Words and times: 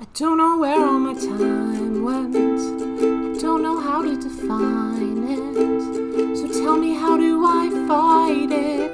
I 0.00 0.06
don't 0.14 0.38
know 0.38 0.58
where 0.58 0.84
all 0.84 0.98
my 0.98 1.14
time 1.14 2.02
went. 2.02 2.34
I 2.34 3.40
don't 3.40 3.62
know 3.62 3.78
how 3.80 4.02
to 4.02 4.16
define 4.16 5.22
it. 5.28 6.36
So 6.36 6.48
tell 6.48 6.76
me, 6.76 6.94
how 6.94 7.16
do 7.16 7.46
I 7.46 7.70
fight 7.86 8.50
it 8.50 8.93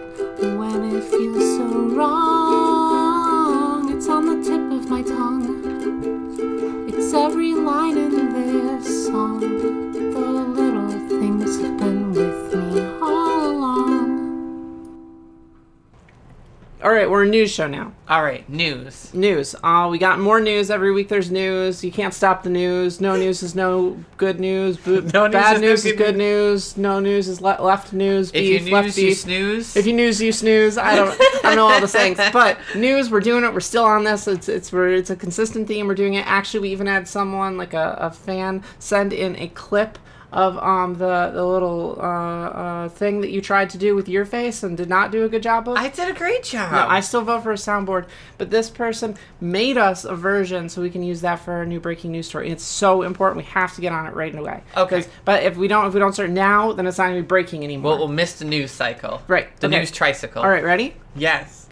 All 16.91 16.96
right, 16.96 17.09
we're 17.09 17.22
a 17.22 17.29
news 17.29 17.52
show 17.52 17.68
now. 17.68 17.93
All 18.09 18.25
right, 18.25 18.48
news. 18.48 19.14
News. 19.14 19.54
Uh, 19.62 19.86
we 19.89 19.96
got 19.96 20.18
more 20.18 20.40
news 20.40 20.72
every 20.72 20.90
week. 20.90 21.07
There's 21.07 21.30
news. 21.30 21.84
You 21.84 21.93
can't 21.93 22.12
stop 22.12 22.43
the 22.43 22.50
news. 22.50 23.00
No 23.00 23.14
news 23.14 23.44
is 23.44 23.54
no 23.54 23.96
good 24.16 24.40
news. 24.40 24.76
No 24.86 25.29
news 25.29 25.32
bad 25.32 25.54
is 25.54 25.63
no 25.63 25.68
news 25.68 25.85
is 25.85 25.93
good 25.93 25.99
good 25.99 26.16
news. 26.16 26.76
No 26.76 26.99
news 26.99 27.29
is 27.29 27.40
le- 27.40 27.63
left 27.63 27.93
news. 27.93 28.30
If 28.30 28.32
Beef, 28.32 28.66
you 28.66 28.72
left 28.72 28.86
news, 28.86 28.99
you 28.99 29.14
snooze. 29.14 29.76
If 29.76 29.86
you 29.86 29.93
news, 29.93 30.21
you 30.21 30.32
snooze. 30.32 30.76
I 30.76 30.96
don't. 30.96 31.16
I 31.21 31.40
don't 31.43 31.54
know 31.54 31.68
all 31.68 31.80
the 31.80 31.86
sayings, 31.86 32.19
but 32.33 32.58
news. 32.75 33.08
We're 33.08 33.20
doing 33.20 33.44
it. 33.44 33.55
We're 33.55 33.61
still 33.61 33.84
on 33.84 34.02
this. 34.02 34.27
It's 34.27 34.48
it's 34.48 34.72
we're, 34.72 34.88
it's 34.88 35.11
a 35.11 35.16
consistent 35.16 35.69
theme. 35.69 35.86
We're 35.86 35.94
doing 35.94 36.14
it. 36.14 36.27
Actually, 36.27 36.61
we 36.61 36.70
even 36.70 36.88
had 36.88 37.06
someone 37.06 37.56
like 37.56 37.72
a, 37.72 37.98
a 38.00 38.11
fan 38.11 38.64
send 38.80 39.12
in 39.12 39.36
a 39.36 39.47
clip 39.47 39.97
of 40.33 40.56
um 40.58 40.94
the 40.94 41.30
the 41.34 41.44
little 41.44 41.97
uh, 41.98 42.05
uh 42.05 42.88
thing 42.88 43.20
that 43.20 43.30
you 43.30 43.41
tried 43.41 43.69
to 43.70 43.78
do 43.78 43.97
with 43.97 44.08
your 44.08 44.25
face 44.25 44.62
and 44.62 44.77
did 44.77 44.88
not 44.88 45.11
do 45.11 45.25
a 45.25 45.28
good 45.28 45.42
job 45.42 45.69
of. 45.69 45.77
I 45.77 45.88
did 45.88 46.08
a 46.08 46.16
great 46.16 46.44
job. 46.44 46.72
No, 46.72 46.86
I 46.86 47.00
still 47.00 47.22
vote 47.22 47.42
for 47.42 47.52
a 47.52 47.56
soundboard, 47.56 48.06
but 48.38 48.50
this 48.50 48.70
person 48.70 49.16
made 49.41 49.77
us 49.77 50.05
a 50.05 50.14
version 50.14 50.69
so 50.69 50.83
we 50.83 50.91
can 50.91 51.02
use 51.02 51.20
that 51.22 51.36
for 51.36 51.52
our 51.55 51.66
new 51.66 51.80
breaking 51.80 52.12
news 52.12 52.27
story. 52.27 52.50
It's 52.50 52.64
so 52.64 53.02
important. 53.02 53.38
We 53.38 53.50
have 53.52 53.74
to 53.74 53.80
get 53.80 53.92
on 53.92 54.06
it 54.06 54.14
right 54.14 54.34
away. 54.34 54.62
Okay. 54.77 55.05
But 55.24 55.42
if 55.42 55.56
we 55.56 55.68
don't, 55.68 55.86
if 55.86 55.94
we 55.94 56.00
don't 56.00 56.12
start 56.12 56.30
now, 56.30 56.72
then 56.72 56.86
it's 56.86 56.98
not 56.98 57.08
gonna 57.08 57.20
be 57.20 57.27
breaking 57.27 57.64
anymore. 57.64 57.92
well, 57.92 57.98
we'll 57.98 58.08
miss 58.08 58.38
the 58.38 58.44
news 58.44 58.70
cycle. 58.70 59.22
right. 59.27 59.55
The 59.60 59.66
okay. 59.66 59.78
news 59.78 59.90
tricycle. 59.90 60.42
All 60.42 60.48
right. 60.48 60.64
Ready? 60.64 60.94
Yes. 61.16 61.68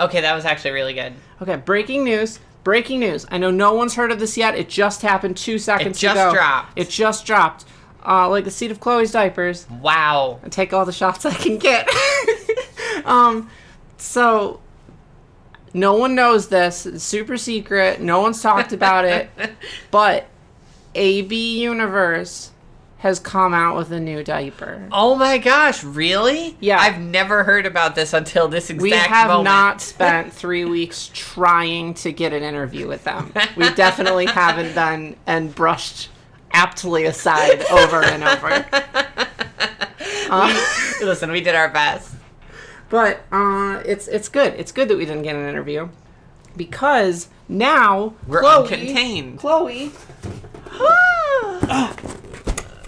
Okay, 0.00 0.20
that 0.20 0.34
was 0.34 0.44
actually 0.44 0.72
really 0.72 0.94
good. 0.94 1.12
Okay. 1.40 1.56
Breaking 1.56 2.02
news. 2.04 2.40
Breaking 2.64 3.00
news. 3.00 3.26
I 3.30 3.38
know 3.38 3.50
no 3.50 3.74
one's 3.74 3.94
heard 3.94 4.12
of 4.12 4.20
this 4.20 4.36
yet. 4.36 4.54
It 4.54 4.68
just 4.68 5.02
happened 5.02 5.36
two 5.36 5.58
seconds 5.58 6.00
ago. 6.02 6.10
It 6.10 6.14
just 6.14 6.20
ago. 6.20 6.32
dropped. 6.34 6.78
It 6.78 6.88
just 6.88 7.26
dropped. 7.26 7.64
Uh, 8.06 8.28
like 8.28 8.44
the 8.44 8.50
seat 8.50 8.70
of 8.70 8.80
Chloe's 8.80 9.12
diapers. 9.12 9.68
Wow. 9.68 10.40
I 10.44 10.48
take 10.48 10.72
all 10.72 10.84
the 10.84 10.92
shots 10.92 11.24
I 11.24 11.34
can 11.34 11.58
get. 11.58 11.88
um, 13.04 13.50
so 13.96 14.60
no 15.74 15.94
one 15.94 16.14
knows 16.14 16.48
this. 16.48 16.86
It's 16.86 17.04
super 17.04 17.36
secret. 17.36 18.00
No 18.00 18.20
one's 18.20 18.40
talked 18.40 18.72
about 18.72 19.04
it. 19.04 19.30
But 19.90 20.26
AB 20.94 21.60
Universe 21.60 22.51
has 23.02 23.18
come 23.18 23.52
out 23.52 23.76
with 23.76 23.90
a 23.90 23.98
new 23.98 24.22
diaper. 24.22 24.86
Oh 24.92 25.16
my 25.16 25.36
gosh, 25.36 25.82
really? 25.82 26.56
Yeah. 26.60 26.78
I've 26.78 27.00
never 27.00 27.42
heard 27.42 27.66
about 27.66 27.96
this 27.96 28.12
until 28.12 28.46
this 28.46 28.70
exact 28.70 28.80
moment. 28.80 28.92
We 28.92 29.08
have 29.08 29.26
moment. 29.26 29.44
not 29.44 29.80
spent 29.80 30.32
three 30.32 30.64
weeks 30.64 31.10
trying 31.12 31.94
to 31.94 32.12
get 32.12 32.32
an 32.32 32.44
interview 32.44 32.86
with 32.86 33.02
them. 33.02 33.32
We 33.56 33.74
definitely 33.74 34.26
haven't 34.26 34.74
done 34.74 35.16
and 35.26 35.52
brushed 35.52 36.10
aptly 36.52 37.06
aside 37.06 37.64
over 37.72 38.04
and 38.04 38.22
over. 38.22 38.66
Listen, 41.04 41.32
we 41.32 41.40
did 41.40 41.56
our 41.56 41.70
best. 41.70 42.14
But 42.88 43.24
uh, 43.32 43.82
it's 43.84 44.06
it's 44.06 44.28
good. 44.28 44.54
It's 44.54 44.70
good 44.70 44.86
that 44.86 44.96
we 44.96 45.06
didn't 45.06 45.22
get 45.22 45.34
an 45.34 45.48
interview 45.48 45.88
because 46.56 47.30
now 47.48 48.14
We're 48.28 48.42
Chloe, 48.42 48.68
uncontained. 48.68 49.38
Chloe, 49.38 49.90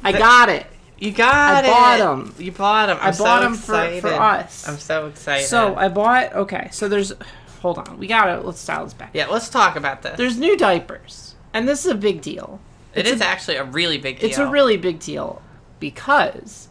I 0.04 0.12
got 0.12 0.48
it. 0.48 0.66
You 0.98 1.10
got 1.10 1.64
it. 1.64 1.68
I 1.68 1.72
bought 1.72 1.98
them. 1.98 2.34
You 2.38 2.52
bought 2.52 2.86
them. 2.86 2.98
I 3.00 3.10
bought 3.10 3.42
'em 3.42 3.54
for- 3.54 4.00
for 4.00 4.08
us. 4.12 4.68
I'm 4.68 4.78
so 4.78 5.06
excited. 5.08 5.46
So 5.46 5.74
I 5.74 5.88
bought. 5.88 6.32
Okay, 6.34 6.68
so 6.70 6.88
there's. 6.88 7.12
Hold 7.62 7.78
on, 7.78 7.98
we 7.98 8.06
gotta 8.06 8.40
let's 8.42 8.64
dial 8.64 8.84
this 8.84 8.92
back. 8.94 9.10
yeah, 9.14 9.26
let's 9.26 9.48
talk 9.48 9.74
about 9.76 10.02
this. 10.02 10.16
There's 10.18 10.36
new 10.36 10.56
diapers, 10.56 11.34
and 11.54 11.66
this 11.66 11.84
is 11.84 11.90
a 11.90 11.94
big 11.96 12.20
deal. 12.20 12.60
It 12.94 13.06
it's 13.06 13.20
a- 13.22 13.26
actually 13.26 13.56
a 13.56 13.64
really 13.64 13.98
big 13.98 14.20
deal. 14.20 14.28
It's 14.28 14.38
a 14.38 14.46
really 14.46 14.76
big 14.76 14.98
deal 15.00 15.40
because 15.80 16.68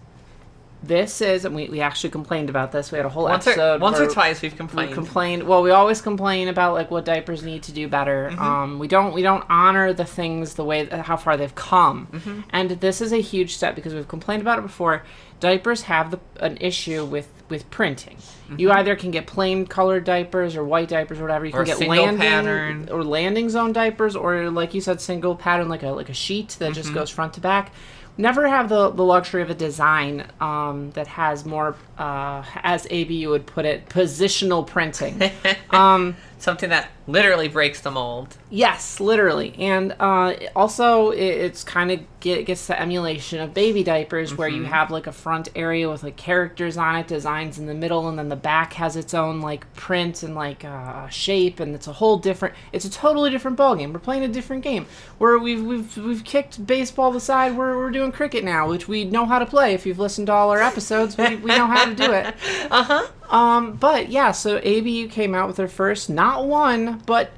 this 0.84 1.22
is, 1.22 1.46
and 1.46 1.56
we, 1.56 1.70
we 1.70 1.80
actually 1.80 2.10
complained 2.10 2.50
about 2.50 2.72
this. 2.74 2.92
We 2.92 2.98
had 2.98 3.06
a 3.06 3.10
whole 3.10 3.24
once 3.24 3.48
episode 3.48 3.76
or 3.78 3.80
once 3.80 4.00
or 4.00 4.08
twice 4.10 4.42
we've 4.42 4.56
complained. 4.56 4.90
we 4.90 4.94
complained. 4.94 5.44
well 5.44 5.64
we 5.64 5.72
always 5.72 6.02
complain 6.02 6.50
about 6.50 6.74
like 6.74 6.92
what 6.92 7.06
diapers 7.06 7.42
need 7.44 7.64
to 7.64 7.72
do 7.72 7.88
better 7.88 8.30
Mm-hmm. 8.32 8.42
um 8.42 8.80
we 8.80 8.88
don't 8.90 9.14
we 9.14 9.22
don't 9.22 9.46
honor 9.50 9.94
the 9.94 10.06
things 10.06 10.56
the 10.56 10.64
way 10.66 10.86
how 10.88 11.16
far 11.18 11.38
they've 11.38 11.56
come 11.56 12.08
Mm-hmm. 12.12 12.42
and 12.52 12.72
this 12.72 13.00
is 13.02 13.14
a 13.14 13.22
huge 13.22 13.56
step 13.56 13.76
because 13.76 13.94
we've 13.94 14.08
complained 14.08 14.42
about 14.42 14.60
it 14.60 14.64
before 14.64 15.04
diapers 15.40 15.84
have 15.84 16.12
the, 16.12 16.20
an 16.42 16.58
issue 16.60 17.06
with 17.06 17.30
with 17.50 17.70
printing 17.72 18.18
you 18.58 18.68
Mm-hmm. 18.68 18.78
either 18.78 18.96
can 18.96 19.12
get 19.12 19.26
plain 19.26 19.66
colored 19.66 20.04
diapers 20.04 20.56
or 20.58 20.64
white 20.66 20.90
diapers 20.90 21.20
or 21.20 21.24
whatever 21.24 21.46
you 21.46 21.54
Or 21.54 21.60
can 21.60 21.66
get 21.66 21.78
single 21.78 22.04
landing 22.04 22.20
pattern. 22.20 22.90
or 22.92 23.04
landing 23.04 23.50
zone 23.50 23.72
diapers 23.74 24.16
or 24.18 24.50
like 24.50 24.74
you 24.74 24.82
said 24.82 25.00
single 25.02 25.36
pattern 25.36 25.70
like 25.70 25.84
a 25.84 25.90
like 25.92 26.10
a 26.10 26.14
sheet 26.14 26.50
that 26.60 26.66
Mm-hmm. 26.66 26.74
just 26.74 26.94
goes 26.94 27.10
front 27.10 27.34
to 27.36 27.42
back 27.42 27.72
never 28.18 28.48
have 28.48 28.70
the, 28.70 28.90
the 28.90 29.04
luxury 29.04 29.42
of 29.42 29.50
a 29.50 29.56
design 29.56 30.26
um, 30.40 30.92
that 30.92 31.08
has 31.08 31.46
more 31.46 31.76
uh, 31.98 32.44
as 32.58 32.86
abu 32.88 33.30
would 33.30 33.46
put 33.46 33.66
it 33.66 33.90
positional 33.90 34.66
printing. 34.66 35.22
Um, 35.70 36.16
Something 36.44 36.72
that 36.72 36.90
literally 37.08 37.48
breaks 37.48 37.80
the 37.80 37.90
mold. 37.90 38.36
yes 38.50 39.00
literally. 39.00 39.56
And 39.58 39.96
uh, 39.98 40.34
also 40.58 41.12
it, 41.12 41.24
it's 41.24 41.64
kind 41.64 41.90
of 41.90 42.02
get, 42.20 42.46
gets 42.46 42.68
the 42.68 42.78
emulation 42.78 43.40
of 43.40 43.54
baby 43.54 43.82
diapers 43.82 44.36
where 44.36 44.50
you 44.50 44.64
have 44.66 44.92
like 44.92 45.08
a 45.08 45.14
front 45.14 45.48
area 45.56 45.90
with 45.90 46.04
like 46.04 46.18
characters 46.18 46.76
on 46.76 46.98
it 46.98 47.08
designs 47.08 47.60
in 47.60 47.66
the 47.66 47.74
middle 47.74 48.10
and 48.10 48.20
then 48.20 48.28
the 48.28 48.36
back 48.36 48.74
has 48.74 48.98
its 48.98 49.14
own 49.14 49.40
like 49.40 49.72
print 49.74 50.22
and 50.22 50.36
like 50.36 50.66
uh, 50.66 51.08
shape 51.08 51.62
and 51.62 51.74
it's 51.76 51.88
a 51.88 51.94
whole 51.94 52.18
different 52.18 52.54
it's 52.74 52.84
a 52.84 52.92
totally 52.92 53.30
different 53.30 53.56
ball 53.56 53.78
game 53.78 53.94
we're 53.94 54.00
playing 54.00 54.24
a 54.24 54.28
different 54.28 54.64
game. 54.64 54.86
Where 55.20 55.40
we've 55.40 55.64
we've, 55.64 55.96
we've 55.96 56.26
kicked 56.26 56.68
baseball 56.68 57.16
aside 57.16 57.56
we're, 57.56 57.78
we're 57.78 57.92
doing 57.92 58.12
cricket 58.12 58.44
now 58.44 58.68
which 58.68 58.86
we 58.90 59.06
know 59.06 59.26
how 59.26 59.40
to 59.40 59.46
play. 59.46 59.74
If 59.74 59.86
you've 59.86 60.00
listened 60.00 60.28
to 60.28 60.34
all 60.34 60.50
our 60.50 60.62
episodes 60.62 61.18
we, 61.18 61.38
we 61.38 61.52
know 61.52 61.68
how 61.68 61.86
to 61.86 61.96
do 61.96 62.12
it. 62.12 62.36
Uh-huh. 62.70 63.08
Um, 63.30 63.74
but 63.74 64.10
yeah, 64.10 64.32
so 64.32 64.58
ABU 64.58 65.08
came 65.10 65.34
out 65.36 65.48
with 65.48 65.56
their 65.58 65.68
first, 65.68 66.10
not 66.10 66.46
one, 66.46 67.02
but 67.06 67.32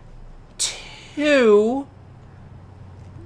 two. 0.57 1.87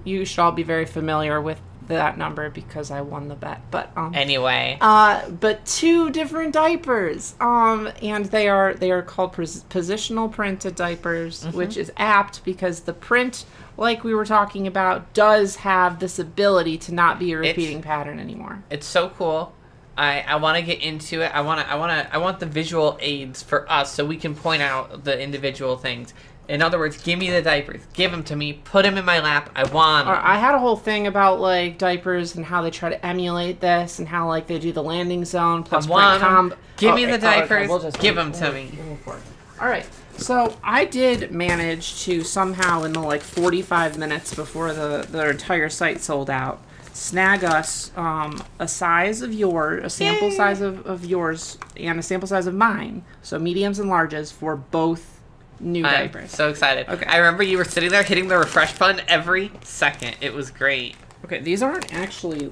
You 0.03 0.25
should 0.25 0.39
all 0.39 0.51
be 0.51 0.63
very 0.63 0.85
familiar 0.85 1.41
with 1.41 1.59
that 1.87 2.17
number 2.17 2.49
because 2.51 2.91
I 2.91 3.01
won 3.01 3.27
the 3.29 3.35
bet. 3.35 3.61
But 3.71 3.91
um, 3.97 4.13
Anyway. 4.13 4.77
uh, 4.79 5.27
but 5.29 5.65
two 5.65 6.09
different 6.11 6.53
diapers. 6.53 7.35
Um, 7.39 7.89
and 8.01 8.25
they 8.25 8.47
are 8.47 8.73
they 8.75 8.91
are 8.91 9.01
called 9.01 9.33
pos- 9.33 9.63
positional 9.69 10.31
printed 10.31 10.75
diapers, 10.75 11.45
which 11.47 11.77
is 11.77 11.91
apt 11.97 12.43
because 12.45 12.81
the 12.81 12.93
print, 12.93 13.45
like 13.75 14.03
we 14.03 14.13
were 14.13 14.25
talking 14.25 14.67
about, 14.67 15.13
does 15.13 15.57
have 15.57 15.99
this 15.99 16.19
ability 16.19 16.77
to 16.77 16.93
not 16.93 17.17
be 17.19 17.31
a 17.33 17.37
repeating 17.37 17.81
pattern 17.81 18.19
anymore. 18.19 18.63
It's 18.69 18.85
so 18.87 19.09
cool. 19.09 19.53
I, 19.99 20.21
I 20.21 20.35
want 20.37 20.57
to 20.57 20.63
get 20.63 20.81
into 20.81 21.21
it. 21.21 21.31
I 21.35 21.41
want 21.41 21.59
to 21.59 21.69
I 21.69 21.75
want 21.75 21.91
to 21.91 22.15
I 22.15 22.17
want 22.19 22.39
the 22.39 22.45
visual 22.45 22.97
aids 23.01 23.43
for 23.43 23.69
us 23.71 23.93
so 23.93 24.05
we 24.05 24.17
can 24.17 24.33
point 24.33 24.61
out 24.61 25.03
the 25.03 25.19
individual 25.21 25.75
things. 25.77 26.13
In 26.47 26.63
other 26.63 26.79
words, 26.79 26.99
give 27.03 27.19
me 27.19 27.29
the 27.29 27.41
diapers. 27.43 27.81
Give 27.93 28.09
them 28.09 28.23
to 28.23 28.35
me. 28.35 28.53
Put 28.53 28.83
them 28.83 28.97
in 28.97 29.05
my 29.05 29.19
lap. 29.19 29.51
I 29.55 29.65
want 29.65 30.07
'em. 30.07 30.13
Or 30.13 30.17
I 30.17 30.37
had 30.37 30.55
a 30.55 30.59
whole 30.59 30.77
thing 30.77 31.05
about 31.05 31.39
like 31.39 31.77
diapers 31.77 32.35
and 32.35 32.45
how 32.45 32.61
they 32.63 32.71
try 32.71 32.89
to 32.89 33.05
emulate 33.05 33.59
this 33.59 33.99
and 33.99 34.07
how 34.07 34.27
like 34.27 34.47
they 34.47 34.57
do 34.57 34.71
the 34.71 34.81
landing 34.81 35.25
zone 35.25 35.63
plus 35.63 35.85
'em. 35.85 35.91
comb. 35.91 36.53
Give 36.77 36.93
oh, 36.93 36.95
me 36.95 37.03
Okay, 37.03 37.17
the 37.17 37.17
okay, 37.27 37.39
diapers. 37.41 37.69
we'll 37.69 37.79
just- 37.79 37.99
Give 37.99 38.17
'em 38.17 38.31
we'll- 38.31 38.39
to 38.41 38.51
me. 38.53 38.71
we'll 38.77 38.95
go 38.95 39.01
for 39.03 39.15
it. 39.17 39.21
All 39.61 39.67
right. 39.67 39.85
So 40.17 40.55
I 40.63 40.85
did 40.85 41.31
manage 41.31 42.01
to 42.05 42.23
somehow 42.23 42.83
in 42.83 42.93
the 42.93 42.99
like 43.01 43.21
45 43.21 43.97
minutes 43.97 44.33
before 44.33 44.73
the 44.73 45.05
their 45.11 45.29
entire 45.31 45.69
site 45.69 46.01
sold 46.01 46.29
out, 46.29 46.61
snag 46.99 47.43
us 47.43 47.91
um, 47.95 48.43
a 48.59 48.67
size 48.67 49.21
of 49.21 49.33
your 49.33 49.75
a 49.77 49.89
sample 49.89 50.29
Yay. 50.29 50.35
size 50.35 50.61
of, 50.61 50.85
of 50.85 51.05
yours 51.05 51.57
and 51.77 51.97
a 51.99 52.03
sample 52.03 52.27
size 52.27 52.45
of 52.45 52.53
mine. 52.53 53.03
So 53.21 53.39
mediums 53.39 53.79
and 53.79 53.89
larges 53.89 54.33
for 54.33 54.55
both 54.57 55.19
new 55.61 55.85
I'm 55.85 56.07
diapers. 56.09 56.31
so 56.31 56.49
excited. 56.49 56.87
Okay. 56.89 57.05
I 57.05 57.17
remember 57.17 57.43
you 57.43 57.57
were 57.57 57.65
sitting 57.65 57.89
there 57.89 58.03
hitting 58.03 58.27
the 58.27 58.37
refresh 58.37 58.77
button 58.77 59.01
every 59.07 59.51
second. 59.63 60.17
It 60.21 60.33
was 60.33 60.51
great. 60.51 60.95
okay, 61.25 61.39
these 61.39 61.61
aren't 61.63 61.93
actually 61.93 62.51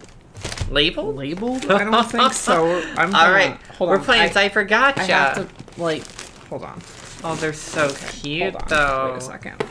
Labeled? 0.70 1.16
labeled. 1.16 1.66
I 1.72 1.84
don't 1.84 2.12
think 2.12 2.32
so. 2.34 2.80
I'm 2.98 3.14
All 3.16 3.32
right. 3.32 3.58
Hold 3.78 3.90
We're 3.90 3.98
on. 3.98 4.04
playing 4.06 4.24
I- 4.24 4.30
Cypher 4.30 4.64
Gotcha. 4.64 5.02
I 5.02 5.06
have 5.06 5.36
to 5.76 5.82
like 5.82 6.04
hold 6.50 6.64
on. 6.64 6.82
Oh, 7.24 7.36
they're 7.36 7.52
so 7.54 7.90
cute 8.22 8.54
hold 8.54 8.64
on. 8.64 8.68
though. 8.70 9.10
Wait 9.14 9.18
a 9.18 9.22
second. 9.22 9.64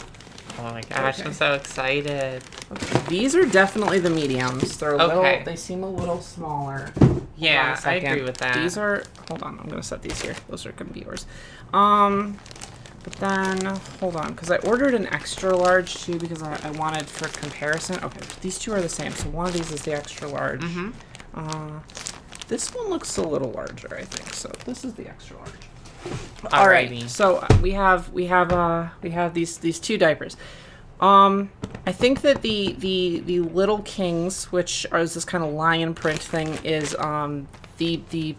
Oh 0.58 0.62
my 0.62 0.80
gosh, 0.82 1.18
Okay. 1.18 1.28
I'm 1.28 1.34
so 1.34 1.52
excited. 1.54 2.42
These 3.08 3.34
are 3.36 3.44
definitely 3.44 3.98
the 3.98 4.10
mediums. 4.10 4.78
They're 4.78 4.94
a 4.94 5.06
little. 5.06 5.22
They 5.44 5.56
seem 5.56 5.82
a 5.82 5.90
little 5.90 6.20
smaller. 6.20 6.90
Yeah, 7.36 7.74
Hold 7.74 7.86
on 7.86 7.92
a 7.92 7.94
I 7.94 7.98
agree 7.98 8.22
with 8.22 8.38
that. 8.38 8.54
These 8.56 8.78
are. 8.78 9.02
Hold 9.28 9.42
on, 9.42 9.58
I'm 9.60 9.68
gonna 9.68 9.82
set 9.82 10.02
these 10.02 10.20
here. 10.22 10.34
Those 10.48 10.64
are 10.64 10.72
gonna 10.72 10.90
be 10.92 11.00
yours. 11.00 11.26
Um, 11.74 12.38
but 13.04 13.12
then 13.14 13.64
hold 14.00 14.16
on, 14.16 14.32
because 14.32 14.50
I 14.50 14.56
ordered 14.58 14.94
an 14.94 15.06
extra 15.08 15.54
large 15.54 15.96
too 16.02 16.18
because 16.18 16.42
I, 16.42 16.58
I 16.64 16.70
wanted 16.72 17.06
for 17.06 17.28
comparison. 17.38 18.02
Okay, 18.02 18.20
these 18.40 18.58
two 18.58 18.72
are 18.72 18.80
the 18.80 18.88
same. 18.88 19.12
So 19.12 19.28
one 19.28 19.46
of 19.46 19.52
these 19.52 19.70
is 19.70 19.82
the 19.82 19.92
extra 19.92 20.26
large. 20.26 20.62
Mhm. 20.62 20.92
Uh, 21.34 21.80
this 22.48 22.74
one 22.74 22.88
looks 22.88 23.16
a 23.18 23.22
little 23.22 23.50
larger, 23.50 23.94
I 23.94 24.04
think. 24.04 24.32
So 24.32 24.50
this 24.64 24.84
is 24.84 24.94
the 24.94 25.06
extra 25.08 25.36
large. 25.36 25.50
All 26.52 26.68
right. 26.68 27.08
So 27.08 27.44
we 27.62 27.72
have 27.72 28.12
we 28.12 28.26
have 28.26 28.52
uh 28.52 28.88
we 29.02 29.10
have 29.10 29.34
these 29.34 29.58
these 29.58 29.78
two 29.78 29.98
diapers. 29.98 30.36
Um, 31.00 31.50
I 31.86 31.92
think 31.92 32.22
that 32.22 32.42
the 32.42 32.72
the 32.78 33.20
the 33.20 33.40
Little 33.40 33.82
Kings, 33.82 34.46
which 34.46 34.86
are 34.92 35.04
this 35.04 35.24
kind 35.24 35.44
of 35.44 35.52
lion 35.52 35.94
print 35.94 36.20
thing, 36.20 36.58
is 36.64 36.94
um 36.96 37.48
the 37.78 38.02
the 38.10 38.36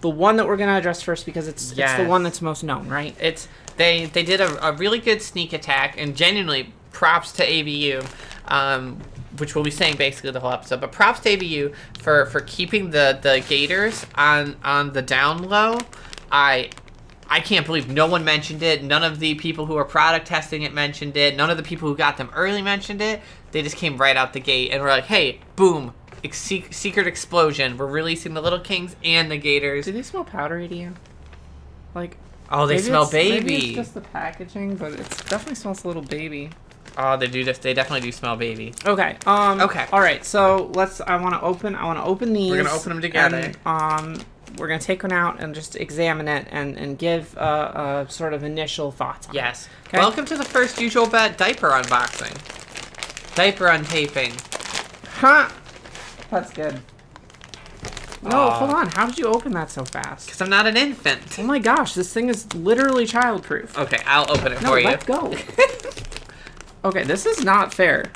the 0.00 0.10
one 0.10 0.36
that 0.36 0.46
we're 0.46 0.56
gonna 0.56 0.76
address 0.76 1.02
first 1.02 1.26
because 1.26 1.48
it's 1.48 1.72
it's 1.72 1.94
the 1.96 2.06
one 2.06 2.22
that's 2.22 2.40
most 2.40 2.62
known, 2.62 2.88
right? 2.88 3.16
It's 3.20 3.48
they 3.76 4.06
they 4.06 4.22
did 4.22 4.40
a, 4.40 4.68
a 4.68 4.72
really 4.72 4.98
good 5.00 5.22
sneak 5.22 5.52
attack 5.52 5.96
and 5.98 6.16
genuinely 6.16 6.72
props 6.92 7.32
to 7.32 7.44
ABU, 7.44 8.02
um, 8.46 8.98
which 9.38 9.54
we'll 9.54 9.64
be 9.64 9.70
saying 9.70 9.96
basically 9.96 10.30
the 10.30 10.40
whole 10.40 10.52
episode. 10.52 10.80
But 10.80 10.92
props 10.92 11.20
to 11.20 11.34
ABU 11.34 11.72
for 12.00 12.26
for 12.26 12.40
keeping 12.40 12.90
the 12.90 13.18
the 13.20 13.44
Gators 13.48 14.06
on 14.14 14.56
on 14.62 14.92
the 14.92 15.02
down 15.02 15.42
low. 15.42 15.80
I 16.30 16.70
I 17.30 17.40
can't 17.40 17.66
believe 17.66 17.88
no 17.90 18.06
one 18.06 18.24
mentioned 18.24 18.62
it. 18.62 18.82
None 18.82 19.04
of 19.04 19.20
the 19.20 19.34
people 19.34 19.66
who 19.66 19.76
are 19.76 19.84
product 19.84 20.26
testing 20.26 20.62
it 20.62 20.72
mentioned 20.72 21.16
it. 21.16 21.36
None 21.36 21.50
of 21.50 21.56
the 21.56 21.62
people 21.62 21.88
who 21.88 21.96
got 21.96 22.16
them 22.16 22.30
early 22.34 22.62
mentioned 22.62 23.02
it. 23.02 23.20
They 23.52 23.62
just 23.62 23.76
came 23.76 23.96
right 23.98 24.16
out 24.16 24.32
the 24.32 24.40
gate 24.40 24.70
and 24.72 24.82
were 24.82 24.88
like, 24.88 25.04
"Hey, 25.06 25.40
boom." 25.56 25.92
ex- 26.24 26.38
Secret 26.70 27.06
explosion! 27.06 27.76
We're 27.76 27.86
releasing 27.86 28.34
the 28.34 28.40
Little 28.42 28.58
Kings 28.60 28.96
and 29.04 29.30
the 29.30 29.36
Gators. 29.36 29.84
Do 29.84 29.92
they 29.92 30.02
smell 30.02 30.24
powdery 30.24 30.66
to 30.68 30.74
you? 30.74 30.94
Like 31.94 32.16
Oh, 32.50 32.66
they 32.66 32.78
smell 32.78 33.02
it's- 33.02 33.12
Maybe 33.12 33.40
baby. 33.46 33.66
it's 33.68 33.76
just 33.76 33.94
the 33.94 34.00
packaging, 34.00 34.76
but 34.76 34.92
it 34.92 35.06
definitely 35.28 35.54
smells 35.56 35.84
a 35.84 35.86
little 35.86 36.02
baby. 36.02 36.48
Oh, 36.96 37.16
they 37.16 37.26
do. 37.26 37.44
This. 37.44 37.58
They 37.58 37.74
definitely 37.74 38.00
do 38.00 38.10
smell 38.10 38.36
baby. 38.36 38.72
Okay. 38.86 39.16
Um. 39.26 39.60
Okay. 39.60 39.84
All 39.92 40.00
right. 40.00 40.24
So 40.24 40.72
let's. 40.74 41.00
I 41.02 41.16
want 41.16 41.34
to 41.34 41.42
open. 41.42 41.74
I 41.76 41.84
want 41.84 41.98
to 41.98 42.04
open 42.04 42.32
these. 42.32 42.50
We're 42.50 42.62
gonna 42.62 42.74
open 42.74 42.90
'em 42.92 43.00
together. 43.02 43.36
and, 43.36 43.56
um. 43.66 44.20
We're 44.56 44.68
gonna 44.68 44.80
take 44.80 45.02
one 45.02 45.12
out 45.12 45.40
and 45.40 45.54
just 45.54 45.76
examine 45.76 46.28
it 46.28 46.46
and 46.50 46.76
and 46.76 46.98
give 46.98 47.36
uh, 47.36 47.40
uh 47.40 48.06
sort 48.08 48.32
of 48.34 48.42
initial 48.42 48.90
thoughts. 48.90 49.28
On 49.28 49.34
Yes. 49.34 49.68
Okay. 49.88 49.98
Welcome 49.98 50.24
to 50.26 50.36
the 50.36 50.44
first 50.44 50.80
usual 50.80 51.06
bet 51.08 51.36
diaper 51.38 51.70
unboxing. 51.70 52.34
Diaper 53.34 53.66
untaping. 53.66 54.32
Huh. 55.20 55.48
That's 56.30 56.52
good. 56.52 56.80
No, 58.22 58.36
Aw. 58.36 58.58
hold 58.58 58.70
on. 58.70 58.88
How 58.88 59.06
did 59.06 59.18
you 59.18 59.26
open 59.26 59.52
that 59.52 59.70
so 59.70 59.84
fast? 59.84 60.26
Because 60.26 60.40
I'm 60.40 60.50
not 60.50 60.66
an 60.66 60.76
infant. 60.76 61.38
Oh 61.38 61.44
my 61.44 61.58
gosh, 61.58 61.94
this 61.94 62.12
thing 62.12 62.28
is 62.28 62.52
literally 62.54 63.06
childproof. 63.06 63.78
Okay, 63.78 64.02
I'll 64.06 64.30
open 64.30 64.52
it 64.52 64.60
no, 64.62 64.70
for 64.70 64.78
you. 64.78 64.86
let's 64.86 65.04
go. 65.04 65.34
okay, 66.84 67.04
this 67.04 67.26
is 67.26 67.44
not 67.44 67.72
fair. 67.72 68.10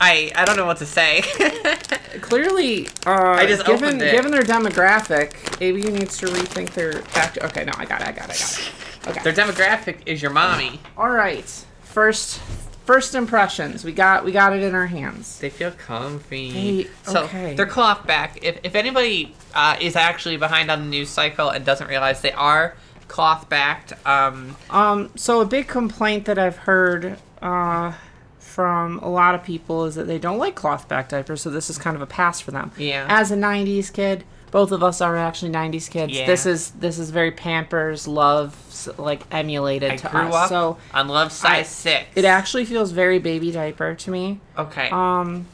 I 0.00 0.32
I 0.34 0.44
don't 0.44 0.56
know 0.56 0.66
what 0.66 0.78
to 0.78 0.86
say. 0.86 1.22
Clearly, 2.20 2.88
uh, 3.06 3.46
just 3.46 3.66
given 3.66 3.98
given 3.98 4.30
their 4.30 4.42
demographic, 4.42 5.34
ABU 5.56 5.90
needs 5.90 6.16
to 6.18 6.26
rethink 6.26 6.70
their 6.70 6.92
fact. 6.92 7.38
Okay, 7.42 7.64
no, 7.64 7.72
I 7.76 7.84
got 7.84 8.00
it. 8.02 8.08
I 8.08 8.12
got 8.12 8.30
it. 8.30 8.36
I 8.36 8.38
got 8.38 8.58
it. 8.58 8.70
Okay. 9.06 9.20
Their 9.22 9.34
demographic 9.34 9.98
is 10.06 10.22
your 10.22 10.30
mommy. 10.30 10.80
All 10.96 11.10
right. 11.10 11.44
First, 11.82 12.40
first 12.86 13.14
impressions. 13.14 13.84
We 13.84 13.92
got 13.92 14.24
we 14.24 14.32
got 14.32 14.54
it 14.54 14.62
in 14.62 14.74
our 14.74 14.86
hands. 14.86 15.38
They 15.40 15.50
feel 15.50 15.72
comfy. 15.72 16.48
Hey, 16.48 16.86
so 17.02 17.24
okay. 17.24 17.54
they're 17.54 17.66
cloth 17.66 18.06
back. 18.06 18.42
If, 18.42 18.60
if 18.62 18.74
anybody 18.74 19.34
uh, 19.54 19.76
is 19.78 19.94
actually 19.94 20.38
behind 20.38 20.70
on 20.70 20.80
the 20.80 20.86
news 20.86 21.10
cycle 21.10 21.50
and 21.50 21.66
doesn't 21.66 21.88
realize 21.88 22.22
they 22.22 22.32
are 22.32 22.76
cloth 23.08 23.48
backed, 23.50 23.92
um, 24.06 24.56
Um. 24.70 25.10
So 25.16 25.42
a 25.42 25.44
big 25.46 25.68
complaint 25.68 26.24
that 26.24 26.38
I've 26.38 26.56
heard 26.56 27.18
uh, 27.42 27.92
from 28.54 28.98
a 29.00 29.08
lot 29.10 29.34
of 29.34 29.42
people 29.42 29.84
is 29.84 29.96
that 29.96 30.04
they 30.06 30.18
don't 30.18 30.38
like 30.38 30.54
cloth 30.54 30.86
back 30.88 31.08
diapers. 31.08 31.42
So 31.42 31.50
this 31.50 31.68
is 31.68 31.76
kind 31.76 31.96
of 31.96 32.02
a 32.02 32.06
pass 32.06 32.40
for 32.40 32.52
them. 32.52 32.70
Yeah. 32.78 33.04
As 33.08 33.32
a 33.32 33.36
'90s 33.36 33.92
kid, 33.92 34.22
both 34.52 34.70
of 34.70 34.82
us 34.82 35.00
are 35.00 35.16
actually 35.16 35.50
'90s 35.50 35.90
kids. 35.90 36.12
Yeah. 36.12 36.26
This 36.26 36.46
is 36.46 36.70
this 36.70 36.98
is 37.00 37.10
very 37.10 37.32
Pampers 37.32 38.06
love 38.06 38.56
like 38.96 39.22
emulated 39.32 39.90
I 39.90 39.96
to 39.96 40.08
grew 40.08 40.20
us. 40.20 40.34
up 40.34 40.48
So 40.50 40.78
on 40.92 41.08
Luvs 41.08 41.32
Size 41.32 41.50
I- 41.50 41.62
Six. 41.64 42.04
it 42.14 42.24
actually 42.24 42.64
feels 42.64 42.92
very 42.92 43.18
baby 43.18 43.50
diaper 43.50 43.94
to 43.96 44.10
me. 44.10 44.40
okay. 44.56 44.88
Um, 44.90 45.46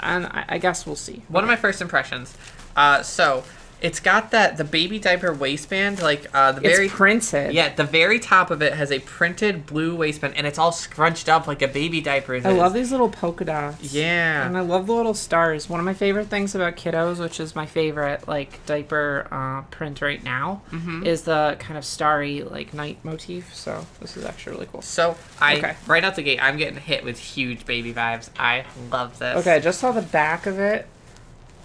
and 0.00 0.26
I, 0.26 0.44
I 0.50 0.58
guess 0.58 0.86
we'll 0.86 0.96
see. 0.96 1.22
One 1.28 1.44
of 1.44 1.48
my 1.48 1.56
first 1.56 1.80
impressions. 1.80 2.36
Uh, 2.76 3.02
so 3.02 3.44
it's 3.84 4.00
got 4.00 4.30
that 4.32 4.56
the 4.56 4.64
baby 4.64 4.98
diaper 4.98 5.32
waistband, 5.32 6.00
like 6.02 6.26
uh, 6.34 6.52
the 6.52 6.62
It's 6.62 6.76
very 6.76 6.88
printed. 6.88 7.52
yeah, 7.52 7.72
the 7.72 7.84
very 7.84 8.18
top 8.18 8.50
of 8.50 8.62
it 8.62 8.72
has 8.72 8.90
a 8.90 8.98
printed 9.00 9.66
blue 9.66 9.94
waistband, 9.94 10.34
and 10.36 10.46
it's 10.46 10.58
all 10.58 10.72
scrunched 10.72 11.28
up 11.28 11.46
like 11.46 11.60
a 11.62 11.68
baby 11.68 12.00
diaper. 12.00 12.34
Is. 12.34 12.46
I 12.46 12.52
love 12.52 12.72
these 12.72 12.90
little 12.90 13.10
polka 13.10 13.44
dots. 13.44 13.92
Yeah. 13.92 14.46
And 14.46 14.56
I 14.56 14.60
love 14.62 14.86
the 14.86 14.94
little 14.94 15.12
stars. 15.14 15.68
One 15.68 15.78
of 15.80 15.84
my 15.86 15.92
favorite 15.94 16.28
things 16.28 16.54
about 16.54 16.76
kiddos, 16.76 17.18
which 17.20 17.38
is 17.38 17.54
my 17.54 17.66
favorite 17.66 18.26
like 18.26 18.64
diaper 18.64 19.28
uh, 19.30 19.62
print 19.70 20.00
right 20.00 20.24
now, 20.24 20.62
Mm-hmm. 20.72 21.04
is 21.06 21.22
the 21.22 21.56
kind 21.60 21.76
of 21.76 21.84
starry 21.84 22.42
like 22.42 22.72
night 22.74 22.98
motif. 23.04 23.54
So 23.54 23.86
this 24.00 24.16
is 24.16 24.24
actually 24.24 24.54
really 24.54 24.68
cool. 24.72 24.82
So 24.82 25.16
I 25.40 25.58
Okay. 25.58 25.76
right 25.86 26.02
out 26.02 26.16
the 26.16 26.22
gate, 26.22 26.38
I'm 26.42 26.56
getting 26.56 26.78
hit 26.78 27.04
with 27.04 27.18
huge 27.18 27.66
baby 27.66 27.92
vibes. 27.92 28.30
I 28.38 28.64
love 28.90 29.18
this. 29.18 29.36
Okay, 29.38 29.54
I 29.56 29.60
just 29.60 29.78
saw 29.78 29.92
the 29.92 30.02
back 30.02 30.46
of 30.46 30.58
it. 30.58 30.86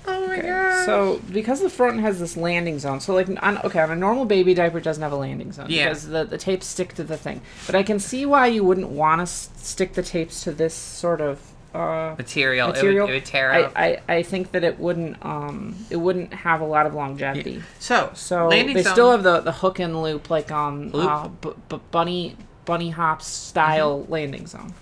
Oh 0.08 0.28
my 0.28 0.38
Okay, 0.40 0.48
god. 0.48 0.86
so 0.86 1.22
because 1.32 1.62
the 1.62 1.70
front 1.70 2.00
has 2.00 2.20
this 2.20 2.36
landing 2.38 2.80
zone, 2.80 3.00
so 3.00 3.14
like 3.14 3.28
on 3.44 3.58
okay, 3.60 3.80
on 3.80 3.92
a 3.92 3.96
normal 3.96 4.26
baby 4.26 4.54
diaper 4.54 4.78
it 4.80 4.84
doesn't 4.84 5.04
have 5.04 5.12
a 5.12 5.16
landing 5.18 5.52
zone 5.52 5.68
Yeah. 5.70 5.90
because 5.90 6.08
the 6.08 6.24
the 6.24 6.38
tapes 6.38 6.66
stick 6.66 6.94
to 6.96 7.04
the 7.04 7.18
thing. 7.18 7.42
But 7.66 7.76
I 7.76 7.84
can 7.84 8.00
see 8.00 8.26
why 8.26 8.48
you 8.48 8.64
wouldn't 8.64 8.90
want 8.90 9.20
to 9.20 9.24
s- 9.24 9.50
stick 9.58 9.94
the 9.94 10.04
tapes 10.04 10.44
to 10.46 10.52
this 10.52 10.74
sort 10.74 11.22
of 11.22 11.42
uh, 11.76 12.16
material, 12.18 12.70
material. 12.70 13.06
It, 13.08 13.10
would, 13.10 13.10
it 13.12 13.14
would 13.14 13.26
tear 13.26 13.52
I, 13.52 13.62
up. 13.64 13.74
I, 13.76 14.00
I 14.08 14.24
think 14.24 14.52
that 14.54 14.64
it 14.64 14.80
wouldn't 14.80 15.24
um 15.24 15.76
it 15.92 15.98
wouldn't 15.98 16.34
have 16.34 16.62
a 16.62 16.66
lot 16.66 16.88
of 16.88 16.94
longevity. 16.96 17.62
so 17.78 18.10
So 18.16 18.50
they 18.50 18.74
zone, 18.74 18.84
still 18.94 19.12
have 19.12 19.22
the 19.24 19.42
the 19.42 19.52
hook 19.52 19.80
and 19.80 20.02
loop 20.02 20.30
like 20.32 20.50
um 20.52 20.90
Loop? 20.92 21.10
uh, 21.10 21.28
b- 21.28 21.50
b- 21.70 21.80
bunny 21.92 22.36
bunny 22.66 22.90
hops 22.90 23.28
style 23.28 24.00
Mm-hmm. 24.00 24.12
landing 24.12 24.48
zone. 24.48 24.74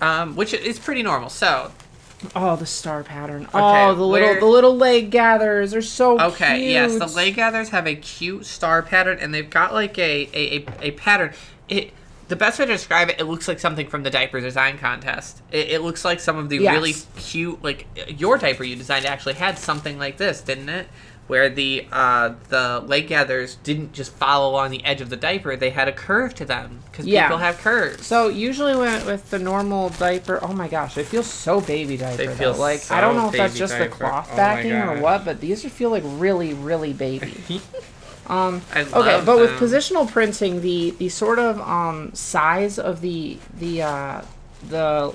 um, 0.00 0.34
which 0.34 0.52
is 0.54 0.78
pretty 0.80 1.02
normal. 1.04 1.28
So 1.28 1.70
Oh, 2.36 2.56
the 2.56 2.66
star 2.66 3.02
pattern. 3.02 3.48
oh, 3.52 3.94
the 3.94 4.06
where- 4.06 4.22
little 4.34 4.40
the 4.40 4.52
little 4.52 4.76
leg 4.76 5.10
gatherers 5.10 5.74
are 5.74 5.82
so 5.82 6.16
cute. 6.18 6.32
Okay, 6.32 6.58
cute. 6.58 6.70
yes, 6.70 6.98
the 6.98 7.06
leg 7.06 7.34
gathers 7.34 7.70
have 7.70 7.86
a 7.86 7.94
cute 7.96 8.46
star 8.46 8.82
pattern, 8.82 9.18
and 9.20 9.32
they've 9.34 9.48
got 9.50 9.72
like 9.72 9.98
a 9.98 10.28
a, 10.32 10.56
a, 10.58 10.66
a 10.82 10.90
pattern. 10.92 11.32
It 11.68 11.92
the 12.28 12.36
best 12.36 12.58
way 12.58 12.64
to 12.64 12.72
describe 12.72 13.10
it, 13.10 13.20
it 13.20 13.24
looks 13.24 13.46
like 13.46 13.58
something 13.60 13.86
from 13.88 14.04
the 14.04 14.10
diaper 14.10 14.40
design 14.40 14.78
contest. 14.78 15.42
It, 15.50 15.70
it 15.72 15.82
looks 15.82 16.02
like 16.04 16.18
some 16.18 16.38
of 16.38 16.48
the 16.48 16.58
Yes. 16.58 16.72
really 16.74 16.94
cute, 17.20 17.62
like 17.62 17.86
your 18.08 18.38
diaper 18.38 18.64
you 18.64 18.74
designed 18.76 19.04
actually 19.04 19.34
had 19.34 19.58
something 19.58 19.98
like 19.98 20.16
this, 20.16 20.40
didn't 20.40 20.68
it? 20.70 20.88
Where 21.28 21.48
the 21.48 21.86
uh, 21.90 22.34
the 22.48 22.80
leg 22.86 23.06
gathers 23.08 23.54
didn't 23.62 23.92
just 23.92 24.12
follow 24.12 24.50
along 24.50 24.70
the 24.70 24.84
edge 24.84 25.00
of 25.00 25.08
the 25.08 25.16
diaper; 25.16 25.56
they 25.56 25.70
had 25.70 25.88
a 25.88 25.92
curve 25.92 26.34
to 26.34 26.44
them 26.44 26.80
because 26.90 27.06
Yeah. 27.06 27.22
people 27.26 27.38
have 27.38 27.58
curves. 27.58 28.06
So 28.06 28.28
usually 28.28 28.76
when, 28.76 29.06
with 29.06 29.30
the 29.30 29.38
normal 29.38 29.88
diaper, 29.90 30.40
oh 30.42 30.52
my 30.52 30.68
gosh, 30.68 30.94
they 30.94 31.04
feel 31.04 31.22
so 31.22 31.60
baby 31.60 31.96
diaper. 31.96 32.16
They 32.16 32.26
though. 32.26 32.34
feel 32.34 32.54
like 32.54 32.90
I 32.90 33.00
don't 33.00 33.16
know 33.16 33.28
if 33.28 33.36
that's 33.36 33.54
baby 33.54 33.58
just 33.60 33.74
the 33.78 33.84
diaper. 33.84 33.94
cloth 33.96 34.28
Oh 34.32 34.36
backing 34.36 34.72
or 34.72 35.00
what, 35.00 35.24
but 35.24 35.40
these 35.40 35.62
feel 35.64 35.90
like 35.90 36.02
really 36.06 36.54
really 36.54 36.92
baby. 36.92 37.32
um, 38.26 38.60
I 38.74 38.82
love 38.82 38.94
okay, 38.94 39.22
but 39.24 39.38
with 39.38 39.50
positional 39.52 40.10
printing, 40.10 40.60
the 40.60 40.90
the 40.90 41.08
sort 41.08 41.38
of 41.38 41.60
um, 41.60 42.12
size 42.14 42.78
of 42.78 43.00
the 43.00 43.38
the 43.58 43.82
uh, 43.82 44.22
the 44.68 45.14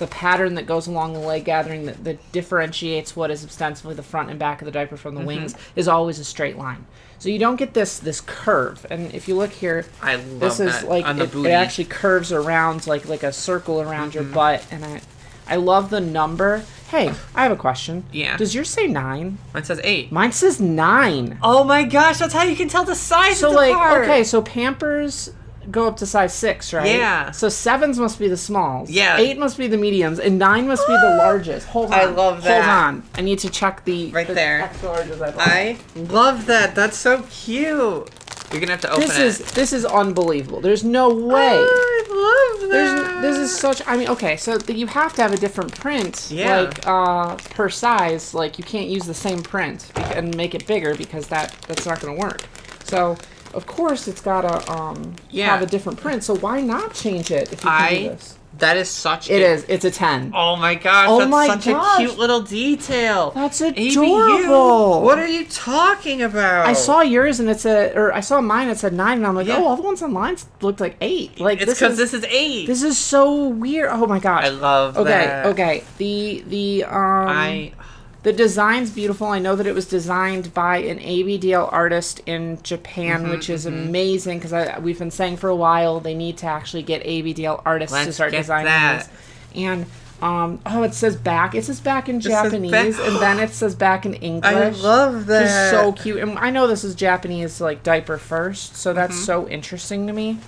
the 0.00 0.08
pattern 0.08 0.54
that 0.56 0.66
goes 0.66 0.88
along 0.88 1.12
the 1.12 1.20
leg 1.20 1.44
gathering 1.44 1.86
that, 1.86 2.02
that 2.02 2.32
differentiates 2.32 3.14
what 3.14 3.30
is 3.30 3.44
ostensibly 3.44 3.94
the 3.94 4.02
front 4.02 4.30
and 4.30 4.38
back 4.38 4.60
of 4.60 4.66
the 4.66 4.72
diaper 4.72 4.96
from 4.96 5.14
the 5.14 5.20
Mm-hmm. 5.20 5.26
wings 5.28 5.54
is 5.76 5.86
always 5.86 6.18
a 6.18 6.24
straight 6.24 6.56
line. 6.58 6.84
So 7.20 7.28
you 7.28 7.38
don't 7.38 7.56
get 7.56 7.74
this 7.74 7.98
this 7.98 8.20
curve. 8.20 8.84
And 8.90 9.14
if 9.14 9.28
you 9.28 9.36
look 9.36 9.50
here, 9.52 9.84
I 10.02 10.16
love 10.16 10.40
this 10.40 10.58
is 10.58 10.72
that 10.80 10.88
like 10.88 11.04
on 11.06 11.18
the 11.18 11.24
it, 11.24 11.34
it 11.46 11.50
actually 11.50 11.84
curves 11.84 12.32
around 12.32 12.86
like 12.88 13.06
like 13.08 13.22
a 13.22 13.32
circle 13.32 13.80
around 13.80 14.14
your 14.14 14.24
Mm-hmm. 14.24 14.34
butt 14.34 14.66
and 14.72 14.84
i 14.84 15.00
i 15.46 15.56
love 15.56 15.90
the 15.90 16.00
number 16.00 16.62
hey 16.90 17.12
i 17.34 17.42
have 17.42 17.50
a 17.52 17.56
question 17.56 18.04
Yeah. 18.12 18.36
does 18.36 18.54
yours 18.54 18.70
say 18.70 18.86
nine 18.86 19.38
Mine 19.52 19.64
says 19.64 19.80
eight. 19.84 20.12
mine 20.12 20.32
says 20.32 20.60
nine 20.60 21.38
Oh 21.42 21.64
my 21.64 21.82
gosh, 21.82 22.18
that's 22.18 22.32
how 22.34 22.44
you 22.44 22.54
can 22.56 22.68
tell 22.68 22.84
the 22.84 22.94
size. 22.94 23.42
Of 23.42 23.50
the. 23.50 23.56
So 23.56 23.70
like 23.72 24.02
okay 24.04 24.24
so 24.24 24.40
pampers 24.42 25.30
go 25.70 25.86
up 25.86 25.96
to 25.98 26.06
size 26.06 26.32
six 26.32 26.72
right 26.72 26.86
Yeah. 26.96 27.30
so 27.32 27.48
sevens 27.48 27.98
must 27.98 28.18
be 28.18 28.28
the 28.28 28.36
smalls 28.36 28.88
Yeah. 28.90 29.18
eight 29.18 29.38
must 29.38 29.58
be 29.58 29.66
the 29.66 29.76
mediums 29.76 30.18
and 30.18 30.38
nine 30.38 30.66
must 30.68 30.86
be 30.86 30.94
the 30.94 31.16
largest 31.18 31.66
hold 31.68 31.92
on 31.92 31.98
I 32.00 32.04
love 32.04 32.42
that. 32.44 32.64
hold 32.64 32.74
on 32.74 33.02
i 33.16 33.20
need 33.20 33.38
to 33.40 33.50
check 33.50 33.84
the 33.84 34.10
Right 34.10 34.26
the 34.26 34.34
there. 34.34 34.62
extra 34.62 34.88
larges 34.88 35.20
I. 35.38 35.76
I 35.96 36.00
love 36.00 36.46
that. 36.46 36.74
That's 36.74 36.96
so 36.96 37.22
cute. 37.30 38.08
You're 38.50 38.58
gonna 38.60 38.72
have 38.72 38.80
to 38.80 38.90
open 38.90 39.00
this 39.08 39.18
it. 39.18 39.26
is 39.26 39.38
this 39.52 39.72
is 39.72 39.84
unbelievable 39.84 40.60
there's 40.60 40.82
no 40.82 41.08
way 41.08 41.56
Oh, 41.62 42.06
I 42.10 42.58
love 42.60 42.70
that. 42.70 42.70
There's, 42.70 43.22
this 43.22 43.36
is 43.50 43.56
such. 43.58 43.82
I 43.86 43.96
mean, 43.96 44.08
okay, 44.08 44.36
so 44.36 44.58
you 44.68 44.86
have 44.88 45.12
to 45.14 45.22
have 45.22 45.32
a 45.32 45.36
different 45.36 45.74
print, 45.78 46.28
Yeah. 46.30 46.60
like 46.62 46.86
uh, 46.86 47.36
per 47.54 47.68
size. 47.68 48.34
Like 48.34 48.58
you 48.58 48.64
can't 48.64 48.88
use 48.88 49.04
the 49.04 49.14
same 49.14 49.42
print 49.42 49.90
and 49.96 50.36
make 50.36 50.54
it 50.54 50.66
bigger 50.66 50.94
because 50.94 51.26
that 51.28 51.54
that's 51.68 51.86
not 51.86 52.00
going 52.00 52.14
to 52.16 52.20
work. 52.20 52.42
So 52.84 53.16
of 53.54 53.66
course 53.66 54.06
it's 54.08 54.20
got 54.20 54.42
to 54.42 54.72
um, 54.72 55.14
Yeah. 55.30 55.46
have 55.46 55.62
a 55.62 55.66
different 55.66 55.98
print. 56.00 56.22
So 56.24 56.36
why 56.36 56.60
not 56.60 56.94
change 56.94 57.30
it 57.30 57.52
if 57.52 57.64
you 57.64 57.70
can 57.70 57.88
do 57.90 57.96
I. 57.96 58.08
this? 58.08 58.36
That 58.58 58.76
is 58.76 58.88
such. 58.90 59.30
It 59.30 59.40
a- 59.42 59.46
is. 59.52 59.64
It's 59.68 59.84
a 59.84 59.90
ten. 59.92 60.32
Oh 60.34 60.56
my 60.56 60.74
gosh, 60.74 61.06
Oh 61.08 61.18
that's 61.20 61.30
my 61.30 61.46
such 61.46 61.66
gosh. 61.66 62.00
a 62.00 62.02
cute 62.04 62.18
little 62.18 62.40
detail. 62.42 63.30
That's 63.30 63.62
ABU. 63.62 63.90
adorable. 63.92 65.02
What 65.02 65.18
are 65.18 65.26
you 65.26 65.46
talking 65.46 66.20
about? 66.20 66.66
I 66.66 66.72
saw 66.74 67.00
yours 67.00 67.40
and 67.40 67.48
it's 67.48 67.64
a, 67.64 67.92
or 67.94 68.12
I 68.12 68.20
saw 68.20 68.40
mine. 68.40 68.68
It 68.68 68.76
said 68.78 68.92
nine, 68.92 69.18
and 69.18 69.26
I'm 69.26 69.34
like, 69.36 69.46
Yeah. 69.46 69.56
oh, 69.58 69.66
all 69.68 69.76
the 69.76 69.82
ones 69.82 70.02
online 70.02 70.36
looked 70.60 70.80
like 70.80 70.96
eight. 71.00 71.40
Like 71.40 71.60
It's 71.62 71.72
because 71.72 71.92
is 71.92 72.10
this 72.10 72.12
is 72.12 72.24
eight. 72.28 72.66
this 72.66 72.82
is 72.82 72.98
so 72.98 73.48
weird. 73.48 73.88
Oh 73.92 74.06
my 74.06 74.18
gosh. 74.18 74.44
I 74.44 74.48
love 74.48 74.98
okay, 74.98 75.10
that. 75.10 75.46
okay. 75.46 75.84
The 75.98 76.44
the 76.48 76.84
um 76.84 77.28
I 77.28 77.72
the 78.22 78.32
design's 78.32 78.90
beautiful. 78.90 79.28
I 79.28 79.38
know 79.38 79.56
that 79.56 79.66
it 79.66 79.74
was 79.74 79.86
designed 79.86 80.52
by 80.52 80.78
an 80.78 80.98
ABDL 80.98 81.72
artist 81.72 82.20
in 82.26 82.58
Japan, 82.62 83.22
Mm-hmm, 83.22 83.30
which 83.30 83.48
is 83.50 83.64
amazing 83.66 84.38
because 84.40 84.80
we've 84.82 84.98
been 84.98 85.10
saying 85.10 85.38
for 85.38 85.48
a 85.48 85.56
while 85.56 86.00
they 86.00 86.14
need 86.14 86.36
to 86.38 86.46
actually 86.46 86.82
get 86.82 87.02
ABDL 87.04 87.62
artists 87.64 87.96
to 87.96 88.04
Let's 88.04 88.16
start 88.16 88.32
get 88.32 88.38
designing 88.42 88.66
that. 88.66 89.08
these. 89.54 89.64
And 89.64 89.86
um, 90.22 90.60
oh, 90.66 90.82
it 90.82 90.92
says 90.92 91.16
back. 91.16 91.54
It 91.54 91.64
says 91.64 91.80
back 91.80 92.10
in 92.10 92.20
says 92.20 92.30
Japanese, 92.30 92.70
back- 92.98 93.06
and 93.08 93.16
then 93.16 93.40
it 93.40 93.50
says 93.50 93.74
back 93.74 94.04
in 94.04 94.12
English. 94.14 94.52
I 94.52 94.68
love 94.68 95.24
that. 95.26 95.70
so 95.70 95.92
cute. 95.92 96.18
And 96.18 96.38
I 96.38 96.50
know 96.50 96.66
this 96.66 96.84
is 96.84 96.94
Japanese 96.94 97.58
like 97.58 97.82
diaper 97.82 98.18
first, 98.18 98.76
so 98.76 98.92
that's 98.92 99.14
Mm-hmm. 99.14 99.24
so 99.24 99.48
interesting 99.48 100.06
to 100.08 100.12
me. 100.12 100.38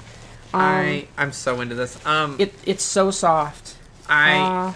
Um, 0.53 0.61
I 0.61 1.09
I'm 1.17 1.33
so 1.33 1.63
into 1.63 1.75
this. 1.75 2.05
Um, 2.05 2.37
it 2.39 2.53
it's 2.67 2.85
so 2.85 3.11
soft. 3.11 3.77
I 4.11 4.37
Uh, 4.37 4.73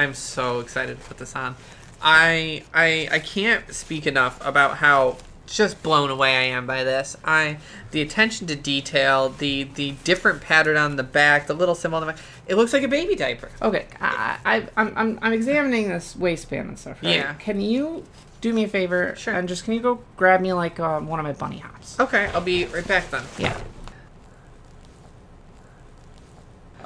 I'm 0.00 0.14
so 0.14 0.60
excited 0.60 1.00
to 1.00 1.04
put 1.08 1.18
this 1.18 1.34
on. 1.34 1.56
I 2.02 2.64
I 2.74 3.08
I 3.10 3.18
can't 3.18 3.72
speak 3.72 4.06
enough 4.06 4.44
about 4.44 4.78
how 4.78 5.18
just 5.46 5.82
blown 5.82 6.10
away 6.10 6.36
I 6.36 6.42
am 6.44 6.66
by 6.66 6.82
this. 6.82 7.16
I 7.24 7.58
the 7.90 8.00
attention 8.00 8.46
to 8.48 8.56
detail, 8.56 9.28
the 9.28 9.64
the 9.64 9.92
different 10.04 10.40
pattern 10.40 10.76
on 10.76 10.96
the 10.96 11.02
back, 11.02 11.46
the 11.46 11.54
little 11.54 11.74
symbol 11.74 11.98
on 11.98 12.06
the 12.06 12.12
back. 12.12 12.22
It 12.46 12.56
looks 12.56 12.72
like 12.72 12.82
a 12.82 12.88
baby 12.88 13.14
diaper. 13.14 13.50
okay, 13.60 13.86
I, 14.00 14.38
I 14.44 14.68
I'm, 14.76 14.92
I'm 14.96 15.18
I'm 15.22 15.32
examining 15.32 15.88
this 15.88 16.16
waistband 16.16 16.68
and 16.68 16.78
stuff. 16.78 17.02
Right? 17.02 17.16
Yeah. 17.16 17.34
Can 17.34 17.60
you 17.60 18.04
do 18.40 18.52
me 18.52 18.64
a 18.64 18.68
favor? 18.68 19.14
Sure. 19.16 19.34
And 19.34 19.48
just 19.48 19.64
can 19.64 19.74
you 19.74 19.80
go 19.80 20.00
grab 20.16 20.40
me 20.40 20.52
like 20.52 20.80
um, 20.80 21.06
one 21.06 21.20
of 21.20 21.24
my 21.24 21.32
bunny 21.32 21.58
hops? 21.58 22.00
Okay, 22.00 22.26
I'll 22.34 22.40
be 22.40 22.64
right 22.66 22.86
back 22.86 23.10
then. 23.10 23.22
Yeah. 23.38 23.60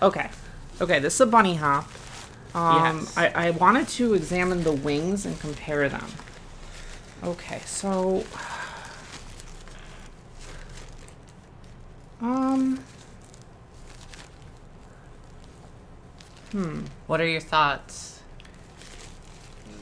Okay. 0.02 0.28
Okay, 0.80 0.99
this 0.99 1.14
is 1.14 1.20
a 1.23 1.26
bunny 1.26 1.54
hop. 1.54 1.88
Um, 2.56 3.00
Yes. 3.00 3.16
I, 3.18 3.28
I 3.28 3.50
wanted 3.50 3.86
to 3.88 4.14
examine 4.14 4.64
the 4.64 4.72
wings 4.72 5.26
and 5.26 5.38
compare 5.38 5.88
them. 5.88 6.06
Okay, 7.22 7.60
so. 7.66 8.25
Um. 12.20 12.82
Hmm. 16.52 16.84
What 17.06 17.20
are 17.20 17.26
your 17.26 17.40
thoughts? 17.42 18.20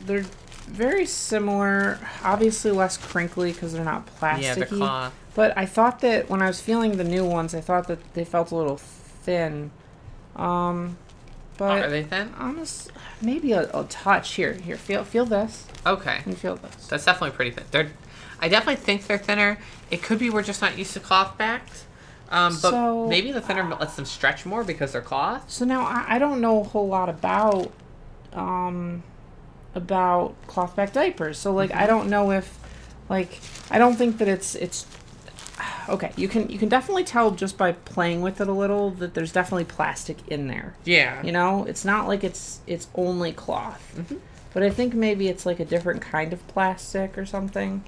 They're 0.07 0.25
very 0.67 1.07
similar. 1.07 2.01
Obviously, 2.25 2.73
less 2.73 2.97
crinkly 2.97 3.53
because 3.53 3.73
they're 3.73 3.85
not 3.85 4.07
plasticky. 4.19 4.43
Yeah, 4.43 4.55
the 4.55 4.67
cloth. 4.67 5.15
But 5.37 5.57
I 5.57 5.67
thought 5.67 6.01
that 6.01 6.29
when 6.29 6.43
I 6.43 6.49
was 6.49 6.61
feeling 6.61 6.97
the 6.97 7.05
new 7.05 7.25
ones, 7.25 7.55
I 7.55 7.61
thought 7.61 7.87
that 7.87 8.15
they 8.15 8.25
felt 8.25 8.51
a 8.51 8.57
little 8.57 8.79
thin. 8.79 9.71
Um, 10.35 10.97
but 11.57 11.85
are 11.85 11.91
they 11.91 12.03
thin? 12.03 12.35
Almost, 12.39 12.91
maybe 13.23 13.53
a, 13.53 13.71
a 13.73 13.85
touch. 13.85 14.35
Here, 14.35 14.53
here, 14.55 14.77
feel 14.77 15.05
feel 15.05 15.25
this. 15.25 15.67
Okay. 15.87 16.21
And 16.25 16.37
feel 16.37 16.57
this. 16.57 16.87
That's 16.89 17.05
definitely 17.05 17.37
pretty 17.37 17.51
thin. 17.53 17.65
They're, 17.71 17.91
I 18.41 18.49
definitely 18.49 18.83
think 18.85 19.07
they're 19.07 19.19
thinner. 19.19 19.59
It 19.91 20.03
could 20.03 20.19
be 20.19 20.31
we're 20.31 20.43
just 20.43 20.61
not 20.63 20.77
used 20.79 20.93
to 20.95 21.01
cloth 21.01 21.37
backs. 21.39 21.85
Um, 22.31 22.53
but 22.63 22.71
So- 22.71 23.07
maybe 23.07 23.33
the 23.33 23.41
thinner 23.41 23.69
lets 23.69 23.97
them 23.97 24.05
stretch 24.05 24.45
more 24.47 24.65
because 24.65 24.93
they're 24.93 25.03
cloth. 25.03 25.51
So 25.51 25.65
now 25.65 25.83
I, 25.83 26.17
I 26.17 26.19
don't 26.19 26.41
know 26.41 26.61
a 26.61 26.65
whole 26.65 26.89
lot 26.89 27.09
about 27.09 27.71
um 28.33 29.03
about 29.75 30.35
cloth 30.47 30.75
back 30.77 30.93
diapers. 30.93 31.39
So 31.39 31.53
like 31.53 31.71
Mm-hmm. 31.71 31.79
I 31.81 31.87
don't 31.87 32.09
know 32.11 32.31
if 32.33 32.59
like 33.09 33.41
I 33.71 33.79
don't 33.79 33.97
think 33.97 34.19
that 34.19 34.29
it's 34.29 34.55
it's 34.55 34.87
okay. 35.89 36.13
You 36.17 36.29
can 36.29 36.49
you 36.49 36.59
can 36.59 36.69
definitely 36.69 37.05
tell 37.05 37.31
just 37.31 37.57
by 37.59 37.73
playing 37.73 38.23
with 38.23 38.41
it 38.41 38.49
a 38.49 38.53
little 38.53 38.91
that 38.93 39.15
there's 39.15 39.33
definitely 39.33 39.65
plastic 39.65 40.17
in 40.29 40.49
there. 40.49 40.75
Yeah. 40.85 41.23
You 41.23 41.33
know, 41.33 41.65
it's 41.65 41.85
not 41.85 42.09
like 42.09 42.25
it's 42.25 42.61
it's 42.67 42.89
only 42.95 43.33
cloth. 43.33 43.95
Mm-hmm. 43.97 44.17
But 44.53 44.63
I 44.63 44.71
think 44.71 44.95
maybe 44.95 45.29
it's 45.29 45.45
like 45.47 45.59
a 45.61 45.65
different 45.65 46.01
kind 46.01 46.33
of 46.33 46.47
plastic 46.49 47.19
or 47.19 47.27
something. 47.27 47.83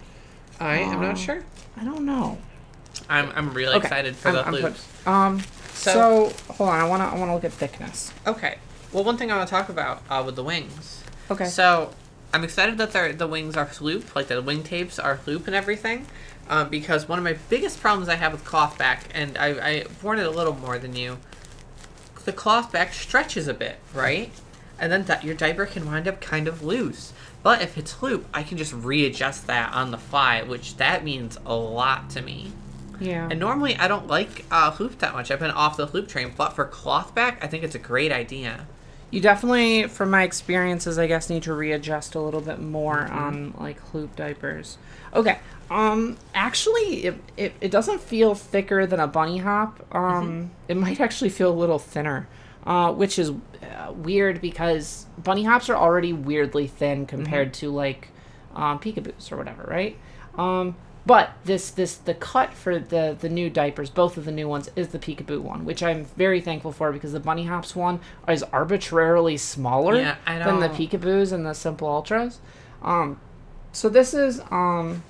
I 0.58 0.78
am 0.78 1.00
not 1.00 1.18
sure. 1.18 1.44
I 1.76 1.85
don't 1.85 2.04
know. 2.04 2.38
I'm, 3.11 3.30
I'm 3.37 3.52
really 3.52 3.75
Okay, 3.76 3.87
excited 3.87 4.16
for 4.16 4.28
I'm- 4.28 4.37
the 4.37 4.46
I'm 4.46 4.52
loops. 4.54 4.87
put- 5.04 5.11
um. 5.12 5.40
So, 5.75 5.92
So- 5.92 6.52
hold 6.54 6.70
on. 6.70 6.80
I 6.80 6.85
wanna 6.88 7.04
I 7.04 7.16
wanna 7.18 7.35
look 7.35 7.44
at 7.44 7.52
thickness. 7.52 8.12
Okay. 8.26 8.56
Well, 8.92 9.04
one 9.04 9.16
thing 9.16 9.30
I 9.30 9.37
want 9.37 9.49
to 9.49 9.54
talk 9.54 9.68
about 9.68 10.02
uh, 10.08 10.23
with 10.25 10.37
the 10.37 10.42
wings. 10.42 11.02
Okay. 11.30 11.44
So 11.44 11.92
I'm 12.32 12.42
excited 12.44 12.78
that 12.78 12.92
they're, 12.92 13.12
the 13.12 13.26
wings 13.26 13.56
are 13.56 13.68
loop, 13.80 14.14
like 14.16 14.28
the 14.28 14.40
wing 14.40 14.62
tapes 14.62 14.99
are 14.99 15.20
loop 15.26 15.46
and 15.46 15.54
everything, 15.54 16.06
uh, 16.49 16.65
because 16.65 17.09
one 17.09 17.19
of 17.19 17.25
my 17.25 17.37
biggest 17.49 17.81
problems 17.81 18.09
I 18.09 18.15
have 18.17 18.33
with 18.33 18.45
cloth 18.45 18.79
back, 18.79 19.05
and 19.15 19.37
I, 19.38 19.49
I 19.49 19.85
worn 20.03 20.19
it 20.19 20.26
a 20.26 20.31
little 20.31 20.55
more 20.55 20.79
than 20.79 20.95
you, 20.95 21.19
the 22.25 22.33
cloth 22.33 22.73
back 22.73 22.93
stretches 22.93 23.49
a 23.49 23.55
bit, 23.55 23.79
right? 23.95 24.31
And 24.79 24.93
then 24.93 25.05
that 25.05 25.25
your 25.25 25.35
diaper 25.35 25.65
can 25.67 25.87
wind 25.87 26.07
up 26.07 26.21
kind 26.21 26.49
of 26.49 26.62
loose. 26.62 27.12
But 27.43 27.62
if 27.62 27.79
it's 27.79 28.03
loop, 28.03 28.26
I 28.35 28.43
can 28.43 28.59
just 28.59 28.73
readjust 28.73 29.47
that 29.47 29.73
on 29.73 29.91
the 29.91 29.99
fly, 29.99 30.43
which 30.43 30.76
that 30.76 31.05
means 31.05 31.38
a 31.47 31.55
lot 31.55 32.11
to 32.11 32.23
me. 32.23 32.53
yeah. 32.99 33.29
And 33.31 33.38
normally 33.38 33.76
I 33.76 33.88
don't 33.88 34.07
like 34.09 34.45
uh, 34.50 34.73
hoop 34.73 34.99
that 34.99 35.15
much. 35.15 35.31
I've 35.31 35.38
been 35.38 35.50
off 35.53 35.76
the 35.76 35.87
hoop 35.87 36.09
train, 36.09 36.33
but 36.37 36.50
for 36.55 36.65
cloth 36.65 37.15
back, 37.15 37.43
I 37.43 37.47
think 37.47 37.62
it's 37.62 37.75
a 37.75 37.79
great 37.81 38.11
idea. 38.12 38.67
You 39.11 39.21
definitely, 39.21 39.85
from 39.87 40.11
my 40.11 40.25
experiences, 40.25 40.99
I 40.99 41.07
guess, 41.07 41.31
need 41.31 41.45
to 41.45 41.55
readjust 41.55 42.15
a 42.15 42.21
little 42.21 42.41
bit 42.41 42.61
more 42.61 42.97
Mm-hmm. 42.97 43.19
on 43.19 43.55
like 43.59 43.79
hoop 43.91 44.17
diapers. 44.17 44.79
Okay. 45.15 45.39
Um. 45.71 46.17
Actually, 46.35 47.05
it, 47.07 47.15
it, 47.37 47.53
it 47.61 47.71
doesn't 47.71 48.01
feel 48.01 48.35
thicker 48.35 48.87
than 48.87 49.01
a 49.01 49.07
bunny 49.07 49.39
hop. 49.39 49.85
Um. 49.95 50.03
Mm-hmm. 50.03 50.47
It 50.69 50.77
might 50.77 51.01
actually 51.01 51.31
feel 51.31 51.51
a 51.53 51.55
little 51.55 51.79
thinner, 51.79 52.29
uh, 52.67 52.93
which 52.93 53.19
is 53.19 53.31
uh, 53.31 53.93
weird 53.93 54.41
because 54.41 55.07
bunny 55.19 55.45
hops 55.45 55.69
are 55.71 55.77
already 55.77 56.13
weirdly 56.13 56.67
thin 56.67 57.07
compared 57.07 57.49
Mm-hmm. 57.53 57.67
to 57.67 57.71
like 57.71 58.09
um, 58.55 58.79
peekaboos 58.81 59.31
or 59.33 59.37
whatever, 59.37 59.65
right? 59.69 59.97
Um. 60.37 60.75
But 61.07 61.31
this 61.45 61.71
this 61.71 61.95
the 61.95 62.15
cut 62.15 62.53
for 62.53 62.81
the 62.81 63.17
the 63.19 63.29
new 63.29 63.49
diapers, 63.49 63.91
both 63.91 64.17
of 64.17 64.25
the 64.25 64.33
new 64.33 64.49
ones, 64.49 64.69
is 64.75 64.89
the 64.89 64.99
peekaboo 64.99 65.41
one, 65.41 65.65
which 65.65 65.83
I'm 65.83 66.05
very 66.17 66.41
thankful 66.41 66.73
for 66.73 66.91
because 66.93 67.13
the 67.13 67.21
bunny 67.21 67.45
hops 67.45 67.77
one 67.77 68.01
is 68.29 68.43
arbitrarily 68.43 69.37
smaller 69.37 69.95
Yeah, 69.95 70.17
than 70.27 70.59
the 70.59 70.69
peekaboos 70.69 71.33
and 71.33 71.47
the 71.47 71.55
simple 71.55 71.89
ultras. 71.89 72.41
Um, 72.83 73.21
so 73.71 73.89
this 73.89 74.15
is 74.15 74.41
um, 74.51 75.05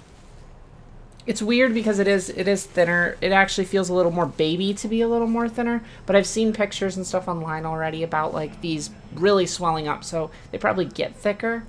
it's 1.26 1.42
weird 1.42 1.74
because 1.74 1.98
it 1.98 2.06
is 2.06 2.28
it 2.30 2.46
is 2.46 2.64
thinner. 2.64 3.16
It 3.20 3.32
actually 3.32 3.64
feels 3.64 3.88
a 3.88 3.94
little 3.94 4.12
more 4.12 4.26
baby 4.26 4.72
to 4.74 4.88
be 4.88 5.00
a 5.00 5.08
little 5.08 5.26
more 5.26 5.48
thinner. 5.48 5.82
But 6.06 6.16
I've 6.16 6.26
seen 6.26 6.52
pictures 6.52 6.96
and 6.96 7.06
stuff 7.06 7.26
online 7.28 7.66
already 7.66 8.02
about 8.02 8.32
like 8.32 8.60
these 8.60 8.90
really 9.14 9.46
swelling 9.46 9.88
up, 9.88 10.04
so 10.04 10.30
they 10.50 10.58
probably 10.58 10.84
get 10.84 11.16
thicker. 11.16 11.64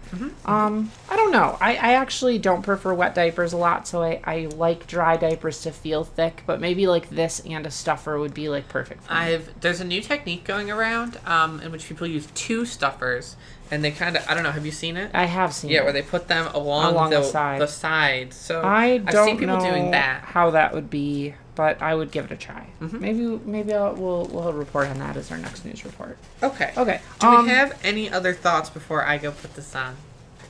Um, 0.46 0.92
I 1.10 1.16
don't 1.16 1.32
know. 1.32 1.58
I, 1.62 1.72
I 1.72 1.94
actually 1.94 2.38
don't 2.40 2.62
prefer 2.62 2.94
wet 2.94 3.16
diapers 3.16 3.54
a 3.54 3.58
lot, 3.58 3.88
so 3.88 4.04
I, 4.04 4.20
I 4.26 4.46
like 4.56 4.86
dry 4.86 5.18
diapers 5.18 5.62
to 5.62 5.72
feel 5.72 6.04
thick. 6.04 6.44
But 6.46 6.60
maybe 6.60 6.88
like 6.88 7.10
this 7.10 7.40
and 7.42 7.66
a 7.66 7.72
stuffer 7.72 8.20
would 8.20 8.34
be 8.34 8.50
like 8.50 8.68
perfect. 8.70 9.04
For 9.04 9.14
me. 9.14 9.20
I've 9.20 9.60
there's 9.62 9.82
a 9.82 9.86
new 9.86 10.02
technique 10.02 10.44
going 10.44 10.70
around 10.70 11.20
um, 11.26 11.62
in 11.62 11.72
which 11.72 11.88
people 11.88 12.06
use 12.06 12.28
two 12.36 12.66
stuffers, 12.66 13.36
and 13.72 13.84
they 13.84 13.92
kind 13.92 14.16
of 14.18 14.28
I 14.30 14.34
don't 14.34 14.44
know. 14.44 14.52
Have 14.52 14.66
you 14.66 14.72
seen 14.72 14.98
it? 14.98 15.12
I 15.14 15.26
have 15.26 15.54
seen. 15.54 15.70
It. 15.70 15.74
Yeah, 15.74 15.82
it. 15.82 15.84
where 15.86 15.94
they 15.94 16.02
put 16.02 16.28
them 16.28 16.48
along, 16.54 16.94
Along 16.94 17.10
the 17.10 17.20
the, 17.20 17.24
side. 17.24 17.62
the 17.62 17.68
sides. 17.68 18.36
So 18.36 18.62
I 18.64 18.98
don't 18.98 19.14
have 19.14 19.26
seen 19.26 19.38
people 19.38 19.58
know 19.58 19.70
doing 19.70 19.92
that. 19.92 20.24
how 20.24 20.52
that 20.52 20.74
would 20.74 20.90
be, 20.90 21.36
but 21.56 21.82
I 21.82 21.96
would 21.96 22.12
give 22.12 22.26
it 22.26 22.32
a 22.32 22.38
try. 22.38 22.68
Mm-hmm. 22.82 23.00
Maybe 23.00 23.24
maybe 23.46 23.74
I'll, 23.74 23.94
we'll 23.94 24.26
we'll 24.26 24.54
report 24.54 24.88
on 24.88 25.00
that 25.00 25.18
as 25.18 25.32
our 25.32 25.38
next 25.38 25.66
news 25.66 25.86
report. 25.86 26.18
Okay. 26.44 26.72
Okay. 26.78 27.02
Do 27.20 27.28
um, 27.28 27.46
we 27.46 27.52
have 27.52 27.78
any 27.84 28.10
other 28.10 28.34
thoughts 28.34 28.70
before 28.70 29.06
I 29.06 29.18
go 29.18 29.32
put 29.32 29.56
this 29.56 29.76
on? 29.76 29.96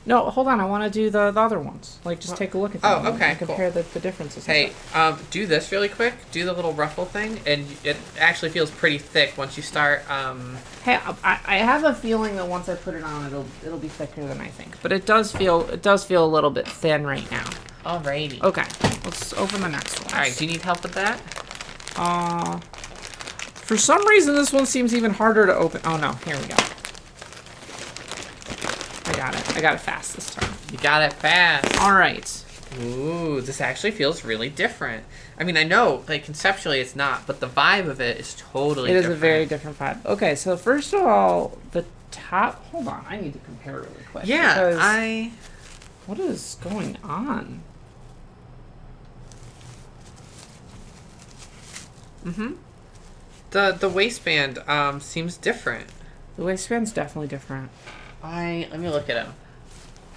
No, 0.08 0.30
hold 0.30 0.48
on. 0.48 0.58
I 0.58 0.64
want 0.64 0.82
to 0.84 0.90
do 0.90 1.10
the, 1.10 1.30
the 1.30 1.40
other 1.40 1.60
ones. 1.60 1.98
Like, 2.02 2.18
just 2.18 2.36
take 2.36 2.54
a 2.54 2.58
look 2.58 2.74
at 2.74 2.80
them. 2.80 3.06
Oh, 3.06 3.12
okay, 3.12 3.30
And 3.30 3.38
compare 3.38 3.70
the, 3.70 3.82
the 3.92 4.00
differences. 4.00 4.46
Hey, 4.46 4.72
um, 4.94 5.20
do 5.30 5.46
this 5.46 5.70
really 5.70 5.90
quick. 5.90 6.14
Do 6.32 6.44
the 6.46 6.52
little 6.54 6.72
ruffle 6.72 7.04
thing, 7.04 7.38
and 7.46 7.66
it 7.84 7.96
actually 8.18 8.48
feels 8.50 8.70
pretty 8.70 8.96
thick 8.98 9.36
once 9.36 9.56
you 9.58 9.62
start. 9.62 10.08
Um, 10.10 10.56
Hey, 10.82 10.98
I, 11.22 11.38
I 11.46 11.56
have 11.58 11.84
a 11.84 11.94
feeling 11.94 12.36
that 12.36 12.48
once 12.48 12.68
I 12.70 12.74
put 12.74 12.94
it 12.94 13.02
on, 13.04 13.26
it'll 13.26 13.44
it'll 13.64 13.78
be 13.78 13.88
thicker 13.88 14.24
than 14.26 14.40
I 14.40 14.48
think. 14.48 14.80
But 14.82 14.90
it 14.92 15.04
does 15.04 15.30
feel 15.30 15.68
it 15.68 15.82
does 15.82 16.02
feel 16.04 16.24
a 16.24 16.32
little 16.36 16.50
bit 16.50 16.66
thin 16.66 17.06
right 17.06 17.30
now. 17.30 17.44
alrighty. 17.84 18.42
Okay, 18.42 18.64
let's 19.04 19.34
open 19.34 19.60
the 19.60 19.68
next 19.68 20.02
one. 20.02 20.14
All 20.14 20.20
right. 20.20 20.34
Do 20.34 20.46
you 20.46 20.50
need 20.52 20.62
help 20.62 20.82
with 20.82 20.92
that? 20.94 21.20
Uh, 21.96 22.58
For 23.68 23.76
some 23.76 24.06
reason, 24.08 24.34
this 24.34 24.52
one 24.52 24.64
seems 24.64 24.94
even 24.94 25.12
harder 25.12 25.44
to 25.44 25.54
open. 25.54 25.82
Oh 25.84 25.98
no, 25.98 26.12
here 26.24 26.38
we 26.38 26.46
go. 26.46 26.56
I 29.18 29.32
got 29.32 29.34
it. 29.34 29.56
I 29.56 29.60
got 29.60 29.74
it 29.74 29.80
fast 29.80 30.14
this 30.14 30.34
time. 30.34 30.52
You 30.70 30.78
got 30.78 31.02
it 31.02 31.12
fast. 31.12 31.80
All 31.80 31.92
right. 31.92 32.44
Ooh, 32.80 33.40
this 33.40 33.60
actually 33.60 33.90
feels 33.90 34.24
really 34.24 34.48
different. 34.48 35.04
I 35.38 35.44
mean, 35.44 35.56
I 35.56 35.64
know, 35.64 36.04
like 36.08 36.24
conceptually, 36.24 36.80
it's 36.80 36.94
not, 36.94 37.26
but 37.26 37.40
the 37.40 37.48
vibe 37.48 37.88
of 37.88 38.00
it 38.00 38.20
is 38.20 38.36
totally. 38.36 38.90
It 38.90 38.96
is 38.96 39.02
different. 39.02 39.18
a 39.18 39.20
very 39.20 39.46
different 39.46 39.78
vibe. 39.78 40.06
Okay, 40.06 40.34
so 40.36 40.56
first 40.56 40.94
of 40.94 41.02
all, 41.02 41.58
the 41.72 41.84
top. 42.12 42.64
Hold 42.66 42.86
on, 42.86 43.04
I 43.08 43.20
need 43.20 43.32
to 43.32 43.38
compare 43.40 43.80
really 43.80 44.04
quick. 44.12 44.26
Yeah, 44.26 44.76
I. 44.78 45.32
What 46.06 46.20
is 46.20 46.56
going 46.62 46.96
on? 47.02 47.62
Mm-hmm. 52.24 52.52
The 53.50 53.72
the 53.72 53.88
waistband 53.88 54.58
um 54.68 55.00
seems 55.00 55.36
different. 55.36 55.88
The 56.36 56.44
waistband's 56.44 56.92
definitely 56.92 57.28
different. 57.28 57.70
I 58.22 58.66
let 58.70 58.80
me 58.80 58.88
look 58.88 59.08
at 59.10 59.24
him. 59.26 59.34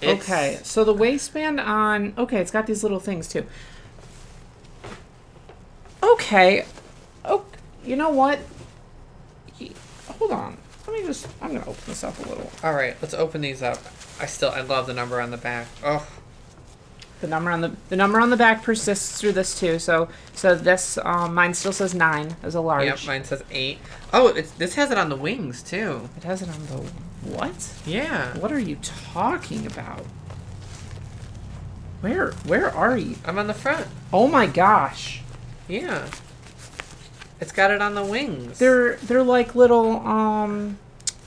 Okay, 0.02 0.58
so 0.64 0.82
the 0.84 0.92
waistband 0.94 1.60
on. 1.60 2.14
Okay, 2.18 2.38
it's 2.40 2.50
got 2.50 2.66
these 2.66 2.82
little 2.82 2.98
things 3.00 3.28
too. 3.28 3.46
Okay. 6.02 6.64
Oh, 7.24 7.44
you 7.84 7.96
know 7.96 8.10
what? 8.10 8.40
Ye- 9.58 9.72
Hold 10.18 10.32
on. 10.32 10.56
Let 10.86 11.00
me 11.00 11.06
just. 11.06 11.28
I'm 11.40 11.48
gonna 11.52 11.60
open 11.60 11.82
this 11.86 12.02
up 12.02 12.18
a 12.18 12.28
little. 12.28 12.50
All 12.64 12.74
right, 12.74 12.96
let's 13.00 13.14
open 13.14 13.40
these 13.40 13.62
up. 13.62 13.78
I 14.20 14.26
still 14.26 14.50
I 14.50 14.60
love 14.62 14.86
the 14.86 14.94
number 14.94 15.20
on 15.20 15.30
the 15.30 15.36
back. 15.36 15.68
Oh, 15.84 16.06
The 17.20 17.28
number 17.28 17.50
on 17.52 17.60
the 17.60 17.72
the 17.88 17.96
number 17.96 18.20
on 18.20 18.30
the 18.30 18.36
back 18.36 18.62
persists 18.64 19.20
through 19.20 19.32
this 19.32 19.58
too. 19.58 19.78
So 19.78 20.08
so 20.34 20.56
this 20.56 20.98
um, 21.04 21.34
mine 21.34 21.54
still 21.54 21.72
says 21.72 21.94
nine 21.94 22.34
as 22.42 22.56
a 22.56 22.60
large. 22.60 22.84
yep, 22.86 22.98
mine 23.06 23.22
says 23.24 23.44
eight. 23.52 23.78
Oh, 24.12 24.26
it's, 24.28 24.50
this 24.52 24.74
has 24.74 24.90
it 24.90 24.98
on 24.98 25.08
the 25.08 25.16
wings 25.16 25.62
too. 25.62 26.08
It 26.16 26.24
has 26.24 26.42
it 26.42 26.48
on 26.48 26.66
the 26.66 26.90
what? 27.24 27.72
Yeah, 27.86 28.36
What 28.38 28.52
are 28.52 28.58
you 28.58 28.76
talking 28.82 29.66
about? 29.66 30.04
Where 32.00 32.32
where 32.46 32.68
are 32.68 32.96
you? 32.96 33.16
I'm 33.24 33.38
on 33.38 33.46
the 33.46 33.54
front. 33.54 33.86
Oh 34.12 34.26
my 34.26 34.46
gosh. 34.46 35.22
Yeah, 35.68 36.08
it's 37.40 37.52
got 37.52 37.70
it 37.70 37.80
on 37.80 37.94
the 37.94 38.04
wings. 38.04 38.58
They're 38.58 38.96
they're 38.96 39.22
like 39.22 39.54
little 39.54 40.04
um 40.06 40.78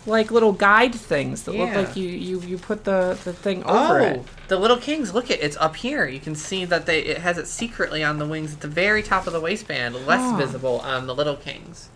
like 0.05 0.31
little 0.31 0.51
guide 0.51 0.93
things 0.93 1.43
that 1.43 1.55
look 1.55 1.73
like 1.73 1.95
you, 1.95 2.07
you 2.07 2.41
you 2.41 2.57
put 2.57 2.83
the 2.83 3.17
the 3.23 3.33
thing 3.33 3.63
over 3.63 4.01
oh, 4.01 4.03
it. 4.03 4.23
the 4.49 4.59
little 4.59 4.77
kings. 4.77 5.13
Look 5.13 5.31
at 5.31 5.41
it's 5.41 5.57
up 5.57 5.77
here. 5.77 6.05
You 6.05 6.19
can 6.19 6.35
see 6.35 6.65
that 6.65 6.85
they 6.85 6.99
it 6.99 7.19
has 7.19 7.37
it 7.37 7.47
secretly 7.47 8.03
on 8.03 8.19
the 8.19 8.25
wings 8.25 8.53
at 8.53 8.59
the 8.59 8.67
very 8.67 9.01
top 9.01 9.27
of 9.27 9.33
the 9.33 9.39
waistband, 9.39 9.95
less 10.05 10.37
visible 10.37 10.79
on 10.81 11.07
the 11.07 11.15
little 11.15 11.37
kings. 11.37 11.89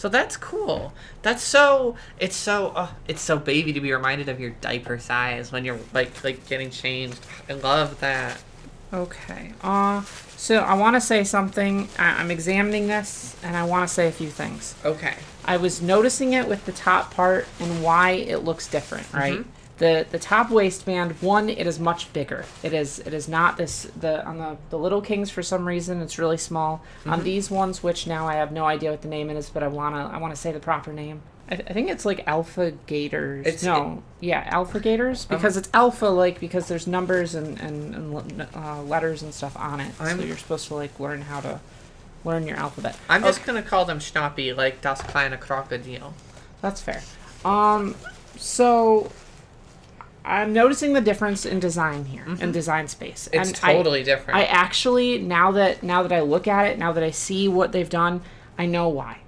So 0.00 0.08
that's 0.08 0.34
cool. 0.38 0.94
That's 1.20 1.42
so 1.42 1.94
it's 2.18 2.34
so 2.34 2.68
uh, 2.68 2.88
it's 3.06 3.20
so 3.20 3.36
baby 3.38 3.74
to 3.74 3.82
be 3.82 3.92
reminded 3.92 4.30
of 4.30 4.40
your 4.40 4.48
diaper 4.62 4.98
size 4.98 5.52
when 5.52 5.62
you're 5.66 5.78
like 5.92 6.24
like 6.24 6.46
getting 6.48 6.70
changed. 6.70 7.20
I 7.50 7.52
love 7.52 8.00
that. 8.00 8.42
Okay. 8.94 9.52
Uh 9.62 10.00
so 10.38 10.56
I 10.56 10.72
want 10.72 10.96
to 10.96 11.02
say 11.02 11.22
something. 11.22 11.86
I, 11.98 12.18
I'm 12.18 12.30
examining 12.30 12.86
this 12.88 13.36
and 13.42 13.54
I 13.54 13.64
want 13.64 13.86
to 13.86 13.92
say 13.92 14.08
a 14.08 14.12
few 14.12 14.30
things. 14.30 14.74
Okay. 14.86 15.16
I 15.44 15.58
was 15.58 15.82
noticing 15.82 16.32
it 16.32 16.48
with 16.48 16.64
the 16.64 16.72
top 16.72 17.12
part 17.12 17.46
and 17.60 17.82
why 17.84 18.12
it 18.12 18.38
looks 18.42 18.66
different, 18.68 19.12
right? 19.12 19.40
Mhm. 19.40 19.44
The 19.80 20.06
the 20.10 20.18
top 20.18 20.50
waistband, 20.50 21.12
one, 21.22 21.48
it 21.48 21.66
is 21.66 21.80
much 21.80 22.12
bigger. 22.12 22.44
It 22.62 22.74
is 22.74 22.98
it 22.98 23.14
is 23.14 23.28
not 23.28 23.56
this 23.56 23.84
the 23.98 24.22
on 24.26 24.36
the 24.36 24.58
the 24.68 24.78
little 24.78 25.00
kings 25.00 25.30
for 25.30 25.42
some 25.42 25.66
reason 25.66 26.02
it's 26.02 26.18
really 26.18 26.36
small. 26.36 26.82
Mm-hmm. 27.00 27.10
On 27.14 27.24
these 27.24 27.50
ones, 27.50 27.82
which 27.82 28.06
now 28.06 28.28
I 28.28 28.34
have 28.34 28.52
no 28.52 28.66
idea 28.66 28.90
what 28.90 29.00
the 29.00 29.08
name 29.08 29.30
is, 29.30 29.48
but 29.48 29.62
I 29.62 29.68
wanna 29.68 30.10
I 30.12 30.18
wanna 30.18 30.36
say 30.36 30.52
the 30.52 30.60
proper 30.60 30.92
name. 30.92 31.22
I, 31.50 31.54
I 31.54 31.72
think 31.72 31.88
it's 31.88 32.04
like 32.04 32.22
alpha 32.26 32.72
gators. 32.86 33.46
It's- 33.46 33.62
no, 33.62 34.02
yeah, 34.20 34.44
alpha 34.48 34.80
gators 34.80 35.24
because 35.24 35.56
it's 35.56 35.70
alpha 35.72 36.06
like 36.06 36.40
because 36.40 36.68
there's 36.68 36.86
numbers 36.86 37.34
and 37.34 37.58
and, 37.58 37.94
and 37.94 38.46
uh, 38.54 38.82
letters 38.82 39.22
and 39.22 39.32
stuff 39.32 39.56
on 39.56 39.80
it. 39.80 39.92
I'm- 39.98 40.18
so 40.18 40.24
you're 40.26 40.36
supposed 40.36 40.68
to 40.68 40.74
like 40.74 41.00
learn 41.00 41.22
how 41.22 41.40
to 41.40 41.58
learn 42.22 42.46
your 42.46 42.58
alphabet. 42.58 42.98
I'm 43.08 43.22
just 43.22 43.46
gonna 43.46 43.62
call 43.62 43.86
them 43.86 43.98
Schnappy 43.98 44.54
like 44.54 44.82
Das 44.82 45.00
kleine 45.00 45.38
Krokodil. 45.38 46.12
That's 46.60 46.82
fair. 46.82 47.02
Um, 47.46 47.94
so 48.36 49.10
I'm 50.30 50.52
noticing 50.52 50.92
the 50.92 51.00
difference 51.00 51.44
in 51.44 51.60
design 51.60 52.04
here, 52.04 52.24
in 52.24 52.36
mm-hmm. 52.36 52.50
design 52.52 52.88
space. 52.88 53.28
It's 53.32 53.50
And 53.50 53.60
I- 53.62 53.74
totally 53.74 54.02
different. 54.02 54.38
I 54.38 54.44
actually 54.44 55.18
now 55.18 55.50
that 55.52 55.82
now 55.82 56.02
that 56.02 56.12
I 56.12 56.20
look 56.20 56.46
at 56.46 56.66
it, 56.66 56.78
now 56.78 56.92
that 56.92 57.02
I 57.02 57.10
see 57.10 57.48
what 57.48 57.72
they've 57.72 57.88
done, 57.88 58.22
I 58.58 58.66
know 58.66 58.88
why. 58.88 59.18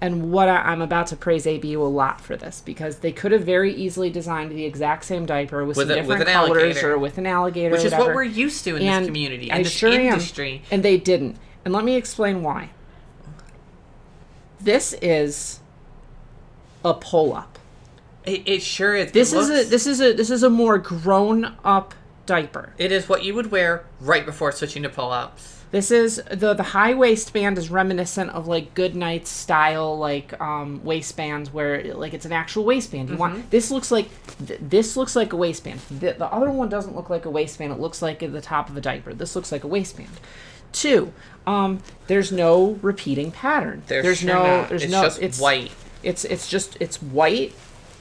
And 0.00 0.30
what 0.30 0.48
I, 0.48 0.56
I'm 0.56 0.82
about 0.82 1.06
to 1.08 1.16
praise 1.16 1.46
ABU 1.46 1.80
a 1.80 1.84
lot 1.88 2.20
for 2.20 2.36
this 2.36 2.60
because 2.60 2.98
they 2.98 3.10
could 3.12 3.32
have 3.32 3.44
very 3.44 3.72
easily 3.72 4.10
designed 4.10 4.50
the 4.50 4.64
exact 4.64 5.04
same 5.04 5.24
diaper 5.24 5.64
with, 5.64 5.76
With 5.78 5.88
some 5.88 5.98
a- 5.98 6.00
with 6.02 6.18
different 6.18 6.28
an 6.28 6.34
colors 6.34 6.62
alligator. 6.62 6.92
or 6.92 6.98
with 6.98 7.16
an 7.18 7.26
alligator, 7.26 7.70
Which 7.74 7.84
is 7.84 7.92
what 7.92 8.14
we're 8.14 8.22
used 8.24 8.64
to 8.64 8.76
in 8.76 8.82
And 8.82 9.04
this 9.04 9.08
community, 9.08 9.50
and 9.50 9.64
this 9.64 9.72
sure 9.72 9.90
am. 9.90 10.00
industry. 10.00 10.62
And 10.70 10.82
they 10.82 10.98
didn't. 10.98 11.38
And 11.64 11.72
let 11.72 11.84
me 11.84 11.94
explain 11.96 12.42
why. 12.42 12.70
This 14.60 14.94
is 15.00 15.60
a 16.84 16.94
pull 16.94 17.34
up. 17.34 17.58
It, 18.26 18.42
it 18.46 18.62
sure 18.62 18.94
is. 18.96 19.12
This 19.12 19.32
It 19.32 19.38
is 19.38 19.50
a 19.50 19.64
this 19.68 19.86
is 19.86 20.00
a 20.00 20.12
this 20.12 20.30
is 20.30 20.42
a 20.42 20.50
more 20.50 20.78
grown 20.78 21.54
up 21.64 21.94
diaper. 22.26 22.72
It 22.78 22.90
is 22.92 23.08
what 23.08 23.22
you 23.24 23.34
would 23.34 23.50
wear 23.50 23.84
right 24.00 24.24
before 24.24 24.50
switching 24.52 24.82
to 24.84 24.88
pull-ups. 24.88 25.50
This 25.70 25.90
is 25.90 26.22
the 26.30 26.54
the 26.54 26.62
high 26.62 26.94
waistband 26.94 27.58
is 27.58 27.68
reminiscent 27.68 28.30
of 28.30 28.46
like 28.46 28.74
GoodNites 28.74 29.26
style 29.26 29.98
like 29.98 30.40
um 30.40 30.80
waistbands 30.84 31.52
where 31.52 31.92
like 31.94 32.14
it's 32.14 32.24
an 32.24 32.32
actual 32.32 32.64
waistband. 32.64 33.08
You 33.08 33.14
Mm-hmm. 33.16 33.20
want 33.20 33.50
this 33.50 33.70
looks 33.70 33.90
like 33.90 34.08
th- 34.46 34.60
this 34.62 34.96
looks 34.96 35.16
like 35.16 35.32
a 35.32 35.36
waistband. 35.36 35.80
The, 35.90 36.12
the 36.12 36.26
other 36.32 36.50
one 36.50 36.68
doesn't 36.68 36.94
look 36.94 37.10
like 37.10 37.24
a 37.24 37.30
waistband. 37.30 37.72
It 37.72 37.80
looks 37.80 38.00
like 38.02 38.20
the 38.20 38.40
top 38.40 38.70
of 38.70 38.76
a 38.76 38.80
diaper. 38.80 39.12
This 39.14 39.34
looks 39.34 39.50
like 39.50 39.64
a 39.64 39.68
waistband. 39.68 40.10
Two, 40.72 41.12
um, 41.46 41.80
there's 42.06 42.32
no 42.32 42.78
repeating 42.82 43.30
pattern. 43.30 43.82
There's, 43.86 44.04
there's 44.04 44.18
sure 44.18 44.28
no 44.28 44.42
not. 44.60 44.68
there's 44.68 44.82
it's 44.84 44.92
no 44.92 45.02
just 45.02 45.20
it's 45.22 45.40
white. 45.40 45.72
It's 46.02 46.24
it's 46.24 46.48
just 46.48 46.76
it's 46.80 47.02
white 47.02 47.52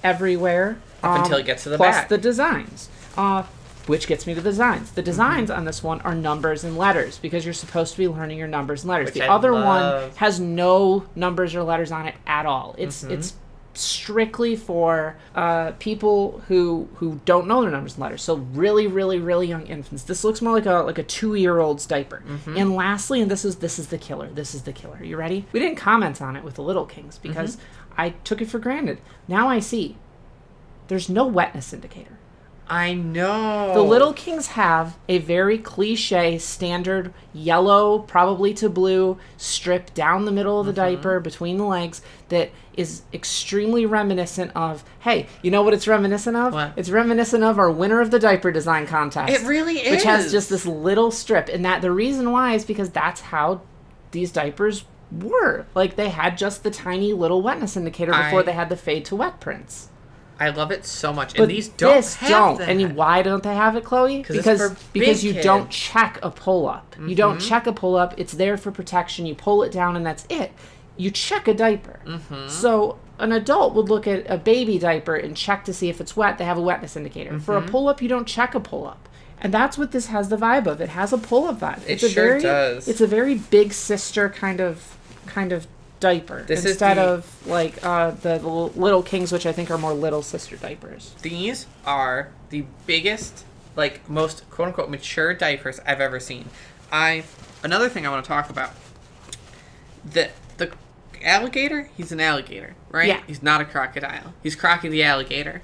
everywhere 0.04 0.78
Up 1.02 1.12
um, 1.18 1.24
until 1.24 1.38
it 1.38 1.46
gets 1.46 1.64
to 1.64 1.70
the 1.70 1.78
plus 1.78 1.96
back. 1.96 2.10
the 2.10 2.18
designs. 2.18 2.90
Uh, 3.18 3.44
which 3.88 4.08
gets 4.08 4.26
me 4.26 4.34
to 4.34 4.40
the 4.40 4.50
designs. 4.50 4.92
The 4.92 5.02
designs 5.02 5.50
Mm-hmm. 5.50 5.58
on 5.60 5.66
this 5.66 5.84
one 5.84 6.00
are 6.02 6.16
numbers 6.16 6.64
and 6.64 6.78
letters 6.78 7.18
because 7.20 7.44
you're 7.44 7.54
supposed 7.54 7.92
to 7.94 7.98
be 7.98 8.08
learning 8.08 8.38
your 8.38 8.48
numbers 8.48 8.84
and 8.84 8.90
letters. 8.90 9.08
Which 9.08 9.16
the 9.16 9.24
I 9.24 9.28
other 9.28 9.52
one 9.54 10.10
has 10.16 10.40
no 10.40 11.06
numbers 11.16 11.54
or 11.54 11.64
letters 11.64 11.92
on 11.92 12.08
it 12.08 12.16
at 12.26 12.46
all. 12.46 12.76
It's 12.78 13.04
Mm-hmm. 13.04 13.14
it's 13.14 13.34
strictly 13.76 14.56
for 14.56 15.18
uh, 15.36 15.72
people 15.80 16.42
who 16.48 16.88
who 16.96 17.20
don't 17.26 17.48
know 17.48 17.62
their 17.64 17.72
numbers 17.72 17.94
and 17.96 18.02
letters. 18.04 18.22
So 18.22 18.36
really, 18.36 18.88
really, 18.88 19.20
really 19.20 19.48
young 19.48 19.66
infants. 19.68 20.04
This 20.04 20.24
looks 20.24 20.42
more 20.42 20.54
like 20.54 20.66
a 20.68 20.76
like 20.86 20.98
a 21.00 21.04
two 21.04 21.36
year 21.36 21.60
old's 21.60 21.86
diaper. 21.86 22.24
Mm-hmm. 22.26 22.56
And 22.58 22.76
lastly, 22.76 23.20
and 23.22 23.30
this 23.30 23.44
is 23.44 23.58
this 23.58 23.80
is 23.80 23.88
the 23.88 23.98
killer. 23.98 24.30
This 24.30 24.54
is 24.56 24.62
the 24.62 24.74
killer. 24.74 25.04
You 25.04 25.18
ready? 25.18 25.46
We 25.52 25.60
didn't 25.60 25.78
comment 25.78 26.22
on 26.22 26.36
it 26.36 26.44
with 26.44 26.56
the 26.56 26.64
Little 26.64 26.86
Kings 26.86 27.18
because 27.18 27.56
Mm-hmm. 27.58 27.64
I 27.98 28.12
took 28.24 28.42
it 28.42 28.50
for 28.50 28.60
granted. 28.60 29.00
Now 29.28 29.48
I 29.50 29.60
see. 29.60 29.98
There's 30.88 31.10
no 31.10 31.26
wetness 31.26 31.74
indicator. 31.74 32.18
I 32.68 32.94
know. 32.94 33.74
The 33.74 33.82
Little 33.82 34.14
Kings 34.14 34.48
have 34.48 34.98
a 35.10 35.18
very 35.18 35.58
cliche, 35.58 36.38
standard 36.38 37.14
yellow, 37.34 38.00
probably 38.00 38.54
to 38.56 38.70
blue 38.70 39.18
strip 39.38 39.94
down 39.94 40.24
the 40.26 40.32
middle 40.32 40.60
of 40.62 40.66
the 40.66 40.72
Mm-hmm. 40.72 40.96
diaper 40.96 41.20
between 41.20 41.58
the 41.58 41.66
legs 41.66 42.02
that 42.30 42.52
is 42.76 43.02
extremely 43.14 43.86
reminiscent 43.86 44.52
of. 44.56 44.84
Hey, 45.02 45.28
you 45.42 45.52
know 45.52 45.62
what 45.62 45.74
it's 45.74 45.88
reminiscent 45.88 46.38
of? 46.38 46.54
What? 46.54 46.74
It's 46.78 46.90
reminiscent 46.90 47.44
of 47.44 47.60
our 47.60 47.70
winner 47.70 48.00
of 48.00 48.12
the 48.12 48.20
diaper 48.20 48.52
design 48.52 48.88
contest. 48.88 49.32
It 49.32 49.46
really 49.46 49.80
is. 49.80 49.92
Which 49.92 50.04
has 50.04 50.32
just 50.32 50.50
this 50.50 50.66
little 50.66 51.12
strip, 51.12 51.50
and 51.50 51.66
that 51.66 51.82
the 51.82 51.92
reason 51.92 52.32
why 52.32 52.54
is 52.56 52.64
because 52.64 52.90
that's 52.90 53.22
how 53.22 53.62
these 54.12 54.32
diapers 54.32 54.86
were. 55.22 55.66
Like 55.76 55.96
they 55.96 56.10
had 56.10 56.38
just 56.38 56.64
the 56.64 56.72
tiny 56.72 57.14
little 57.14 57.42
wetness 57.42 57.76
indicator 57.78 58.12
before 58.12 58.40
I- 58.40 58.44
they 58.44 58.54
had 58.54 58.70
the 58.70 58.78
fade 58.78 59.06
to 59.06 59.16
wet 59.16 59.40
prints. 59.40 59.90
I 60.40 60.50
love 60.50 60.72
it 60.72 60.84
so 60.86 61.14
much. 61.14 61.36
But 61.36 61.44
and 61.44 61.52
these 61.52 61.70
don't 61.70 61.94
this 61.96 62.18
don't. 62.28 62.58
that. 62.58 62.68
And 62.68 62.96
why 62.96 63.22
don't 63.22 63.44
they 63.44 63.54
have 63.54 63.76
it, 63.76 63.84
Chloe? 63.84 64.24
Because 64.28 64.76
because 64.92 65.24
you 65.24 65.40
don't 65.42 65.70
check 65.70 66.20
a 66.24 66.32
pull 66.32 66.68
up. 66.68 66.96
You 67.06 67.16
don't 67.16 67.40
check 67.40 67.68
a 67.68 67.72
pull 67.72 67.96
up. 67.96 68.16
It's 68.18 68.34
there 68.34 68.58
for 68.58 68.72
protection. 68.72 69.26
You 69.28 69.36
pull 69.36 69.62
it 69.64 69.72
down, 69.72 69.96
and 69.96 70.06
that's 70.06 70.26
it. 70.30 70.52
You 70.98 71.12
check 71.12 71.48
a 71.48 71.54
diaper. 71.54 72.00
Mm-hmm. 72.06 72.48
So 72.50 72.98
an 73.20 73.32
adult 73.32 73.76
would 73.76 73.90
look 73.90 74.08
at 74.08 74.30
a 74.30 74.38
baby 74.38 74.80
diaper 74.80 75.16
and 75.16 75.38
check 75.38 75.64
to 75.66 75.74
see 75.74 75.88
if 75.88 76.02
it's 76.02 76.18
wet. 76.18 76.40
They 76.40 76.46
have 76.46 76.58
a 76.58 76.62
wetness 76.62 76.96
indicator. 76.96 77.40
For 77.40 77.56
a 77.56 77.62
Mm-hmm. 77.62 77.70
pull 77.70 77.88
up, 77.88 78.02
you 78.02 78.10
don't 78.10 78.28
check 78.28 78.56
a 78.56 78.60
pull 78.60 78.88
up. 78.88 79.08
And 79.40 79.54
that's 79.54 79.78
what 79.78 79.92
this 79.92 80.08
has 80.08 80.30
the 80.30 80.38
vibe 80.38 80.66
of. 80.68 80.82
It 80.82 80.90
has 80.90 81.14
a 81.14 81.18
pull 81.18 81.46
up 81.48 81.60
vibe. 81.60 81.84
It 81.84 81.90
it's 81.92 82.04
a 82.04 82.10
sure 82.10 82.24
very, 82.30 82.42
does. 82.42 82.88
It's 82.88 83.02
a 83.02 83.08
very 83.08 83.36
big 83.36 83.72
sister 83.72 84.30
kind 84.30 84.60
of 84.60 84.98
kind 85.26 85.52
of 85.52 85.68
diaper 86.00 86.44
This 86.44 86.60
is 86.60 86.72
instead 86.72 86.98
the- 86.98 87.02
of 87.04 87.48
like 87.48 87.84
uh, 87.86 88.12
the, 88.12 88.38
the 88.38 88.48
little 88.48 89.04
kings, 89.04 89.32
which 89.32 89.46
I 89.46 89.52
think 89.52 89.72
are 89.72 89.78
more 89.78 89.94
little 89.94 90.22
sister 90.22 90.56
diapers. 90.58 91.14
These 91.22 91.66
are 91.86 92.30
the 92.50 92.66
biggest, 92.86 93.46
like 93.76 94.08
most 94.10 94.50
quote 94.50 94.68
unquote 94.70 94.90
mature 94.90 95.34
diapers 95.34 95.80
I've 95.86 96.02
ever 96.02 96.20
seen. 96.20 96.50
I 96.92 97.24
another 97.64 97.90
thing 97.90 98.06
I 98.06 98.10
want 98.10 98.24
to 98.24 98.28
talk 98.28 98.50
about. 98.50 98.72
The 100.06 100.30
the 100.58 100.72
alligator, 101.24 101.90
he's 101.96 102.12
an 102.12 102.20
alligator, 102.20 102.76
right? 102.90 103.08
Yeah. 103.08 103.22
He's 103.26 103.42
not 103.42 103.62
a 103.62 103.66
crocodile. 103.66 104.34
He's 104.44 104.56
Crocky 104.56 104.90
the 104.90 105.04
alligator. 105.04 105.62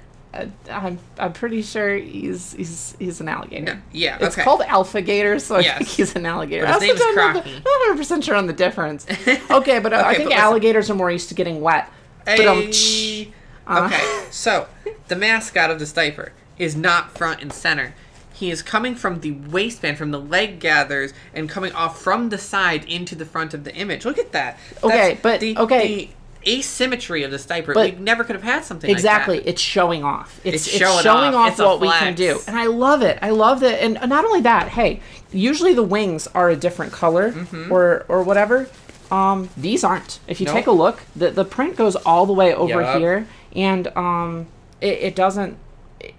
I'm 0.70 0.98
I'm 1.18 1.32
pretty 1.32 1.60
sure 1.62 1.96
he's 1.96 2.52
he's 2.52 2.94
he's 2.98 3.20
an 3.20 3.28
alligator. 3.28 3.74
No, 3.74 3.80
yeah, 3.92 4.16
It's 4.20 4.36
okay. 4.36 4.44
called 4.44 4.62
alpha 4.62 5.02
gator, 5.02 5.38
so 5.40 5.56
I 5.56 5.60
Yes. 5.60 5.78
think 5.78 5.88
he's 5.90 6.14
an 6.14 6.24
alligator. 6.24 6.66
But 6.66 6.80
his 6.82 6.92
That's 6.92 7.00
name's 7.00 7.18
I'm 7.18 7.34
not- 7.34 7.44
100 7.46 7.96
percent 7.96 8.24
sure 8.24 8.36
on 8.36 8.46
the 8.46 8.52
difference. 8.52 9.06
Okay, 9.50 9.80
but 9.80 9.92
uh, 9.92 9.96
I 10.06 10.14
think 10.14 10.24
but 10.28 10.30
listen. 10.30 10.32
alligators 10.32 10.88
are 10.90 10.94
more 10.94 11.10
used 11.10 11.28
to 11.30 11.34
getting 11.34 11.60
wet. 11.60 11.90
Hey. 12.26 13.32
Uh. 13.66 13.86
Okay, 13.86 14.24
so 14.30 14.68
the 15.08 15.16
mascot 15.16 15.70
of 15.70 15.78
this 15.78 15.92
diaper 15.92 16.32
is 16.58 16.76
not 16.76 17.16
front 17.16 17.42
and 17.42 17.52
center. 17.52 17.94
He 18.32 18.50
is 18.50 18.62
coming 18.62 18.94
from 18.94 19.20
the 19.20 19.32
waistband, 19.32 19.98
from 19.98 20.12
the 20.12 20.20
leg 20.20 20.60
gathers, 20.60 21.12
and 21.34 21.48
coming 21.48 21.72
off 21.72 22.00
from 22.00 22.30
the 22.30 22.38
side 22.38 22.84
into 22.84 23.14
the 23.14 23.26
front 23.26 23.52
of 23.52 23.64
the 23.64 23.74
image. 23.74 24.04
Look 24.04 24.18
at 24.18 24.32
that. 24.32 24.58
Okay, 24.82 25.18
but- 25.20 25.40
the, 25.40 25.56
okay. 25.58 25.86
the 25.88 26.10
asymmetry 26.46 27.22
of 27.22 27.30
this 27.30 27.44
diaper. 27.46 27.74
But- 27.74 27.94
we 27.94 27.98
never 27.98 28.24
could 28.24 28.34
have 28.36 28.42
had 28.44 28.64
something 28.64 28.90
exactly, 28.90 29.36
like 29.36 29.44
that. 29.44 29.50
it's 29.50 29.60
showing 29.62 30.04
off. 30.04 30.40
It's, 30.44 30.66
It's 30.66 30.68
it's 30.68 30.76
showing 30.78 31.02
showing, 31.02 31.34
off. 31.34 31.46
off, 31.46 31.48
It's 31.52 31.58
what 31.60 31.80
we 31.80 31.88
can 31.88 32.14
do, 32.14 32.40
and 32.46 32.56
I 32.58 32.66
love 32.66 33.02
it. 33.02 33.18
I 33.22 33.30
love 33.30 33.62
it, 33.62 33.80
and 33.82 33.98
not 34.08 34.24
only 34.24 34.40
that. 34.42 34.68
Hey, 34.68 35.00
usually 35.32 35.74
the 35.74 35.82
wings 35.82 36.26
are 36.28 36.48
a 36.50 36.56
different 36.56 36.92
color 36.92 37.34
or 37.70 38.04
or 38.08 38.22
whatever. 38.22 38.68
Um, 39.10 39.48
these 39.56 39.82
aren't. 39.84 40.20
If 40.28 40.40
you 40.40 40.46
Mm-hmm. 40.46 40.54
Nope. 40.54 40.62
take 40.62 40.66
a 40.68 40.72
look, 40.72 41.02
the 41.16 41.30
the 41.30 41.44
print 41.44 41.76
goes 41.76 41.96
all 41.96 42.26
the 42.26 42.32
way 42.32 42.54
over 42.54 42.80
Yup. 42.80 42.98
here, 42.98 43.26
and 43.56 43.88
um, 43.96 44.46
it, 44.80 44.98
it 45.00 45.16
doesn't. 45.16 45.56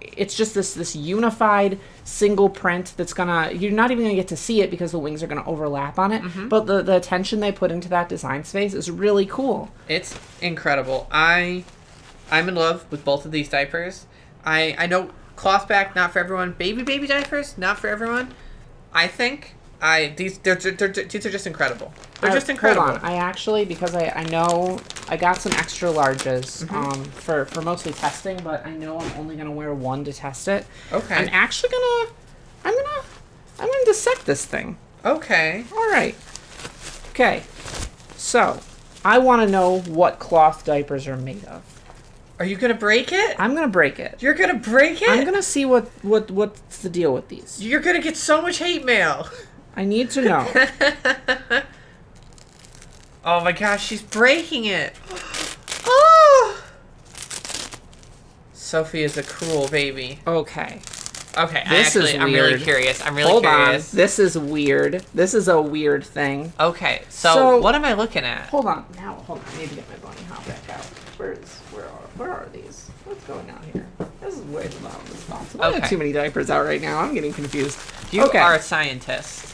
It's 0.00 0.36
just 0.36 0.54
this 0.54 0.74
this 0.74 0.94
unified 0.96 1.78
single 2.04 2.48
print 2.48 2.94
that's 2.96 3.12
gonna. 3.12 3.52
You're 3.52 3.72
not 3.72 3.90
even 3.90 4.04
gonna 4.04 4.14
get 4.14 4.28
to 4.28 4.36
see 4.36 4.60
it 4.60 4.70
because 4.70 4.92
the 4.92 4.98
wings 4.98 5.22
are 5.22 5.26
gonna 5.26 5.46
overlap 5.46 5.98
on 5.98 6.12
it. 6.12 6.22
Mm-hmm. 6.22 6.48
But 6.48 6.66
the 6.66 6.82
the 6.82 6.96
attention 6.96 7.40
they 7.40 7.52
put 7.52 7.70
into 7.70 7.88
that 7.88 8.08
design 8.08 8.44
space 8.44 8.74
is 8.74 8.90
really 8.90 9.26
cool. 9.26 9.70
It's 9.88 10.18
incredible. 10.40 11.08
I 11.10 11.64
I'm 12.30 12.48
in 12.48 12.54
love 12.54 12.84
with 12.90 13.04
both 13.04 13.24
of 13.24 13.32
these 13.32 13.48
diapers. 13.48 14.06
I 14.44 14.74
I 14.78 14.86
know 14.86 15.10
cloth 15.36 15.68
back 15.68 15.94
not 15.94 16.12
for 16.12 16.18
everyone. 16.18 16.52
Baby 16.52 16.82
baby 16.82 17.06
diapers 17.06 17.56
not 17.58 17.78
for 17.78 17.88
everyone. 17.88 18.34
I 18.92 19.06
think 19.06 19.54
I 19.82 20.14
these 20.16 20.38
they're, 20.38 20.54
they're, 20.54 20.72
they're- 20.88 21.04
these 21.04 21.26
are 21.26 21.30
just 21.30 21.46
incredible. 21.46 21.92
They're 22.20 22.30
I- 22.30 22.34
just 22.34 22.48
incredible. 22.48 22.86
Hold 22.86 22.98
on. 23.00 23.04
I 23.04 23.16
actually 23.16 23.64
because 23.64 23.94
I, 23.96 24.08
I 24.14 24.22
know 24.24 24.78
I 25.08 25.16
got 25.16 25.38
some 25.38 25.52
extra 25.52 25.90
larges 25.90 26.64
Mm-hmm. 26.64 26.74
um 26.76 27.04
for 27.04 27.44
for 27.46 27.62
mostly 27.62 27.92
testing, 27.92 28.40
but 28.44 28.64
I 28.64 28.70
know 28.70 28.98
I'm 29.00 29.12
only 29.18 29.34
gonna 29.36 29.50
wear 29.50 29.74
one 29.74 30.04
to 30.04 30.12
test 30.12 30.46
it. 30.48 30.64
Okay. 30.92 31.14
I'm 31.16 31.28
actually 31.32 31.70
gonna 31.70 32.12
I'm 32.64 32.74
gonna 32.74 33.02
I'm 33.58 33.66
gonna 33.66 33.84
dissect 33.84 34.24
this 34.24 34.44
thing. 34.46 34.78
Okay. 35.04 35.64
All 35.72 35.90
right. 35.90 36.14
Okay. 37.10 37.42
So 38.16 38.60
I 39.04 39.18
want 39.18 39.42
to 39.42 39.48
know 39.50 39.80
what 39.80 40.20
cloth 40.20 40.64
diapers 40.64 41.08
are 41.08 41.16
made 41.16 41.44
of. 41.46 41.62
Are 42.38 42.44
you 42.44 42.56
gonna 42.56 42.74
break 42.74 43.12
it? 43.12 43.34
I'm 43.38 43.54
gonna 43.54 43.66
break 43.68 43.98
it. 43.98 44.22
You're 44.22 44.34
gonna 44.34 44.54
break 44.58 45.02
it? 45.02 45.08
I'm 45.08 45.24
gonna 45.24 45.42
see 45.42 45.64
what 45.64 45.88
what 46.02 46.30
what's 46.30 46.78
the 46.78 46.88
deal 46.88 47.12
with 47.12 47.28
these. 47.28 47.58
You're 47.60 47.80
gonna 47.80 48.00
get 48.00 48.16
so 48.16 48.40
much 48.40 48.58
hate 48.58 48.84
mail. 48.84 49.28
I 49.76 49.84
need 49.84 50.10
to 50.10 50.22
know. 50.22 50.46
oh 53.24 53.42
my 53.42 53.52
gosh, 53.52 53.84
she's 53.86 54.02
breaking 54.02 54.64
it. 54.66 54.94
Oh. 55.84 56.62
Sophie 58.52 59.02
is 59.02 59.16
a 59.18 59.22
cruel 59.22 59.68
baby. 59.68 60.20
Okay. 60.26 60.80
Okay, 61.36 61.62
This 61.68 61.96
I 61.96 62.00
is 62.00 62.04
actually, 62.10 62.18
I'm 62.18 62.32
really 62.32 62.58
curious. 62.60 63.04
I'm 63.04 63.16
really 63.16 63.30
Hold 63.30 63.42
curious. 63.42 63.92
on. 63.92 63.96
This 63.96 64.18
is 64.18 64.38
weird. 64.38 65.04
This 65.14 65.34
is 65.34 65.48
a 65.48 65.60
weird 65.60 66.04
thing. 66.04 66.52
Okay, 66.60 67.02
so, 67.08 67.34
So- 67.34 67.58
what 67.58 67.74
am 67.74 67.84
I 67.84 67.94
looking 67.94 68.22
at? 68.24 68.46
Hold 68.50 68.66
on. 68.66 68.84
Now, 68.96 69.14
hold 69.26 69.40
on. 69.40 69.44
I 69.54 69.58
need 69.58 69.70
to 69.70 69.74
get 69.74 69.88
my 69.90 69.96
bunny 69.96 70.22
hop 70.28 70.46
back 70.46 70.68
out. 70.70 70.84
Where 71.18 71.32
is? 71.32 71.48
Where 71.72 71.84
are? 71.84 72.08
Where 72.16 72.30
are 72.30 72.48
these? 72.52 72.90
What's 73.04 73.24
going 73.24 73.50
on 73.50 73.62
here? 73.72 73.86
This 74.20 74.34
is 74.38 74.42
way 74.46 74.68
too 74.68 74.78
loud. 74.84 75.04
This 75.06 75.24
box. 75.24 75.56
I 75.58 75.68
Okay. 75.68 75.80
have 75.80 75.88
too 75.90 75.98
many 75.98 76.12
diapers 76.12 76.48
out 76.50 76.64
right 76.64 76.80
now. 76.80 77.00
I'm 77.00 77.14
getting 77.14 77.32
confused. 77.32 77.78
You 78.12 78.24
okay. 78.26 78.38
are 78.38 78.54
a 78.54 78.60
scientist. 78.62 79.51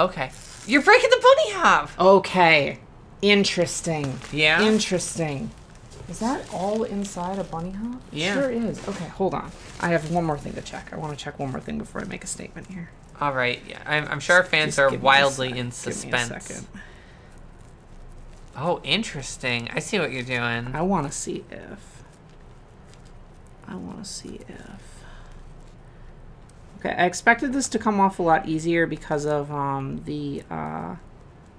Okay. 0.00 0.30
You're 0.66 0.82
breaking 0.82 1.10
the 1.10 1.20
bunny 1.22 1.52
hop. 1.52 1.90
Okay. 1.98 2.78
Interesting. 3.22 4.18
Yeah? 4.32 4.62
Interesting. 4.62 5.50
Is 6.08 6.18
that 6.20 6.44
all 6.52 6.84
inside 6.84 7.38
a 7.38 7.44
bunny 7.44 7.70
hop? 7.72 8.00
Yeah. 8.12 8.34
Sure 8.34 8.50
is. 8.50 8.86
Okay, 8.88 9.06
hold 9.06 9.34
on. 9.34 9.50
I 9.80 9.88
have 9.88 10.10
one 10.10 10.24
more 10.24 10.38
thing 10.38 10.54
to 10.54 10.62
check. 10.62 10.92
I 10.92 10.96
want 10.96 11.16
to 11.16 11.22
check 11.22 11.38
one 11.38 11.50
more 11.52 11.60
thing 11.60 11.78
before 11.78 12.00
I 12.00 12.04
make 12.04 12.24
a 12.24 12.26
statement 12.26 12.66
here. 12.68 12.90
All 13.20 13.32
right. 13.32 13.60
Yeah, 13.68 13.82
I'm, 13.86 14.06
I'm 14.08 14.20
sure 14.20 14.36
our 14.36 14.44
fans 14.44 14.70
Just 14.70 14.78
are 14.78 14.90
give 14.90 15.00
me 15.00 15.04
a 15.04 15.06
wildly 15.06 15.48
in 15.50 15.54
Give 15.54 15.64
me 15.64 15.68
a 15.68 15.72
suspense. 15.72 16.28
second. 16.46 16.66
Oh, 18.56 18.80
interesting. 18.82 19.68
I 19.72 19.78
see 19.78 19.98
what 19.98 20.10
you're 20.12 20.22
doing. 20.22 20.74
I 20.74 20.82
want 20.82 21.06
to 21.06 21.12
see 21.12 21.44
if. 21.50 22.02
I 23.68 23.74
want 23.76 24.02
to 24.02 24.10
see 24.10 24.40
if. 24.48 24.99
Okay, 26.80 26.94
I 26.96 27.04
expected 27.04 27.52
this 27.52 27.68
to 27.68 27.78
come 27.78 28.00
off 28.00 28.18
a 28.18 28.22
lot 28.22 28.48
easier 28.48 28.86
because 28.86 29.26
of 29.26 29.52
um, 29.52 30.02
the 30.06 30.42
uh, 30.50 30.96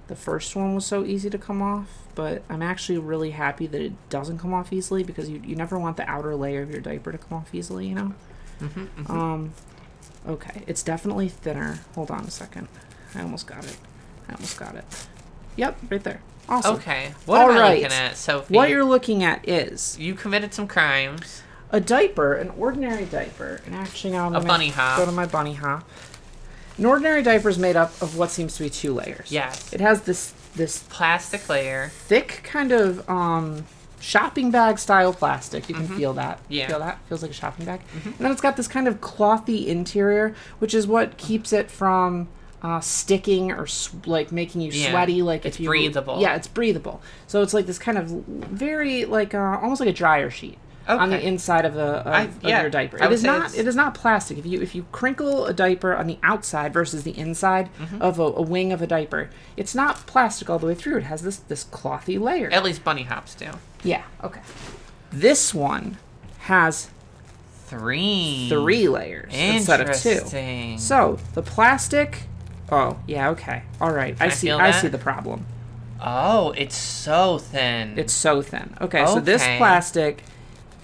the 0.08 0.16
first 0.16 0.56
one 0.56 0.74
was 0.74 0.84
so 0.84 1.04
easy 1.04 1.30
to 1.30 1.38
come 1.38 1.62
off, 1.62 1.86
but 2.16 2.42
I'm 2.50 2.60
actually 2.60 2.98
really 2.98 3.30
happy 3.30 3.66
that 3.68 3.80
it 3.80 3.92
doesn't 4.10 4.38
come 4.38 4.52
off 4.52 4.72
easily 4.72 5.04
because 5.04 5.30
you, 5.30 5.40
you 5.44 5.54
never 5.54 5.78
want 5.78 5.96
the 5.96 6.08
outer 6.10 6.34
layer 6.34 6.62
of 6.62 6.70
your 6.70 6.80
diaper 6.80 7.12
to 7.12 7.18
come 7.18 7.38
off 7.38 7.54
easily, 7.54 7.86
you 7.86 7.94
know. 7.94 8.14
Mhm, 8.60 8.88
mhm. 8.98 9.10
Um, 9.10 9.52
okay, 10.26 10.64
it's 10.66 10.82
definitely 10.82 11.28
thinner. 11.28 11.80
Hold 11.94 12.10
on 12.10 12.24
a 12.24 12.30
second. 12.30 12.66
I 13.14 13.22
almost 13.22 13.46
got 13.46 13.64
it. 13.64 13.76
I 14.28 14.34
almost 14.34 14.58
got 14.58 14.74
it. 14.74 14.84
Yep, 15.56 15.78
right 15.88 16.02
there. 16.02 16.20
Awesome. 16.48 16.74
Okay. 16.76 17.12
What 17.26 17.40
am 17.42 17.50
I 17.50 17.54
Alright. 17.54 17.82
looking 17.82 17.96
at, 17.96 18.16
Sophie? 18.16 18.54
What 18.54 18.68
you're 18.70 18.84
looking 18.84 19.22
at 19.22 19.48
is 19.48 19.96
You 20.00 20.14
committed 20.14 20.52
some 20.52 20.66
crimes. 20.66 21.42
A 21.72 21.80
diaper, 21.80 22.34
an 22.34 22.50
ordinary 22.50 23.06
diaper, 23.06 23.60
and 23.66 23.74
actually 23.74 24.12
now 24.12 24.26
I'm 24.26 24.32
A 24.34 24.38
gonna 24.38 24.48
bunny 24.48 24.68
hop. 24.68 24.98
go 24.98 25.06
to 25.06 25.12
my 25.12 25.26
bunny 25.26 25.54
hop. 25.54 25.88
An 26.78 26.86
ordinary 26.86 27.22
diaper 27.22 27.48
is 27.48 27.58
made 27.58 27.76
up 27.76 27.90
of 28.02 28.16
what 28.16 28.30
seems 28.30 28.56
to 28.56 28.62
be 28.64 28.70
two 28.70 28.94
layers. 28.94 29.30
Yes. 29.32 29.72
It 29.72 29.80
has 29.80 30.02
this 30.02 30.32
this 30.54 30.80
Plastic 30.90 31.48
layer. 31.48 31.88
thick 31.92 32.40
kind 32.44 32.72
of 32.72 33.08
um 33.08 33.64
shopping 34.00 34.50
bag 34.50 34.78
style 34.78 35.12
plastic. 35.12 35.68
You 35.68 35.74
can 35.74 35.86
feel 35.86 36.12
that. 36.14 36.38
Mm-hmm. 36.44 36.52
Yeah. 36.52 36.62
Mm-hmm. 36.64 36.70
Feel 36.72 36.78
that? 36.80 36.98
Feels 37.08 37.22
like 37.22 37.30
a 37.30 37.34
shopping 37.34 37.64
bag. 37.66 37.80
And 38.04 38.14
then 38.18 38.32
it's 38.32 38.40
got 38.40 38.56
this 38.56 38.68
kind 38.68 38.86
of 38.88 39.00
clothy 39.00 39.66
interior, 39.66 40.34
which 40.58 40.74
is 40.74 40.86
what 40.86 41.16
keeps 41.18 41.52
it 41.52 41.70
from 41.70 42.28
uh, 42.62 42.80
sticking 42.80 43.50
or 43.52 43.62
s- 43.64 43.90
like 44.06 44.30
making 44.32 44.60
you 44.60 44.72
Yeah. 44.72 44.90
sweaty. 44.90 45.22
Like 45.22 45.44
It's 45.46 45.56
if 45.56 45.60
you 45.60 45.68
breathable. 45.68 46.20
Yeah, 46.20 46.34
it's 46.36 46.48
breathable. 46.48 47.00
So 47.28 47.42
it's 47.42 47.54
like 47.54 47.66
this 47.66 47.78
kind 47.78 47.96
of 47.96 48.06
very 48.08 49.04
like 49.04 49.34
uh, 49.34 49.58
almost 49.62 49.80
like 49.80 49.88
a 49.90 49.92
dryer 49.94 50.30
sheet. 50.30 50.58
On 50.88 51.10
the 51.10 51.20
inside 51.24 51.64
of, 51.64 51.76
a, 51.76 51.80
of, 51.80 52.06
I- 52.06 52.22
of 52.22 52.42
yeah, 52.42 52.60
your 52.62 52.70
diaper, 52.70 53.02
I 53.02 53.06
it 53.06 53.12
is 53.12 53.22
not. 53.22 53.56
It 53.56 53.66
is 53.68 53.76
not 53.76 53.94
plastic. 53.94 54.38
If 54.38 54.46
you 54.46 54.60
if 54.60 54.74
you 54.74 54.84
crinkle 54.92 55.46
a 55.46 55.52
diaper 55.54 55.94
on 55.94 56.06
the 56.06 56.18
outside 56.22 56.72
versus 56.72 57.02
the 57.04 57.16
inside 57.16 57.68
Mm-hmm. 57.78 58.02
of 58.02 58.18
a, 58.18 58.22
a 58.22 58.42
wing 58.42 58.72
of 58.72 58.82
a 58.82 58.86
diaper, 58.86 59.30
it's 59.56 59.74
not 59.74 60.06
plastic 60.06 60.50
all 60.50 60.58
the 60.58 60.66
way 60.66 60.74
through. 60.74 60.98
It 60.98 61.04
has 61.04 61.22
this 61.22 61.36
this 61.36 61.64
clothy 61.64 62.18
layer. 62.20 62.50
At 62.50 62.64
least 62.64 62.82
bunny 62.84 63.04
hops 63.04 63.34
do. 63.34 63.50
Yeah, 63.84 64.02
okay. 64.24 64.40
This 65.10 65.52
one 65.54 65.98
has 66.40 66.88
Three. 67.66 68.48
three 68.50 68.88
layers 68.88 69.32
instead 69.34 69.80
of 69.80 69.96
two. 69.96 70.76
So 70.78 71.18
the 71.34 71.42
plastic. 71.42 72.24
Oh 72.70 72.98
yeah, 73.06 73.30
okay, 73.30 73.62
all 73.80 73.92
right. 73.92 74.16
I 74.20 74.26
I 74.26 74.28
see. 74.28 74.50
I 74.50 74.70
that? 74.72 74.80
see 74.82 74.88
the 74.88 74.98
problem. 74.98 75.46
Oh, 76.04 76.50
it's 76.56 76.76
so 76.76 77.38
thin. 77.38 77.98
It's 77.98 78.12
so 78.12 78.42
thin. 78.42 78.76
Okay, 78.80 79.06
so 79.06 79.20
this 79.20 79.42
plastic 79.56 80.22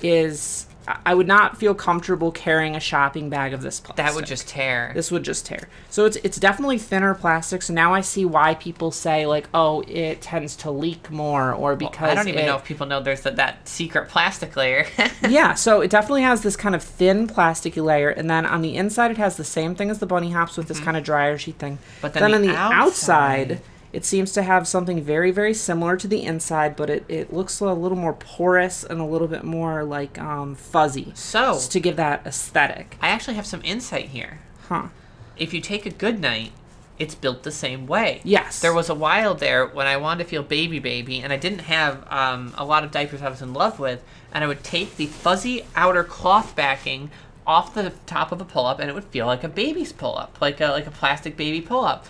is. 0.03 0.65
I- 1.05 1.15
would 1.15 1.27
not 1.29 1.59
feel 1.59 1.75
comfortable 1.75 2.33
carrying 2.33 2.75
a 2.75 2.81
shopping 2.81 3.29
bag 3.29 3.53
of 3.53 3.61
this 3.61 3.79
plastic. 3.79 4.07
that 4.07 4.15
would 4.15 4.25
just 4.25 4.49
tear. 4.49 4.91
This 4.95 5.11
would 5.11 5.23
just 5.23 5.45
tear. 5.45 5.69
So 5.91 6.07
it's 6.07 6.17
it's 6.25 6.39
definitely 6.39 6.79
thinner 6.79 7.13
plastic. 7.15 7.61
So 7.61 7.75
now 7.75 7.93
I 7.93 8.01
see 8.01 8.25
why 8.25 8.55
people 8.55 8.91
say 8.91 9.27
like, 9.27 9.51
oh, 9.53 9.83
it 9.87 10.23
tends 10.23 10.57
to 10.57 10.71
leak 10.71 11.11
more, 11.11 11.53
or 11.53 11.75
Well, 11.75 11.77
because 11.77 12.09
I 12.11 12.15
don't 12.15 12.29
even 12.29 12.45
it- 12.45 12.47
know 12.47 12.57
if 12.57 12.65
people 12.65 12.87
know 12.87 13.01
there's 13.03 13.21
that, 13.21 13.37
that 13.37 13.69
secret 13.69 14.09
plastic 14.09 14.57
layer. 14.57 14.87
yeah, 15.29 15.53
so 15.53 15.83
it 15.83 15.91
definitely 15.91 16.23
has 16.23 16.41
this 16.41 16.57
kind 16.57 16.75
of 16.75 16.83
thin 16.83 17.27
plasticky 17.29 17.85
layer, 17.85 18.09
and 18.09 18.31
then 18.31 18.47
on 18.47 18.63
the 18.63 18.75
inside 18.75 19.11
it 19.11 19.19
has 19.19 19.37
the 19.37 19.45
same 19.45 19.75
thing 19.75 19.91
as 19.91 19.99
the 19.99 20.07
bunny 20.07 20.31
hops 20.31 20.57
with 20.57 20.69
this 20.69 20.81
kind 20.81 20.97
of 20.97 21.05
dryer 21.05 21.37
sheet 21.37 21.57
thing. 21.59 21.75
Mm-hmm. 21.77 21.99
But 22.01 22.15
then 22.15 22.33
on 22.33 22.41
the 22.41 22.49
the 22.49 22.57
outside- 22.57 23.53
outside, 23.53 23.61
it 23.93 24.05
seems 24.05 24.33
to 24.33 24.43
have 24.43 24.69
something 24.69 25.03
very, 25.03 25.31
very 25.31 25.55
similar 25.55 25.97
to 25.97 26.07
the 26.07 26.23
inside, 26.23 26.77
but 26.77 26.91
it, 26.91 27.05
it 27.09 27.33
looks 27.33 27.61
a 27.61 27.73
little 27.73 27.97
more 27.97 28.13
porous 28.13 28.85
and 28.85 29.01
a 29.01 29.05
little 29.05 29.29
bit 29.29 29.45
more 29.45 29.85
like 29.85 30.19
um, 30.19 30.55
fuzzy. 30.55 31.13
so, 31.15 31.55
Just 31.55 31.73
to 31.73 31.81
give 31.81 31.97
that 31.97 32.27
aesthetic. 32.27 32.97
I 33.01 33.09
actually 33.09 33.35
have 33.35 33.47
some 33.47 33.63
insight 33.65 34.07
here. 34.07 34.41
Huh. 34.69 34.89
If 35.37 35.55
you 35.55 35.61
take 35.61 35.87
a 35.87 35.91
GoodNites, 35.91 36.51
it's 36.99 37.15
built 37.15 37.45
the 37.45 37.53
same 37.53 37.87
way. 37.87 38.21
Yes. 38.25 38.61
There 38.61 38.75
was 38.75 38.91
a 38.91 38.95
while 38.95 39.35
there 39.35 39.67
when 39.67 39.87
I 39.87 39.97
wanted 39.97 40.25
to 40.25 40.31
feel 40.31 40.43
baby 40.43 40.81
baby, 40.81 41.21
and 41.21 41.33
I 41.33 41.37
didn't 41.37 41.61
have 41.61 42.05
um, 42.13 42.53
a 42.59 42.65
lot 42.65 42.85
of 42.85 42.91
diapers 42.91 43.23
I 43.23 43.29
was 43.29 43.41
in 43.41 43.55
love 43.55 43.79
with, 43.79 44.03
and 44.33 44.43
I 44.43 44.47
would 44.49 44.65
take 44.65 44.97
the 44.97 45.07
fuzzy 45.07 45.65
outer 45.77 46.05
cloth 46.05 46.57
backing 46.57 47.11
off 47.47 47.73
the 47.73 47.93
top 48.05 48.33
of 48.33 48.41
a 48.41 48.45
pull 48.45 48.67
up, 48.67 48.81
and 48.81 48.91
it 48.91 48.95
would 48.95 49.05
feel 49.05 49.27
like 49.27 49.45
a 49.45 49.49
baby's 49.49 49.93
pull 49.93 50.19
up, 50.19 50.37
like 50.41 50.61
a 50.61 50.69
like 50.69 50.87
a 50.87 50.91
plastic 50.91 51.37
baby 51.37 51.61
pull 51.61 51.85
up. 51.85 52.05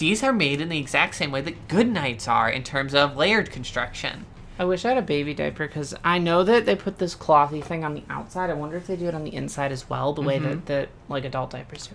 These 0.00 0.22
are 0.22 0.32
made 0.32 0.62
in 0.62 0.70
the 0.70 0.78
exact 0.78 1.14
same 1.14 1.30
way 1.30 1.42
that 1.42 1.68
GoodNites 1.68 2.26
are 2.26 2.48
in 2.48 2.62
terms 2.62 2.94
of 2.94 3.18
layered 3.18 3.50
construction. 3.50 4.24
I 4.58 4.64
wish 4.64 4.86
I 4.86 4.88
had 4.88 4.96
a 4.96 5.02
baby 5.02 5.34
diaper 5.34 5.66
because 5.66 5.94
I 6.02 6.16
know 6.18 6.42
that 6.42 6.64
they 6.64 6.74
put 6.74 6.96
this 6.96 7.14
clothy 7.14 7.62
thing 7.62 7.84
on 7.84 7.92
the 7.92 8.02
outside. 8.08 8.48
I 8.48 8.54
wonder 8.54 8.78
if 8.78 8.86
they 8.86 8.96
do 8.96 9.08
it 9.08 9.14
on 9.14 9.24
the 9.24 9.34
inside 9.34 9.72
as 9.72 9.90
well, 9.90 10.14
the 10.14 10.22
way 10.22 10.38
that, 10.38 10.64
that 10.66 10.88
like 11.10 11.26
adult 11.26 11.50
diapers 11.50 11.86
do. 11.86 11.94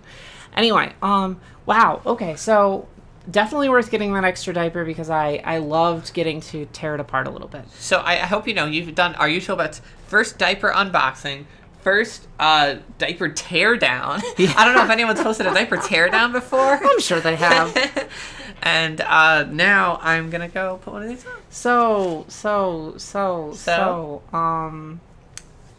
Anyway, 0.56 0.94
um, 1.02 1.42
wow. 1.66 2.04
Okay, 2.06 2.36
so 2.36 2.88
definitely 3.30 3.70
worth 3.70 3.90
getting 3.90 4.14
that 4.14 4.24
extra 4.24 4.54
diaper 4.54 4.86
because 4.86 5.10
I 5.10 5.42
I 5.44 5.58
loved 5.58 6.14
getting 6.14 6.42
to 6.42 6.68
tear 6.68 6.94
it 6.94 7.00
apart 7.00 7.26
a 7.26 7.32
little 7.32 7.48
bit. 7.48 7.66
So 7.72 7.98
I, 7.98 8.14
I 8.14 8.26
hope 8.28 8.48
you 8.48 8.54
know 8.54 8.68
you've 8.68 8.94
done 8.94 9.16
our 9.16 9.28
usual 9.28 9.56
bets. 9.56 9.82
First 10.06 10.38
diaper 10.38 10.72
unboxing. 10.72 11.46
First 11.86 12.28
uh, 12.40 12.78
diaper 12.98 13.30
tear 13.30 13.78
down. 13.78 14.20
I 14.40 14.66
don't 14.66 14.74
know 14.74 14.84
if 14.84 14.90
anyone's 14.90 15.22
posted 15.22 15.46
a 15.46 15.54
diaper 15.54 15.78
teardown 15.78 16.32
before. 16.32 16.60
I'm 16.84 17.00
sure 17.00 17.20
they 17.20 17.36
have. 17.36 18.10
and 18.64 19.00
uh, 19.02 19.44
now 19.44 20.00
I'm 20.02 20.32
gonna 20.32 20.48
go 20.48 20.80
put 20.84 20.94
one 20.94 21.04
of 21.04 21.10
these 21.10 21.24
on. 21.28 21.34
so 21.52 22.26
so 22.28 22.96
so 22.98 23.54
so 23.54 24.24
um, 24.34 25.00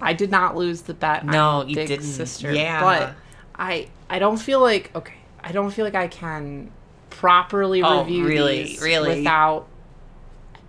I 0.00 0.12
did 0.12 0.30
not 0.30 0.56
lose 0.56 0.82
the 0.82 0.94
bet. 0.94 1.26
No, 1.26 1.64
you 1.66 1.74
didn't. 1.74 2.02
sister. 2.04 2.52
Yeah. 2.52 2.80
but 2.80 3.14
I 3.56 3.88
I 4.08 4.20
don't 4.20 4.36
feel 4.38 4.60
like 4.60 4.94
okay. 4.94 5.14
I 5.42 5.50
don't 5.50 5.72
feel 5.72 5.84
like 5.84 5.96
I 5.96 6.06
can 6.06 6.70
properly 7.10 7.82
Oh, 7.82 8.04
review 8.04 8.24
really? 8.28 8.62
these 8.62 8.80
Really? 8.80 9.18
without 9.18 9.66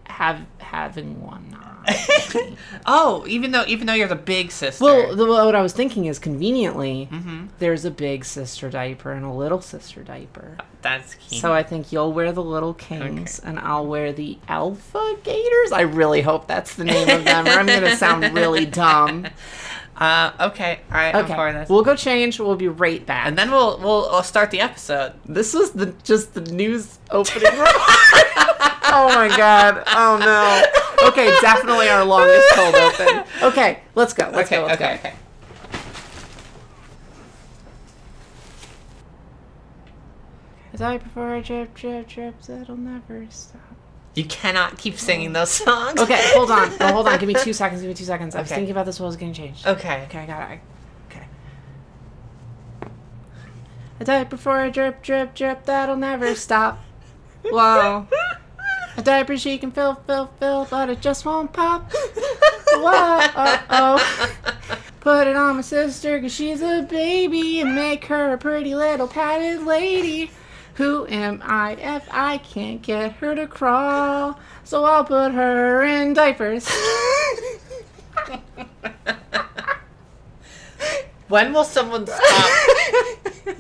have 0.06 0.42
having 0.58 1.22
one. 1.22 1.56
Oh, 2.90 3.26
even 3.28 3.52
though 3.52 3.66
even 3.68 3.88
though 3.88 3.94
you're 3.94 4.08
the 4.08 4.16
big 4.16 4.52
sister. 4.52 4.84
well, 4.84 5.16
the, 5.16 5.26
what 5.26 5.56
I 5.56 5.62
was 5.62 5.74
thinking 5.74 6.06
is 6.06 6.20
conveniently, 6.20 7.10
Mm-hmm. 7.12 7.48
there's 7.60 7.84
a 7.86 7.92
big 7.92 8.24
sister 8.26 8.70
diaper 8.70 9.12
and 9.12 9.26
a 9.26 9.32
little 9.32 9.62
sister 9.62 10.04
diaper. 10.04 10.58
that's 10.82 11.16
key. 11.16 11.40
So 11.40 11.52
I 11.54 11.64
think 11.64 11.92
you'll 11.92 12.14
wear 12.14 12.32
the 12.32 12.44
little 12.44 12.74
kings 12.74 13.40
and 13.40 13.60
I'll 13.60 13.86
wear 13.86 14.14
the 14.14 14.38
alpha 14.48 15.18
gators. 15.24 15.72
I 15.74 15.82
really 15.82 16.22
hope 16.22 16.48
that's 16.48 16.76
the 16.76 16.84
name 16.86 17.10
of 17.10 17.26
them, 17.26 17.46
or 17.48 17.52
I'm 17.52 17.66
gonna 17.66 17.96
sound 17.98 18.24
really 18.34 18.66
dumb. 18.84 19.28
uh, 19.98 20.32
okay, 20.40 20.80
all 20.92 20.98
right, 20.98 21.16
I'm 21.16 21.26
for 21.26 21.34
Okay, 21.34 21.52
this. 21.60 21.70
we'll 21.70 21.84
go 21.84 21.96
change. 21.96 22.40
We'll 22.40 22.56
be 22.56 22.68
right 22.70 23.06
back. 23.06 23.28
and 23.28 23.38
then 23.38 23.52
we'll 23.52 23.78
we'll, 23.80 24.10
we'll 24.12 24.24
start 24.24 24.52
the 24.52 24.62
episode. 24.62 25.14
this 25.26 25.54
was 25.54 25.72
the 25.72 25.88
just 26.04 26.34
the 26.36 26.42
news 26.42 27.00
opening. 27.12 27.50
oh 28.92 29.12
my 29.16 29.36
god! 29.36 29.84
Oh 29.88 30.18
no. 30.18 31.08
Okay, 31.10 31.28
definitely 31.42 31.90
our 31.90 32.04
longest 32.04 32.48
cold 32.54 32.76
open. 32.76 33.24
Okay, 33.44 33.80
let's 33.96 34.14
go. 34.14 34.30
Let's 34.34 34.52
okay, 34.52 34.58
go. 34.58 34.66
Let's 34.66 34.82
okay, 34.82 35.00
go. 35.02 35.10
okay. 35.10 35.14
As 40.74 40.82
I 40.82 40.98
prefer 40.98 41.36
a 41.36 41.42
drip, 41.42 41.74
drip, 41.74 42.08
drip 42.08 42.42
that'll 42.44 42.78
never 42.78 43.26
stop. 43.30 43.62
You 44.14 44.26
cannot 44.26 44.78
keep 44.78 44.98
singing 44.98 45.34
those 45.34 45.52
songs. 45.52 46.00
Okay, 46.00 46.20
hold 46.34 46.52
on. 46.52 46.70
No, 46.70 46.78
oh, 46.82 46.94
hold 46.94 47.08
on. 47.08 47.20
Give 47.20 47.28
me 47.28 47.36
two 47.36 47.54
seconds. 47.54 47.82
Give 47.82 47.90
me 47.90 47.94
two 47.96 48.04
seconds. 48.04 48.36
I 48.36 48.42
was 48.42 48.50
thinking 48.50 48.72
about 48.72 48.86
this 48.86 49.00
while 49.00 49.06
I 49.06 49.10
was 49.10 49.16
getting 49.16 49.34
changed. 49.34 49.66
Okay. 49.66 50.04
Okay, 50.04 50.20
I 50.20 50.26
got 50.26 50.52
it. 50.52 50.60
Okay. 51.10 51.28
A 54.00 54.06
diaper 54.06 54.38
for 54.38 54.64
a 54.64 54.72
drip, 54.72 55.04
drip, 55.04 55.36
drip 55.36 55.66
that'll 55.66 55.96
never 55.96 56.36
stop. 56.36 56.80
Whoa. 57.44 58.08
A 58.98 59.02
diaper 59.04 59.38
she 59.38 59.58
can 59.60 59.72
fill, 59.72 59.96
fill, 60.08 60.32
fill, 60.40 60.66
but 60.66 60.90
it 60.90 61.02
just 61.02 61.24
won't 61.24 61.54
pop. 61.54 61.92
Whoa. 62.74 64.00
Put 65.00 65.28
it 65.28 65.36
on 65.36 65.58
my 65.58 65.62
sister, 65.62 66.20
cause 66.20 66.34
she's 66.34 66.62
a 66.62 66.82
baby, 66.82 67.62
and 67.62 67.76
make 67.76 68.06
her 68.06 68.34
a 68.34 68.38
pretty 68.38 68.74
little 68.74 69.08
padded 69.08 69.64
lady. 69.66 70.32
Who 70.74 71.08
am 71.08 71.42
I 71.46 71.74
if 71.74 72.08
I 72.12 72.40
can't 72.40 72.82
get 72.82 73.14
her 73.14 73.36
to 73.36 73.48
crawl? 73.48 74.40
So 74.64 74.84
I'll 74.84 75.06
put 75.06 75.32
her 75.32 75.84
in 75.84 76.14
diapers. 76.14 76.68
When 81.28 81.52
will 81.54 81.66
someone 81.66 82.08
stop 82.08 82.50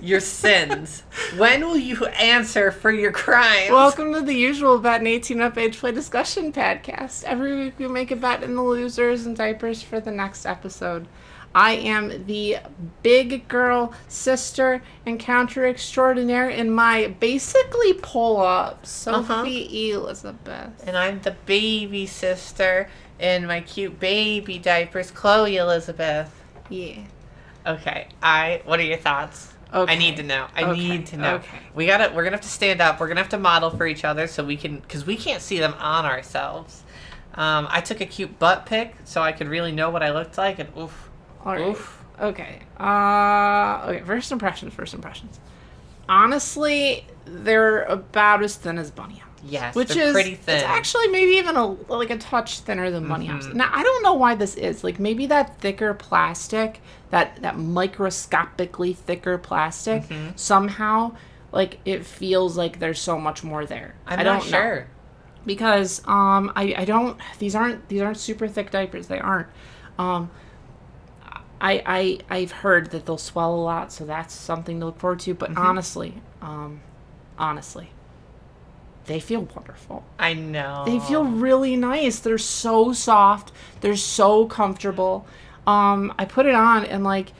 your 0.01 0.21
sins? 0.21 1.03
When 1.38 1.62
will 1.65 1.75
you 1.77 2.06
answer 2.06 2.71
for 2.71 2.91
your 2.91 3.12
crimes? 3.12 3.71
Welcome 3.71 4.13
to 4.13 4.21
the 4.21 4.34
usual 4.34 4.80
Bet 4.80 4.99
and 5.01 5.08
18 5.08 5.41
Up 5.41 5.58
Age 5.58 5.77
Play 5.77 5.91
Discussion 5.91 6.53
podcast. 6.53 7.23
Every 7.25 7.56
week 7.60 7.73
we 7.77 7.88
make 7.88 8.12
a 8.12 8.15
bet 8.15 8.41
in 8.41 8.56
the 8.56 8.62
losers 8.63 9.25
and 9.25 9.36
diapers 9.36 9.82
for 9.82 9.99
the 9.99 10.12
next 10.12 10.45
episode. 10.45 11.08
I 11.53 11.73
am 11.73 12.25
the 12.25 12.58
big 13.03 13.47
girl 13.49 13.93
sister 14.08 14.82
encounter 15.06 15.65
extraordinaire 15.65 16.49
in 16.49 16.69
my 16.71 17.08
basically 17.19 17.93
pull 17.93 18.39
up 18.39 18.84
Uh-huh. 18.84 18.86
Sophie 18.86 19.91
Elizabeth. 19.91 20.84
and 20.88 20.97
I'm 20.97 21.19
the 21.21 21.36
baby 21.45 22.06
sister 22.06 22.89
in 23.19 23.45
my 23.47 23.60
cute 23.62 23.99
baby 23.99 24.58
diapers, 24.60 25.10
Chloe 25.12 25.58
Elizabeth. 25.58 26.32
Yeah. 26.69 26.99
Okay, 27.67 28.08
I. 28.23 28.62
What 28.65 28.80
are 28.80 28.84
your 28.84 28.97
thoughts? 28.97 29.53
Okay. 29.73 29.91
I 29.93 29.97
need 29.97 30.15
to 30.17 30.23
know. 30.23 30.47
I 30.56 30.63
Okay, 30.63 30.80
need 30.89 31.06
to 31.08 31.17
know. 31.17 31.36
okay. 31.36 31.60
We 31.75 31.86
gotta. 31.86 32.13
We're 32.15 32.23
gonna 32.23 32.38
have 32.38 32.41
to 32.45 32.47
stand 32.49 32.80
up. 32.82 32.99
We're 32.99 33.10
gonna 33.10 33.19
have 33.19 33.30
to 33.32 33.38
model 33.38 33.69
for 33.69 33.86
each 33.86 34.06
other 34.06 34.25
so 34.27 34.43
we 34.43 34.56
can, 34.56 34.80
because 34.80 35.06
we 35.06 35.17
can't 35.17 35.41
see 35.41 35.60
them 35.60 35.73
on 35.80 36.06
ourselves. 36.06 36.84
Um, 37.36 37.67
I 37.69 37.82
took 37.82 37.99
a 38.01 38.06
cute 38.06 38.39
butt 38.39 38.65
pic 38.65 38.95
so 39.03 39.21
I 39.21 39.32
could 39.34 39.47
really 39.47 39.71
know 39.73 39.89
what 39.89 40.01
I 40.01 40.12
looked 40.12 40.38
like, 40.38 40.60
and 40.60 40.69
oof, 40.77 41.10
All 41.45 41.53
right. 41.53 41.67
oof. 41.67 42.03
Okay. 42.19 42.60
Uh, 42.80 43.86
okay. 43.89 44.03
First 44.06 44.32
impressions. 44.32 44.73
First 44.73 44.93
impressions. 44.93 45.39
Honestly, 46.10 47.06
they're 47.25 47.84
about 47.84 48.41
as 48.41 48.56
thin 48.56 48.77
as 48.77 48.89
bunny. 48.91 49.21
Yes, 49.45 49.76
which 49.76 49.95
is 49.95 50.12
pretty 50.13 50.36
thin. 50.36 50.56
It's 50.58 50.63
actually 50.65 51.08
maybe 51.10 51.32
even 51.32 51.56
a 51.56 51.65
like 51.67 52.10
a 52.10 52.17
touch 52.17 52.60
thinner 52.62 52.89
than 52.91 53.08
bunny 53.08 53.28
hops. 53.28 53.45
Mhm. 53.47 53.54
Now 53.56 53.69
I 53.71 53.84
don't 53.84 54.04
know 54.04 54.13
why 54.13 54.36
this 54.36 54.56
is. 54.56 54.84
Like 54.84 55.00
maybe 55.00 55.26
that 55.28 55.60
thicker 55.60 55.93
plastic, 55.93 56.82
that 57.12 57.41
that 57.41 57.58
microscopically 57.58 58.93
thicker 58.93 59.38
plastic, 59.38 60.04
Mm-hmm. 60.04 60.30
somehow 60.36 61.15
like 61.52 61.80
it 61.86 62.06
feels 62.06 62.58
like 62.58 62.80
there's 62.80 63.00
so 63.00 63.19
much 63.19 63.43
more 63.43 63.65
there. 63.65 63.95
I'm 64.08 64.19
I 64.19 64.23
not 64.23 64.41
don't 64.41 64.52
know 64.52 64.58
sure. 64.58 64.88
because 65.45 66.02
um 66.08 66.52
I, 66.56 66.73
I 66.80 66.86
don't 66.86 67.17
these 67.39 67.56
aren't 67.56 67.88
these 67.89 68.02
aren't 68.02 68.17
super 68.17 68.47
thick 68.47 68.71
diapers 68.71 69.08
they 69.08 69.19
aren't 69.19 69.47
um 69.97 70.30
I 71.62 71.82
I 71.86 72.19
I've 72.30 72.52
heard 72.52 72.91
that 72.91 73.06
they'll 73.06 73.17
swell 73.17 73.54
a 73.56 73.62
lot 73.62 73.91
so 73.91 74.06
that's 74.06 74.34
something 74.34 74.80
to 74.80 74.86
look 74.88 75.00
forward 75.00 75.19
to 75.21 75.34
but 75.34 75.56
honestly 75.58 76.21
um 76.41 76.82
honestly 77.39 77.89
they 79.07 79.19
feel 79.19 79.41
wonderful. 79.55 80.03
I 80.19 80.33
know. 80.33 80.83
they 80.85 80.99
feel 80.99 81.23
really 81.25 81.75
nice. 81.75 82.19
They're 82.19 82.37
so 82.37 82.93
soft. 82.93 83.51
They're 83.81 83.95
so 83.95 84.45
comfortable. 84.45 85.25
Um 85.65 86.13
I 86.19 86.25
put 86.25 86.45
it 86.45 86.55
on 86.55 86.85
and 86.85 87.03
like 87.03 87.33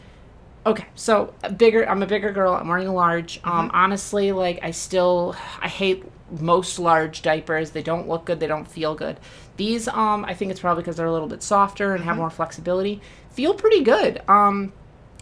okay 0.66 0.86
so 0.96 1.34
bigger 1.56 1.88
i'm 1.88 2.02
a 2.04 2.06
bigger 2.08 2.32
girl. 2.32 2.54
I'm 2.54 2.68
wearing 2.68 2.88
a 2.88 2.94
large. 2.94 3.40
Um 3.44 3.70
honestly 3.74 4.32
like 4.32 4.60
i 4.64 4.72
still 4.72 5.36
i 5.62 5.68
hate 5.68 6.04
most 6.42 6.78
large 6.80 7.22
diapers. 7.22 7.72
They 7.72 7.84
don't 7.84 8.08
look 8.10 8.26
good. 8.26 8.40
They 8.40 8.48
don't 8.48 8.68
feel 8.68 8.96
good. 8.96 9.18
These 9.58 9.88
um 9.88 10.26
i 10.26 10.34
think 10.34 10.52
it's 10.52 10.60
probably 10.60 10.84
because 10.84 10.96
they're 10.98 11.06
a 11.06 11.12
little 11.14 11.28
bit 11.28 11.44
softer 11.44 11.94
and 11.96 12.04
have 12.04 12.18
more 12.18 12.30
flexibility 12.30 13.02
feel 13.30 13.54
pretty 13.54 13.84
good. 13.84 14.22
Um 14.28 14.74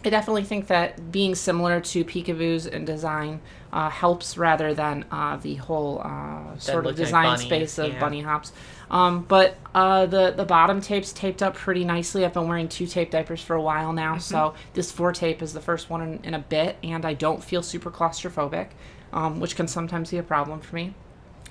I 0.06 0.08
definitely 0.08 0.44
think 0.44 0.68
that 0.68 1.10
being 1.10 1.34
similar 1.34 1.80
to 1.80 2.04
Peekaboo's 2.04 2.66
in 2.66 2.84
design 2.84 3.40
uh, 3.72 3.90
helps 3.90 4.38
rather 4.38 4.72
than 4.72 5.04
uh, 5.10 5.36
the 5.36 5.56
whole 5.56 6.00
uh, 6.00 6.56
sort 6.58 6.78
of 6.78 6.84
looking 6.84 6.98
like 6.98 7.06
design 7.06 7.38
space 7.38 7.76
of 7.78 7.92
yeah. 7.92 7.98
bunny 7.98 8.20
hops. 8.20 8.52
Um, 8.88 9.24
but 9.24 9.58
uh, 9.74 10.06
the 10.06 10.30
the 10.30 10.44
bottom 10.44 10.80
tape's 10.80 11.12
taped 11.12 11.42
up 11.42 11.56
pretty 11.56 11.84
nicely. 11.84 12.24
I've 12.24 12.32
been 12.32 12.46
wearing 12.46 12.68
two 12.68 12.86
tape 12.86 13.10
diapers 13.10 13.42
for 13.42 13.56
a 13.56 13.60
while 13.60 13.92
now, 13.92 14.12
Mm-hmm. 14.12 14.20
so 14.20 14.54
this 14.74 14.92
four 14.92 15.12
tape 15.12 15.42
is 15.42 15.52
the 15.52 15.60
first 15.60 15.90
one 15.90 16.00
in, 16.02 16.20
in 16.22 16.34
a 16.34 16.38
bit, 16.38 16.76
and 16.84 17.04
I 17.04 17.14
don't 17.14 17.42
feel 17.42 17.64
super 17.64 17.90
claustrophobic, 17.90 18.68
um, 19.12 19.40
which 19.40 19.56
can 19.56 19.66
sometimes 19.66 20.12
be 20.12 20.18
a 20.18 20.22
problem 20.22 20.60
for 20.60 20.76
me. 20.76 20.94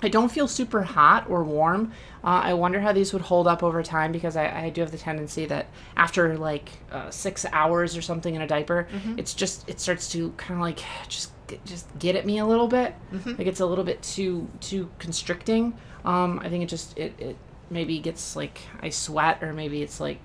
I 0.02 0.08
don't 0.08 0.30
feel 0.30 0.46
super 0.46 0.82
hot 0.82 1.28
or 1.30 1.42
warm. 1.42 1.92
Uh, 2.22 2.40
I 2.44 2.54
wonder 2.54 2.80
how 2.80 2.92
these 2.92 3.12
would 3.14 3.22
hold 3.22 3.46
up 3.46 3.62
over 3.62 3.82
time 3.82 4.12
because 4.12 4.36
I, 4.36 4.64
I 4.66 4.70
do 4.70 4.82
have 4.82 4.90
the 4.90 4.98
tendency 4.98 5.46
that 5.46 5.66
after 5.96 6.36
like 6.36 6.68
uh, 6.92 7.08
six 7.10 7.46
hours 7.50 7.96
or 7.96 8.02
something 8.02 8.34
in 8.34 8.42
a 8.42 8.46
diaper, 8.46 8.88
it's 9.16 9.32
just 9.32 9.66
it 9.68 9.80
starts 9.80 10.10
to 10.12 10.32
kind 10.36 10.54
of 10.54 10.60
like 10.60 10.80
just 11.08 11.30
just 11.64 11.86
get 11.98 12.14
at 12.16 12.26
me 12.26 12.38
a 12.38 12.44
little 12.46 12.68
bit. 12.68 12.94
Like 13.38 13.46
it's 13.46 13.60
a 13.60 13.66
little 13.66 13.84
bit 13.84 14.02
too 14.02 14.46
too 14.60 14.90
constricting. 14.98 15.74
Um, 16.04 16.40
I 16.44 16.50
think 16.50 16.62
it 16.62 16.68
just 16.68 16.96
it, 16.98 17.14
it 17.18 17.36
maybe 17.70 17.98
gets 17.98 18.36
like 18.36 18.60
I 18.82 18.90
sweat 18.90 19.42
or 19.42 19.52
maybe 19.54 19.82
it's 19.82 19.98
like 19.98 20.18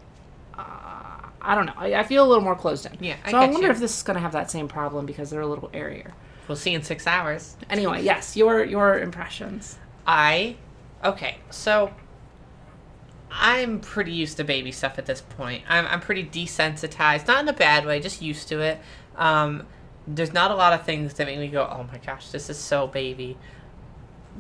uh, 0.58 1.30
I 1.42 1.56
don't 1.56 1.66
know. 1.66 1.74
I, 1.78 1.96
I 1.96 2.04
feel 2.04 2.26
a 2.26 2.28
little 2.28 2.44
more 2.44 2.56
closed 2.56 2.86
in. 2.86 2.98
Yeah, 3.00 3.16
I 3.26 3.32
So 3.32 3.38
I, 3.38 3.46
get 3.46 3.54
wonder 3.54 3.68
you. 3.68 3.74
if 3.74 3.80
this 3.80 3.96
is 3.96 4.04
gonna 4.04 4.20
have 4.20 4.34
that 4.34 4.52
same 4.52 4.68
problem 4.68 5.06
because 5.06 5.30
they're 5.30 5.42
a 5.42 5.48
little 5.48 5.70
airier. 5.74 6.14
We'll 6.48 6.58
see 6.58 6.74
in 6.74 6.84
six 6.84 7.08
hours. 7.08 7.56
Anyway, 7.70 8.04
yes, 8.04 8.36
your 8.36 8.64
your 8.64 9.00
impressions. 9.00 9.78
I 10.06 10.58
okay, 11.04 11.38
so 11.50 11.94
I'm 13.32 13.80
pretty 13.80 14.12
used 14.12 14.38
to 14.38 14.44
baby 14.44 14.72
stuff 14.72 15.00
at 15.00 15.06
this 15.06 15.22
point. 15.22 15.64
I'm 15.70 15.86
I'm 15.86 16.02
pretty 16.02 16.26
desensitized, 16.26 17.28
not 17.28 17.44
in 17.44 17.50
a 17.50 17.54
bad 17.54 17.86
way, 17.86 18.00
just 18.00 18.22
used 18.22 18.48
to 18.50 18.60
it. 18.60 18.80
Um, 19.16 19.66
there's 20.08 20.34
not 20.34 20.52
a 20.52 20.56
lot 20.56 20.74
of 20.74 20.84
things 20.86 21.14
that 21.14 21.28
make 21.28 21.40
me 21.40 21.48
go, 21.48 21.64
oh 21.64 21.88
my 21.92 22.00
gosh, 22.00 22.30
this 22.30 22.50
is 22.50 22.58
so 22.58 22.88
baby. 22.88 23.38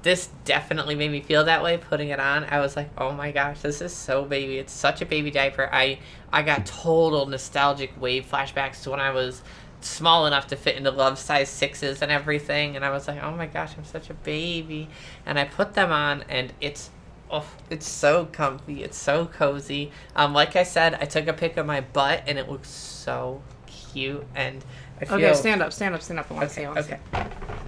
This 0.01 0.29
definitely 0.45 0.95
made 0.95 1.11
me 1.11 1.21
feel 1.21 1.43
that 1.45 1.61
way 1.61 1.77
putting 1.77 2.09
it 2.09 2.19
on. 2.19 2.45
I 2.45 2.59
was 2.59 2.75
like, 2.75 2.89
oh 2.97 3.11
my 3.11 3.31
gosh, 3.31 3.61
this 3.61 3.81
is 3.81 3.93
so 3.93 4.25
baby. 4.25 4.57
It's 4.57 4.73
such 4.73 5.01
a 5.01 5.05
baby 5.05 5.31
diaper. 5.31 5.69
I 5.71 5.99
I 6.31 6.41
got 6.41 6.65
total 6.65 7.25
nostalgic 7.25 7.99
wave 7.99 8.25
flashbacks 8.25 8.83
to 8.83 8.91
when 8.91 8.99
I 8.99 9.11
was 9.11 9.41
small 9.81 10.25
enough 10.25 10.47
to 10.47 10.55
fit 10.55 10.75
into 10.75 10.91
Luvs 10.91 11.17
size 11.17 11.49
sixes 11.49 12.01
and 12.01 12.11
everything 12.11 12.75
and 12.75 12.85
I 12.85 12.89
was 12.91 13.07
like, 13.07 13.21
oh 13.23 13.31
my 13.31 13.47
gosh, 13.47 13.73
I'm 13.77 13.85
such 13.85 14.09
a 14.09 14.13
baby. 14.13 14.89
And 15.25 15.39
I 15.39 15.45
put 15.45 15.73
them 15.73 15.91
on 15.91 16.23
and 16.29 16.53
it's 16.61 16.89
oh, 17.29 17.45
it's 17.69 17.87
so 17.87 18.25
comfy. 18.25 18.83
It's 18.83 18.97
so 18.97 19.25
cozy. 19.25 19.91
Um, 20.15 20.33
like 20.33 20.55
I 20.55 20.63
said, 20.63 20.95
I 20.95 21.05
took 21.05 21.27
a 21.27 21.33
pic 21.33 21.57
of 21.57 21.65
my 21.65 21.81
butt 21.81 22.23
and 22.27 22.37
it 22.37 22.49
looks 22.49 22.69
so 22.69 23.41
cute 23.65 24.25
and 24.35 24.63
I 24.99 25.05
feel 25.05 25.15
Okay, 25.15 25.33
stand 25.33 25.61
up, 25.61 25.73
stand 25.73 25.95
up, 25.95 26.01
stand 26.01 26.19
up. 26.19 26.29
I 26.29 26.33
want 26.33 26.49
to 26.49 26.53
see. 26.53 26.67
Okay. 26.67 26.99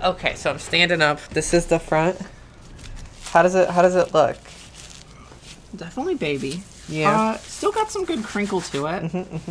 Okay, 0.03 0.35
so 0.35 0.51
I'm 0.51 0.59
standing 0.59 1.01
up. 1.01 1.19
This 1.29 1.53
is 1.53 1.65
the 1.65 1.79
front. 1.79 2.19
How 3.25 3.41
does 3.41 3.55
it 3.55 3.69
how 3.69 3.81
does 3.81 3.95
it 3.95 4.13
look? 4.13 4.37
Definitely 5.75 6.15
baby. 6.15 6.61
Yeah. 6.87 7.19
Uh, 7.19 7.37
still 7.37 7.71
got 7.71 7.89
some 7.89 8.05
good 8.05 8.23
crinkle 8.23 8.61
to 8.61 8.85
it. 8.87 9.03
Mm-hmm, 9.03 9.47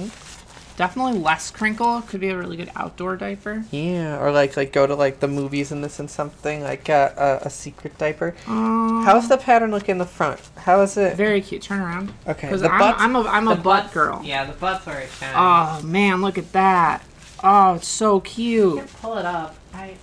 Definitely 0.83 1.21
less 1.21 1.53
crinkle. 1.53 2.03
Could 2.03 2.19
be 2.21 2.31
a 2.31 2.37
really 2.37 2.57
good 2.57 2.69
outdoor 2.75 3.15
diaper. 3.15 3.63
Yeah, 3.71 4.19
or 4.21 4.33
like 4.33 4.57
like 4.57 4.73
go 4.73 4.85
to 4.85 4.97
like 4.97 5.21
the 5.21 5.29
movies 5.29 5.71
and 5.71 5.85
this 5.85 6.01
and 6.01 6.11
something 6.11 6.61
like 6.61 6.89
a, 6.89 7.41
a, 7.45 7.47
a 7.47 7.51
secret 7.51 7.97
diaper. 7.99 8.35
Um, 8.49 9.05
How's 9.05 9.29
the 9.29 9.37
pattern 9.37 9.71
look 9.71 9.89
in 9.89 9.99
the 9.99 10.05
front? 10.07 10.41
How 10.57 10.81
is 10.81 10.97
it? 10.97 11.15
Very 11.15 11.41
cute. 11.41 11.63
Turn 11.63 11.79
around. 11.79 12.13
Okay, 12.27 12.49
Because 12.49 12.65
I'm, 12.65 12.83
I'm 12.83 13.15
a 13.15 13.21
I'm 13.29 13.47
a 13.47 13.55
butt 13.55 13.63
butts- 13.63 13.95
girl. 13.95 14.23
Yeah, 14.25 14.45
the 14.45 14.55
butts 14.55 14.89
are 14.89 15.01
shiny. 15.07 15.35
Oh 15.37 15.87
man, 15.87 16.21
look 16.21 16.37
at 16.37 16.51
that. 16.51 17.05
Oh, 17.45 17.75
it's 17.75 17.87
so 17.87 18.19
cute. 18.19 18.85
pull 19.01 19.19
it 19.19 19.25
up. 19.25 19.55
I 19.73 19.95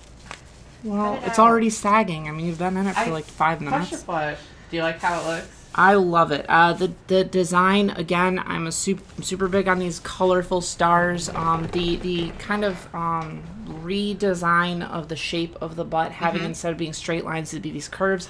Well, 0.82 1.16
it 1.16 1.24
it's 1.26 1.38
out. 1.38 1.46
already 1.46 1.68
sagging. 1.68 2.26
I 2.26 2.30
mean, 2.32 2.46
you've 2.46 2.58
been 2.58 2.78
in 2.78 2.86
it 2.86 2.94
for 2.94 3.00
I- 3.00 3.10
like 3.10 3.26
five 3.26 3.60
minutes. 3.60 3.80
push 3.80 3.90
minutes. 3.90 4.06
your 4.08 4.16
butt. 4.16 4.38
Do 4.70 4.76
you 4.78 4.82
like 4.82 4.98
how 5.00 5.20
it 5.20 5.26
looks? 5.26 5.59
I 5.74 5.94
love 5.94 6.32
it. 6.32 6.46
Uh, 6.48 6.72
the 6.72 6.92
the 7.06 7.22
design 7.24 7.90
again. 7.90 8.42
I'm 8.44 8.66
a 8.66 8.72
super 8.72 9.22
super 9.22 9.46
big 9.48 9.68
on 9.68 9.78
these 9.78 10.00
colorful 10.00 10.60
stars. 10.60 11.28
Um, 11.28 11.68
the 11.72 11.96
the 11.96 12.30
kind 12.38 12.64
of 12.64 12.92
um, 12.94 13.42
redesign 13.84 14.88
of 14.88 15.08
the 15.08 15.16
shape 15.16 15.56
of 15.60 15.76
the 15.76 15.84
butt, 15.84 16.12
having 16.12 16.40
Mm-hmm. 16.40 16.46
instead 16.50 16.72
of 16.72 16.78
being 16.78 16.92
straight 16.92 17.24
lines 17.24 17.50
to 17.50 17.60
be 17.60 17.70
these 17.70 17.88
curves. 17.88 18.28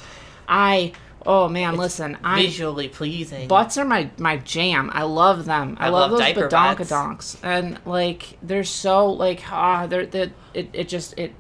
I 0.49 0.93
oh 1.27 1.49
man, 1.49 1.77
listen, 1.77 2.19
I 2.25 2.43
Visually 2.43 2.89
pleasing. 2.89 3.49
butts 3.49 3.79
are 3.79 3.85
my 3.85 4.11
my 4.19 4.37
jam. 4.39 4.91
I 4.93 5.03
love 5.05 5.45
them. 5.45 5.77
I, 5.81 5.87
I 5.87 5.89
love, 5.91 6.11
love 6.13 6.21
those 6.21 6.51
badonkadonks, 6.51 7.37
and 7.43 7.79
like 7.87 8.37
they're 8.43 8.65
so 8.65 9.07
like 9.11 9.43
ah, 9.51 9.87
they're 9.87 10.07
they 10.07 10.33
it 10.55 10.69
it 10.73 10.89
just 10.89 11.19
it 11.19 11.33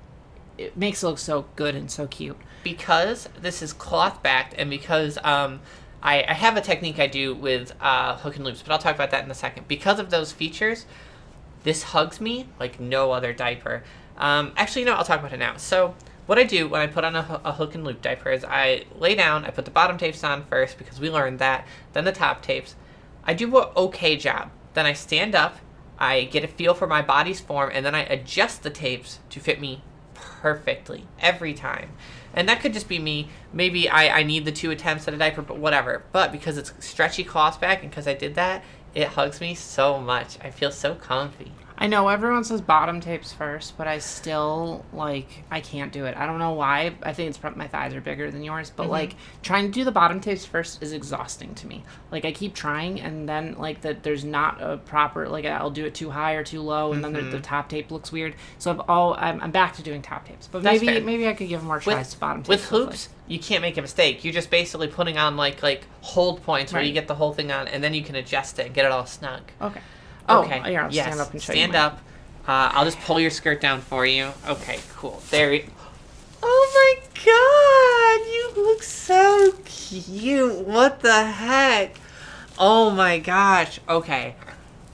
it 0.57 0.77
makes 0.77 1.03
it 1.03 1.07
look 1.07 1.19
so 1.19 1.47
good 1.57 1.75
and 1.75 1.91
so 1.91 2.07
cute. 2.07 2.37
because 2.63 3.29
this 3.41 3.63
is 3.63 3.73
cloth 3.73 4.23
backed 4.23 4.55
and 4.59 4.69
because 4.71 5.19
um, 5.25 5.61
I, 6.03 6.25
I 6.29 6.33
have 6.33 6.57
a 6.57 6.61
technique 6.61 6.99
I 6.99 7.07
do 7.07 7.35
with 7.35 7.75
uh, 7.81 8.17
hook 8.17 8.37
and 8.37 8.45
loops, 8.45 8.63
but 8.63 8.73
I'll 8.73 8.79
talk 8.79 8.95
about 8.95 9.11
that 9.11 9.25
in 9.25 9.31
a 9.31 9.35
second. 9.35 9.69
Because 9.69 9.99
of 9.99 10.11
those 10.11 10.33
features, 10.33 10.87
this 11.63 11.83
hugs 11.83 12.21
me 12.21 12.49
like 12.59 12.81
no 12.81 13.13
other 13.13 13.33
diaper. 13.33 13.83
Um, 14.17 14.53
actually, 14.57 14.85
no, 14.85 14.95
I'll 14.95 15.05
talk 15.05 15.21
about 15.21 15.33
it 15.33 15.39
now. 15.39 15.57
So, 15.57 15.95
what 16.27 16.39
I 16.39 16.45
do 16.45 16.69
when 16.69 16.81
I 16.81 16.87
put 16.87 17.05
on 17.05 17.17
a, 17.17 17.41
a 17.45 17.53
hook 17.53 17.75
and 17.75 17.85
loop 17.85 18.03
diaper 18.03 18.31
is 18.31 18.45
I 18.45 18.85
lay 18.99 19.15
down, 19.15 19.45
I 19.45 19.51
put 19.51 19.65
the 19.65 19.71
bottom 19.71 19.99
tapes 19.99 20.23
on 20.23 20.45
first 20.45 20.79
because 20.79 21.01
we 21.01 21.11
learned 21.11 21.39
that, 21.41 21.67
then 21.93 22.05
the 22.05 22.13
top 22.13 22.43
tapes. 22.43 22.77
I 23.25 23.35
do 23.35 23.57
a 23.59 23.73
okay 23.77 24.17
job. 24.17 24.51
Then 24.75 24.87
I 24.87 24.93
stand 24.93 25.35
up, 25.35 25.57
I 25.99 26.25
get 26.25 26.45
a 26.45 26.49
feel 26.49 26.75
for 26.75 26.87
my 26.87 27.03
body's 27.03 27.41
form, 27.41 27.71
and 27.75 27.85
then 27.85 27.95
I 27.95 28.05
adjust 28.05 28.63
the 28.63 28.71
tapes 28.71 29.19
to 29.31 29.41
fit 29.41 29.61
me 29.61 29.83
perfectly 30.15 31.07
every 31.19 31.53
time. 31.53 31.91
And 32.35 32.49
that 32.49 32.61
could 32.61 32.73
just 32.73 32.88
be 32.88 32.99
me. 32.99 33.29
Maybe 33.53 33.88
I, 33.88 34.21
I 34.21 34.23
need 34.23 34.45
the 34.45 34.53
two 34.53 34.71
attempts 34.71 35.09
at 35.09 35.14
a 35.14 35.16
diaper, 35.16 35.43
but 35.43 35.59
whatever. 35.59 36.05
But 36.12 36.33
because 36.33 36.57
it's 36.57 36.73
stretchy 36.79 37.25
cloth 37.25 37.61
back 37.61 37.83
and 37.83 37.90
because 37.90 38.07
I 38.07 38.14
did 38.14 38.35
that, 38.37 38.62
it 38.95 39.09
hugs 39.09 39.40
me 39.40 39.55
so 39.55 40.01
much. 40.01 40.38
I 40.40 40.51
feel 40.51 40.71
so 40.71 40.95
comfy. 40.95 41.53
I 41.83 41.87
know 41.87 42.09
everyone 42.09 42.45
says 42.45 42.61
bottom 42.61 43.01
tapes 43.01 43.33
first, 43.33 43.79
but 43.79 43.88
I 43.88 44.01
still 44.01 44.85
like 44.93 45.45
I 45.51 45.62
can't 45.62 45.90
do 45.90 46.05
it. 46.05 46.14
I 46.14 46.27
don't 46.27 46.38
know 46.38 46.53
why. 46.53 46.93
I 47.03 47.14
think 47.14 47.31
it's 47.31 47.38
probably 47.38 47.59
my 47.59 47.69
thighs 47.69 47.95
are 47.95 48.03
bigger 48.03 48.31
than 48.31 48.45
yours, 48.45 48.69
but 48.69 48.85
mm-hmm. 48.85 48.93
like 48.93 49.16
trying 49.43 49.64
to 49.64 49.73
do 49.73 49.83
the 49.85 49.90
bottom 49.90 50.21
tapes 50.21 50.45
first 50.45 50.83
is 50.83 50.93
exhausting 50.93 51.55
to 51.55 51.66
me. 51.66 51.83
Like 52.11 52.27
I 52.27 52.33
keep 52.33 52.55
trying, 52.55 53.01
and 53.01 53.27
then 53.27 53.55
like 53.57 53.81
that 53.81 54.03
there's 54.03 54.27
not 54.27 54.61
a 54.61 54.77
proper 54.77 55.27
like 55.27 55.47
I'll 55.47 55.71
do 55.71 55.87
it 55.87 55.95
too 55.95 56.11
high 56.11 56.35
or 56.35 56.45
too 56.45 56.61
low, 56.61 56.93
and 56.93 57.03
then 57.03 57.14
the, 57.14 57.23
the 57.23 57.27
mm-hmm. 57.29 57.40
top 57.40 57.71
tape 57.71 57.90
looks 57.90 58.12
weird. 58.12 58.35
So 58.59 58.73
I've 58.73 58.81
all 58.81 59.14
I'm, 59.14 59.40
I'm 59.40 59.51
back 59.51 59.75
to 59.77 59.83
doing 59.83 60.03
top 60.03 60.29
tapes, 60.29 60.49
but 60.49 60.62
That's 60.62 60.83
maybe 60.83 60.93
fair. 60.93 61.03
maybe 61.03 61.29
I 61.29 61.33
could 61.33 61.49
give 61.49 61.64
more 61.64 61.81
tries 61.81 61.97
With, 61.97 62.11
to 62.11 62.19
bottom 62.19 62.43
tapes. 62.43 62.49
with 62.49 62.64
hoops, 62.66 63.09
you 63.27 63.38
can't 63.38 63.62
make 63.62 63.79
a 63.79 63.83
mistake. 63.83 64.23
You're 64.23 64.35
just 64.35 64.51
basically 64.51 64.88
putting 64.88 65.16
on 65.16 65.38
like 65.38 65.62
like 65.62 65.87
hold 66.03 66.43
points 66.43 66.75
where 66.75 66.83
you 66.83 66.93
get 66.93 67.09
the 67.09 67.14
whole 67.14 67.33
thing 67.33 67.51
on, 67.51 67.69
and 67.69 67.83
then 67.83 67.95
you 67.95 68.03
can 68.03 68.16
adjust 68.16 68.59
it 68.59 68.66
and 68.66 68.75
get 68.75 68.85
it 68.85 68.93
all 68.93 69.07
snug. 69.07 69.40
Okay. 69.62 69.81
Oh, 70.31 70.43
okay. 70.45 70.71
here, 70.71 70.81
I'll 70.81 70.93
yes. 70.93 71.07
stand 71.07 71.21
up 71.21 71.33
and 71.33 71.43
show 71.43 71.53
stand 71.53 71.73
you. 71.73 71.79
mine. 71.79 71.87
up. 71.87 71.99
Uh, 72.47 72.71
I'll 72.73 72.85
just 72.85 73.01
pull 73.01 73.21
your 73.21 73.31
skirt 73.31 73.61
down 73.61 73.81
for 73.81 74.07
you. 74.07 74.31
Okay, 74.49 74.81
cool. 74.97 75.23
There. 75.31 75.51
We- 75.51 75.66
oh 76.43 76.97
my 77.05 78.55
god, 78.55 78.57
you 78.57 78.64
look 78.64 78.83
so 78.83 79.55
cute. 79.64 80.66
What 80.66 81.01
the 81.01 81.25
heck? 81.25 81.97
Oh 82.59 82.90
my 82.90 83.19
gosh. 83.19 83.81
Okay. 83.88 84.35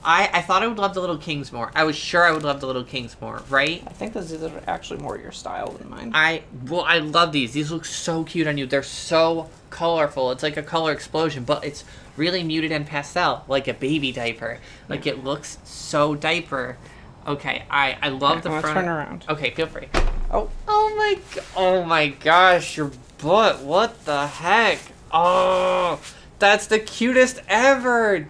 I, 0.03 0.29
I 0.31 0.41
thought 0.41 0.63
I 0.63 0.67
would 0.67 0.77
love 0.77 0.93
the 0.93 1.01
little 1.01 1.17
kings 1.17 1.51
more. 1.51 1.69
I 1.75 1.83
was 1.83 1.97
sure 1.97 2.23
I 2.23 2.31
would 2.31 2.43
love 2.43 2.61
the 2.61 2.67
little 2.67 2.85
kings 2.85 3.17
more, 3.19 3.41
right? 3.49 3.83
I 3.85 3.91
think 3.91 4.13
this 4.13 4.31
are 4.31 4.63
actually 4.65 5.01
more 5.01 5.17
your 5.17 5.33
style 5.33 5.71
than 5.71 5.89
mine. 5.89 6.11
I 6.13 6.43
well, 6.69 6.83
I 6.83 6.99
love 6.99 7.33
these. 7.33 7.51
These 7.51 7.71
look 7.71 7.83
so 7.83 8.23
cute 8.23 8.47
on 8.47 8.57
you. 8.57 8.65
They're 8.65 8.83
so 8.83 9.49
colorful. 9.69 10.31
It's 10.31 10.43
like 10.43 10.55
a 10.55 10.63
color 10.63 10.93
explosion, 10.93 11.43
but 11.43 11.65
it's 11.65 11.83
really 12.17 12.43
muted 12.43 12.71
and 12.71 12.85
pastel, 12.85 13.43
like 13.47 13.67
a 13.67 13.73
baby 13.73 14.11
diaper. 14.11 14.59
Like 14.89 15.05
it 15.07 15.23
looks 15.23 15.57
so 15.63 16.15
diaper. 16.15 16.77
Okay, 17.25 17.63
I 17.69 17.97
I 18.01 18.09
love 18.09 18.37
Yeah, 18.37 18.41
the 18.41 18.49
front. 18.61 18.65
turn 18.77 18.87
around. 18.89 19.25
Okay, 19.29 19.51
feel 19.51 19.67
free. 19.67 19.87
Oh, 20.31 20.49
Oh 20.67 20.93
my 20.97 21.15
g- 21.33 21.39
oh 21.55 21.83
my 21.83 22.07
gosh, 22.07 22.75
your 22.77 22.91
butt. 23.21 23.61
What 23.61 24.03
the 24.05 24.27
heck? 24.27 24.79
Oh, 25.11 25.99
that's 26.39 26.67
the 26.67 26.79
cutest 26.79 27.41
ever. 27.47 28.27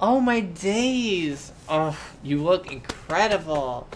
Oh 0.00 0.20
my 0.20 0.40
days. 0.40 1.52
Oh, 1.68 1.96
you 2.22 2.42
look 2.42 2.70
incredible. 2.72 3.88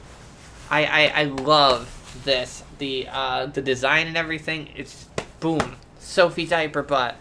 I 0.70 0.84
I, 0.84 1.12
I 1.20 1.24
love 1.24 2.20
this. 2.24 2.62
The 2.78 3.08
uh 3.10 3.46
the 3.46 3.62
design 3.62 4.06
and 4.06 4.16
everything. 4.16 4.68
It's 4.76 5.06
boom. 5.40 5.76
Sophie 5.98 6.46
diaper 6.46 6.82
butt. 6.82 7.16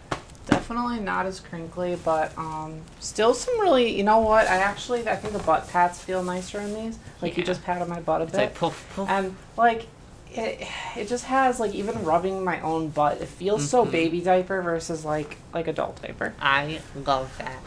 Definitely 0.48 1.00
not 1.00 1.26
as 1.26 1.40
crinkly, 1.40 1.98
but 2.04 2.36
um, 2.38 2.80
still 3.00 3.34
some 3.34 3.60
really. 3.60 3.94
You 3.96 4.02
know 4.02 4.18
what? 4.20 4.46
I 4.46 4.56
actually 4.56 5.06
I 5.06 5.14
think 5.14 5.34
the 5.34 5.38
butt 5.40 5.68
pats 5.68 6.00
feel 6.02 6.22
nicer 6.22 6.58
in 6.60 6.74
these. 6.74 6.98
Like 7.20 7.36
you 7.36 7.42
Yeah. 7.42 7.46
just 7.48 7.62
patted 7.64 7.86
my 7.86 8.00
butt 8.00 8.20
a 8.22 8.24
It's 8.24 8.32
bit, 8.32 8.38
like 8.38 8.54
poof 8.54 8.86
poof. 8.94 9.08
and 9.10 9.36
like 9.58 9.86
it, 10.32 10.66
it 10.96 11.06
just 11.08 11.24
has 11.26 11.60
like 11.60 11.74
even 11.74 12.02
rubbing 12.02 12.42
my 12.44 12.60
own 12.62 12.88
butt. 12.88 13.20
It 13.20 13.28
feels 13.28 13.68
so 13.68 13.84
Mhm. 13.84 13.90
baby 13.92 14.20
diaper 14.22 14.62
versus 14.62 15.04
like 15.04 15.36
like 15.52 15.68
adult 15.68 16.00
diaper. 16.00 16.34
I 16.40 16.80
love 16.94 17.30
that. 17.38 17.58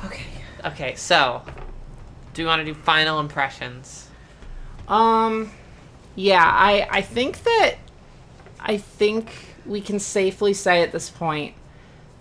okay. 0.04 0.22
Okay, 0.64 0.94
so 0.96 1.42
do 2.34 2.42
you 2.42 2.48
want 2.48 2.60
to 2.60 2.64
do 2.66 2.74
final 2.74 3.18
impressions? 3.18 4.08
Um, 4.88 5.50
yeah, 6.14 6.44
I 6.44 6.86
I 6.90 7.00
think 7.00 7.42
that 7.44 7.76
I 8.60 8.76
think 8.76 9.30
we 9.64 9.80
can 9.80 9.98
safely 9.98 10.52
say 10.52 10.82
at 10.82 10.92
this 10.92 11.08
point 11.10 11.54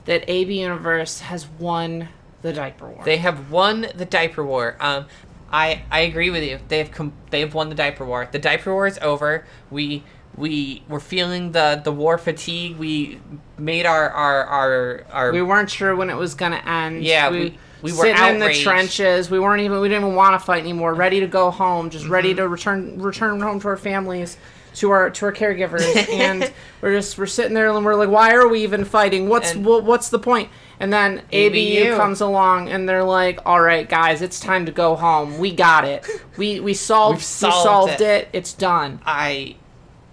that 0.06 0.24
AB 0.30 0.62
Universe 0.62 1.20
has 1.22 1.48
won 1.60 2.10
the 2.42 2.54
diaper 2.54 2.88
war. 2.88 3.04
They 3.04 3.18
have 3.18 3.52
won 3.52 3.88
the 3.96 4.06
diaper 4.06 4.44
war. 4.44 4.76
Um, 4.80 5.06
I 5.52 5.84
I 5.92 6.02
agree 6.02 6.30
with 6.30 6.44
you. 6.44 6.60
They 6.68 6.78
have 6.80 6.92
com- 6.92 7.14
they 7.30 7.40
have 7.42 7.54
won 7.54 7.70
the 7.70 7.76
diaper 7.76 8.06
war. 8.06 8.28
The 8.32 8.40
diaper 8.40 8.74
war 8.74 8.88
is 8.88 8.98
over. 9.02 9.46
We 9.72 10.04
we 10.36 10.84
were 10.90 11.00
feeling 11.00 11.52
the 11.54 11.80
the 11.84 11.92
war 11.92 12.18
fatigue. 12.18 12.78
We 12.78 13.20
made 13.58 13.86
our 13.86 14.10
our 14.10 14.44
our, 14.46 15.06
our 15.12 15.32
we 15.32 15.42
weren't 15.42 15.70
sure 15.70 15.96
when 15.96 16.10
it 16.10 16.16
was 16.18 16.34
gonna 16.36 16.62
end. 16.66 17.04
Yeah, 17.04 17.30
we, 17.30 17.40
we- 17.40 17.58
we 17.82 17.92
were 17.92 17.98
sitting 18.06 18.24
in 18.36 18.40
the 18.40 18.52
trenches. 18.54 19.30
We 19.30 19.40
weren't 19.40 19.62
even. 19.62 19.80
We 19.80 19.90
didn't 19.90 20.06
even 20.06 20.16
want 20.16 20.40
to 20.40 20.44
fight 20.44 20.62
anymore. 20.64 20.96
Ready 20.96 21.20
to 21.20 21.28
go 21.28 21.52
home. 21.52 21.92
Just 21.92 22.08
ready 22.08 22.30
Mm-hmm. 22.30 22.38
to 22.38 22.48
return 22.48 23.00
return 23.02 23.40
home 23.40 23.60
to 23.60 23.68
our 23.68 23.78
families, 23.78 24.38
to 24.76 24.92
our 24.92 25.10
to 25.10 25.26
our 25.26 25.34
caregivers. 25.34 26.10
and 26.10 26.52
we're 26.82 26.94
just 26.94 27.18
we're 27.18 27.26
sitting 27.26 27.54
there 27.54 27.70
and 27.70 27.86
we're 27.86 27.96
like, 27.96 28.10
why 28.10 28.34
are 28.34 28.48
we 28.48 28.64
even 28.64 28.86
fighting? 28.86 29.28
What's 29.30 29.52
And- 29.54 29.66
what's 29.66 30.10
the 30.10 30.20
point? 30.20 30.50
And 30.80 30.92
then 30.92 31.20
ABU, 31.32 31.84
ABU. 31.88 31.96
comes 31.96 32.20
along 32.20 32.68
and 32.70 32.88
they're 32.88 33.04
like, 33.04 33.40
all 33.46 33.62
right, 33.62 33.88
guys, 33.88 34.22
it's 34.22 34.40
time 34.40 34.66
to 34.66 34.72
go 34.74 34.96
home. 34.96 35.38
We 35.38 35.54
got 35.54 35.86
it. 35.86 36.06
We 36.38 36.60
we 36.60 36.74
solved 36.74 37.20
we 37.20 37.24
solved 37.24 37.64
solved 37.64 37.94
it. 37.94 38.02
it. 38.02 38.30
It's 38.34 38.54
done. 38.54 39.00
I 39.06 39.56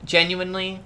genuinely 0.05 0.81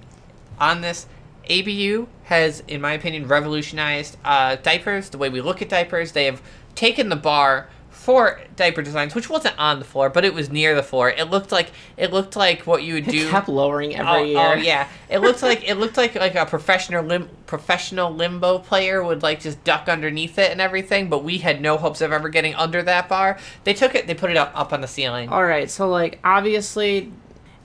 on 0.58 0.80
this 0.80 1.06
ABU 1.50 2.08
has, 2.24 2.62
in 2.66 2.80
my 2.80 2.92
opinion, 2.92 3.28
revolutionized 3.28 4.16
uh, 4.24 4.56
diapers. 4.56 5.10
The 5.10 5.18
way 5.18 5.28
we 5.28 5.40
look 5.40 5.62
at 5.62 5.68
diapers, 5.68 6.12
they 6.12 6.24
have 6.24 6.42
taken 6.74 7.08
the 7.08 7.16
bar 7.16 7.68
for 8.06 8.40
diaper 8.54 8.82
designs, 8.82 9.16
which 9.16 9.28
wasn't 9.28 9.58
on 9.58 9.80
the 9.80 9.84
floor, 9.84 10.08
but 10.08 10.24
it 10.24 10.32
was 10.32 10.48
near 10.48 10.76
the 10.76 10.82
floor. 10.84 11.10
It 11.10 11.24
looked 11.24 11.50
like 11.50 11.72
it 11.96 12.12
looked 12.12 12.36
like 12.36 12.64
what 12.64 12.84
you 12.84 12.94
would 12.94 13.06
do. 13.06 13.26
It 13.26 13.30
kept 13.30 13.48
lowering 13.48 13.96
every 13.96 14.06
oh, 14.06 14.22
year. 14.22 14.38
oh 14.38 14.54
yeah, 14.54 14.88
it 15.10 15.18
looked 15.18 15.42
like 15.42 15.68
it 15.68 15.74
looked 15.74 15.96
like 15.96 16.14
like 16.14 16.36
a 16.36 16.46
professional 16.46 17.02
lim- 17.02 17.28
professional 17.46 18.14
limbo 18.14 18.60
player 18.60 19.02
would 19.02 19.24
like 19.24 19.40
just 19.40 19.64
duck 19.64 19.88
underneath 19.88 20.38
it 20.38 20.52
and 20.52 20.60
everything. 20.60 21.08
But 21.08 21.24
we 21.24 21.38
had 21.38 21.60
no 21.60 21.76
hopes 21.76 22.00
of 22.00 22.12
ever 22.12 22.28
getting 22.28 22.54
under 22.54 22.80
that 22.84 23.08
bar. 23.08 23.40
They 23.64 23.74
took 23.74 23.96
it, 23.96 24.06
they 24.06 24.14
put 24.14 24.30
it 24.30 24.36
up 24.36 24.52
up 24.54 24.72
on 24.72 24.82
the 24.82 24.86
ceiling. 24.86 25.28
All 25.28 25.44
right, 25.44 25.68
so 25.68 25.88
like 25.88 26.20
obviously, 26.22 27.12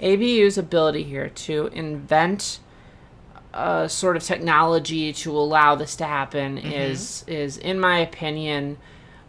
ABU's 0.02 0.58
ability 0.58 1.04
here 1.04 1.30
to 1.30 1.68
invent 1.68 2.62
a 3.54 3.88
sort 3.88 4.18
of 4.18 4.24
technology 4.24 5.14
to 5.14 5.38
allow 5.38 5.76
this 5.76 5.96
to 5.98 6.06
happen 6.06 6.58
Mm-hmm. 6.58 6.72
is 6.72 7.24
is 7.28 7.58
in 7.58 7.80
my 7.80 8.00
opinion 8.00 8.78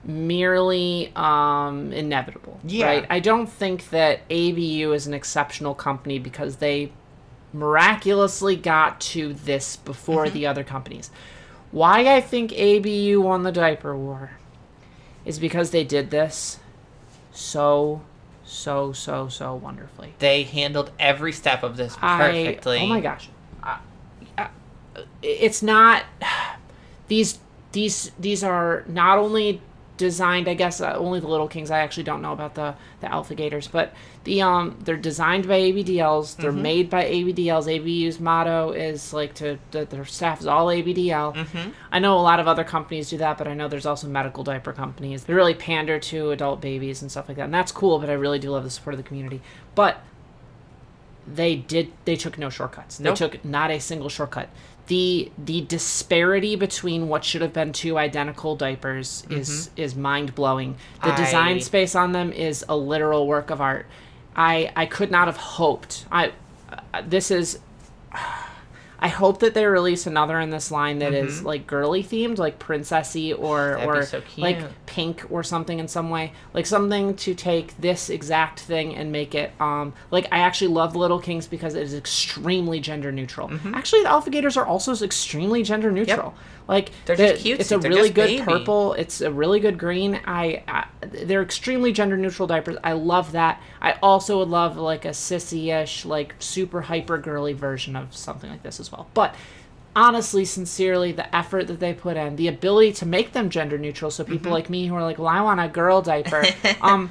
merely 0.04 1.12
um, 1.14 1.92
inevitable. 1.92 2.60
Yeah. 2.64 2.86
Right. 2.86 3.06
I 3.10 3.20
don't 3.20 3.46
think 3.46 3.90
that 3.90 4.20
ABU 4.30 4.92
is 4.92 5.06
an 5.06 5.14
exceptional 5.14 5.74
company 5.74 6.18
because 6.18 6.56
they 6.56 6.92
miraculously 7.52 8.56
got 8.56 9.00
to 9.00 9.34
this 9.34 9.76
before 9.76 10.24
Mm-hmm. 10.26 10.34
the 10.34 10.46
other 10.46 10.64
companies. 10.64 11.10
Why 11.70 12.14
I 12.16 12.20
think 12.20 12.52
ABU 12.52 13.20
won 13.20 13.42
the 13.44 13.52
diaper 13.52 13.96
war 13.96 14.32
is 15.24 15.38
because 15.38 15.70
they 15.70 15.84
did 15.84 16.10
this 16.10 16.58
so 17.30 18.02
so 18.44 18.92
so 18.92 19.28
so 19.28 19.54
wonderfully. 19.54 20.14
They 20.18 20.42
handled 20.42 20.90
every 20.98 21.32
step 21.32 21.62
of 21.62 21.76
this 21.76 21.96
I- 22.02 22.18
perfectly. 22.18 22.78
oh 22.80 22.86
my 22.86 23.00
gosh. 23.00 23.28
I- 23.62 23.78
I- 24.36 24.48
it's 25.22 25.62
not 25.62 26.04
these 27.08 27.38
these 27.72 28.10
these 28.18 28.42
are 28.44 28.84
not 28.86 29.16
only 29.18 29.60
designed 29.98 30.48
I 30.48 30.54
guess 30.54 30.80
uh, 30.80 30.94
only 30.96 31.20
the 31.20 31.28
little 31.28 31.48
kings. 31.48 31.70
I 31.70 31.80
actually 31.80 32.02
don't 32.04 32.22
know 32.22 32.32
about 32.32 32.54
the 32.54 32.74
the 33.00 33.12
alpha 33.12 33.34
gators 33.34 33.68
but 33.68 33.92
the 34.24 34.40
um 34.42 34.76
they're 34.80 34.96
designed 34.96 35.46
by 35.46 35.60
ABDLs 35.60 36.36
they're 36.36 36.50
Mm-hmm. 36.50 36.62
made 36.62 36.90
by 36.90 37.04
ABDLs 37.04 37.66
ABU's 37.68 38.18
motto 38.18 38.70
is 38.72 39.12
like 39.12 39.34
to 39.34 39.58
that 39.72 39.90
their 39.90 40.04
staff 40.04 40.40
is 40.40 40.46
all 40.46 40.66
ABDL 40.68 41.34
Mm-hmm. 41.34 41.70
I 41.92 41.98
know 41.98 42.18
a 42.18 42.22
lot 42.22 42.40
of 42.40 42.48
other 42.48 42.64
companies 42.64 43.10
do 43.10 43.18
that 43.18 43.36
but 43.38 43.46
I 43.46 43.54
know 43.54 43.68
there's 43.68 43.86
also 43.86 44.08
medical 44.08 44.42
diaper 44.42 44.72
companies. 44.72 45.24
They 45.24 45.34
really 45.34 45.54
pander 45.54 45.98
to 45.98 46.30
adult 46.30 46.60
babies 46.60 47.02
and 47.02 47.10
stuff 47.10 47.28
like 47.28 47.36
that 47.36 47.44
and 47.44 47.54
that's 47.54 47.70
cool 47.72 47.98
but 47.98 48.08
I 48.10 48.14
really 48.14 48.38
do 48.38 48.50
love 48.50 48.64
the 48.64 48.70
support 48.70 48.94
of 48.94 48.98
the 48.98 49.06
community. 49.06 49.40
But 49.74 50.02
they 51.26 51.54
did 51.54 51.92
they 52.04 52.16
took 52.16 52.36
no 52.38 52.50
shortcuts. 52.50 52.98
They 52.98 53.10
took 53.14 53.44
not 53.44 53.70
a 53.70 53.78
single 53.78 54.08
shortcut 54.08 54.48
the 54.88 55.30
the 55.38 55.60
disparity 55.62 56.56
between 56.56 57.08
what 57.08 57.24
should 57.24 57.42
have 57.42 57.52
been 57.52 57.72
two 57.72 57.96
identical 57.98 58.56
diapers 58.56 59.24
is 59.30 59.70
is 59.76 59.94
mind-blowing 59.94 60.76
the 61.04 61.12
design 61.12 61.56
Mm-hmm. 61.56 61.62
Space 61.62 61.94
on 61.94 62.12
them 62.12 62.32
is 62.32 62.64
a 62.68 62.76
literal 62.76 63.26
work 63.26 63.50
of 63.50 63.60
art 63.60 63.86
i 64.34 64.72
i 64.74 64.86
could 64.86 65.10
not 65.10 65.28
have 65.28 65.36
hoped 65.36 66.04
i 66.10 66.32
uh, 66.92 67.02
this 67.06 67.30
is 67.30 67.60
I 69.02 69.08
hope 69.08 69.40
that 69.40 69.52
they 69.54 69.66
release 69.66 70.06
another 70.06 70.38
in 70.38 70.50
this 70.50 70.70
line 70.70 71.00
that 71.00 71.12
is 71.12 71.42
like 71.42 71.66
girly 71.66 72.04
themed, 72.04 72.38
like 72.38 72.60
princessy 72.60 73.36
or 73.36 73.72
Mm-hmm. 73.72 73.86
That'd 73.86 74.02
or 74.02 74.06
so 74.06 74.22
like 74.36 74.86
pink 74.86 75.24
or 75.28 75.42
something 75.42 75.78
in 75.78 75.88
some 75.88 76.08
way, 76.08 76.32
like 76.54 76.66
something 76.66 77.16
to 77.16 77.34
take 77.34 77.76
this 77.78 78.08
exact 78.08 78.60
thing 78.60 78.94
and 78.94 79.10
make 79.10 79.34
it 79.34 79.52
um 79.60 79.92
like 80.10 80.26
I 80.30 80.38
actually 80.38 80.68
love 80.68 80.94
Little 80.94 81.18
Kings 81.18 81.46
because 81.46 81.74
it 81.74 81.82
is 81.82 81.94
extremely 81.94 82.78
gender 82.80 83.10
neutral. 83.10 83.48
Mm-hmm. 83.48 83.74
Actually, 83.74 84.02
the 84.02 84.10
Alpha 84.10 84.30
Gators 84.30 84.56
are 84.56 84.66
also 84.66 84.92
extremely 85.04 85.62
gender 85.62 85.90
neutral. 85.90 86.34
Like 86.68 86.90
They're 87.06 87.16
just 87.16 87.42
the- 87.42 87.50
cutesy. 87.50 87.60
It's 87.60 87.72
a 87.72 87.78
They're 87.78 87.90
really 87.90 88.10
good 88.10 88.26
baby. 88.28 88.42
purple. 88.44 88.92
It's 88.94 89.20
a 89.20 89.30
really 89.32 89.60
good 89.60 89.78
green. 89.78 90.20
I, 90.26 90.62
I 90.68 90.86
they're 91.06 91.42
extremely 91.42 91.92
gender 91.92 92.16
neutral 92.16 92.46
diapers. 92.46 92.76
I 92.84 92.92
love 92.92 93.32
that. 93.32 93.60
I 93.80 93.92
also 94.02 94.38
would 94.38 94.48
love 94.48 94.76
like 94.76 95.04
a 95.04 95.08
sissy-ish, 95.10 96.04
like 96.04 96.34
super 96.38 96.82
hyper 96.82 97.18
girly 97.18 97.52
version 97.52 97.96
of 97.96 98.14
something 98.16 98.48
like 98.50 98.62
this 98.62 98.78
as 98.80 98.90
well. 98.92 99.08
But 99.12 99.34
honestly, 99.94 100.44
sincerely, 100.44 101.12
the 101.12 101.34
effort 101.34 101.66
that 101.66 101.80
they 101.80 101.92
put 101.92 102.16
in, 102.16 102.36
the 102.36 102.48
ability 102.48 102.92
to 102.92 103.06
make 103.06 103.32
them 103.32 103.50
gender 103.50 103.76
neutral, 103.76 104.10
so 104.10 104.24
people 104.24 104.46
Mm-hmm. 104.46 104.52
like 104.52 104.70
me 104.70 104.86
who 104.86 104.94
are 104.94 105.02
like, 105.02 105.18
well, 105.18 105.28
I 105.28 105.40
want 105.42 105.60
a 105.60 105.68
girl 105.68 106.00
diaper, 106.00 106.44
um, 106.80 107.10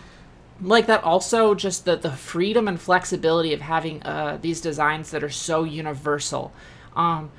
like 0.62 0.88
that. 0.88 1.04
Also, 1.04 1.54
just 1.56 1.86
the 1.86 1.96
the 1.96 2.12
freedom 2.12 2.68
and 2.68 2.80
flexibility 2.80 3.54
of 3.54 3.62
having 3.62 4.02
uh, 4.04 4.38
these 4.42 4.62
designs 4.62 5.12
that 5.12 5.24
are 5.24 5.30
so 5.30 5.64
universal. 5.64 6.52
Um, 6.96 7.32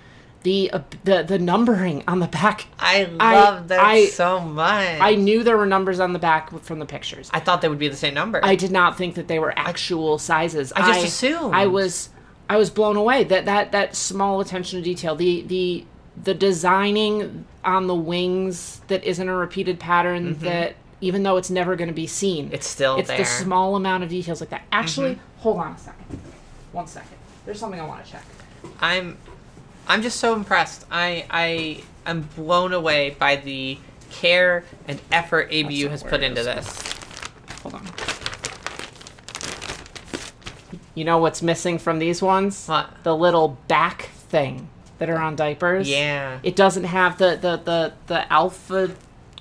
the 0.43 0.71
uh, 0.73 0.81
the 1.05 1.23
the 1.23 1.39
numbering 1.39 2.03
on 2.07 2.21
the 2.21 2.27
back. 2.29 2.67
I 2.79 3.11
I- 3.21 3.35
love 3.35 3.69
that 3.69 3.81
I- 3.81 4.07
so 4.07 4.41
much. 4.41 5.01
I 5.01 5.15
knew 5.15 5.43
there 5.43 5.57
were 5.57 5.67
numbers 5.67 6.01
on 6.01 6.13
the 6.13 6.19
back 6.19 6.51
from 6.61 6.79
the 6.79 6.87
pictures. 6.87 7.31
I 7.33 7.41
thought 7.41 7.61
they 7.63 7.69
would 7.69 7.79
be 7.79 7.89
the 7.89 7.97
same 7.97 8.15
number. 8.15 8.41
I 8.43 8.55
did 8.55 8.71
not 8.71 8.97
think 8.97 9.15
that 9.15 9.29
they 9.29 9.39
were 9.39 9.53
actual 9.57 10.19
sizes. 10.19 10.73
I 10.73 10.93
just 10.93 11.07
assumed. 11.07 11.55
I 11.55 11.67
was 11.67 12.11
I 12.49 12.57
was 12.57 12.71
blown 12.71 12.97
away 12.97 13.25
that 13.25 13.45
that 13.47 13.73
that 13.73 13.97
small 13.97 14.41
attention 14.41 14.79
to 14.79 14.85
detail. 14.85 15.15
The 15.15 15.43
the 15.43 15.85
the 16.23 16.35
designing 16.35 17.47
on 17.65 17.87
the 17.87 17.95
wings 17.95 18.81
that 18.89 19.03
isn't 19.05 19.29
a 19.29 19.35
repeated 19.35 19.81
pattern 19.81 20.39
that 20.41 20.75
even 21.01 21.23
though 21.23 21.37
it's 21.37 21.51
never 21.51 21.75
going 21.77 21.89
to 21.89 21.95
be 21.95 22.07
seen. 22.07 22.47
Mm-hmm. 22.47 22.55
It's 22.55 22.67
still 22.67 22.97
it's 22.97 23.09
there. 23.09 23.19
Mm-hmm. 23.19 23.25
the 23.25 23.45
small 23.45 23.77
amount 23.77 24.05
of 24.05 24.11
details 24.11 24.41
like 24.41 24.51
that. 24.51 24.63
Actually, 24.71 25.19
hold 25.39 25.59
on 25.59 25.73
a 25.73 25.79
second. 25.79 26.21
One 26.73 26.87
second. 26.87 27.17
There's 27.45 27.59
something 27.59 27.81
I 27.81 27.87
want 27.87 28.05
to 28.05 28.11
check. 28.13 28.25
I'm 28.81 29.19
I'm 29.87 30.03
just 30.03 30.19
so 30.21 30.35
impressed. 30.35 30.87
I 30.91 31.27
I 31.31 31.83
am 32.07 32.23
blown 32.37 32.73
away 32.73 33.17
by 33.19 33.37
the 33.37 33.79
care 34.11 34.65
and 34.87 35.01
effort 35.11 35.49
ABU 35.53 35.85
not 35.85 35.91
has 35.93 36.03
put 36.03 36.23
into 36.23 36.43
this. 36.43 36.83
Hold 37.63 37.75
on. 37.75 37.87
You 40.95 41.05
know 41.05 41.19
what's 41.19 41.41
missing 41.43 41.79
from 41.79 41.99
these 41.99 42.21
ones? 42.21 42.67
What? 42.69 42.91
The 43.03 43.17
little 43.17 43.57
back 43.67 44.11
thing 44.29 44.69
that 44.99 45.09
are 45.09 45.19
on 45.19 45.37
diapers. 45.37 45.89
Yeah. 45.89 46.39
It 46.43 46.55
doesn't 46.57 46.85
have 46.85 47.19
the 47.19 47.37
the 47.41 47.57
the, 47.57 47.93
the 48.07 48.33
alpha 48.33 48.95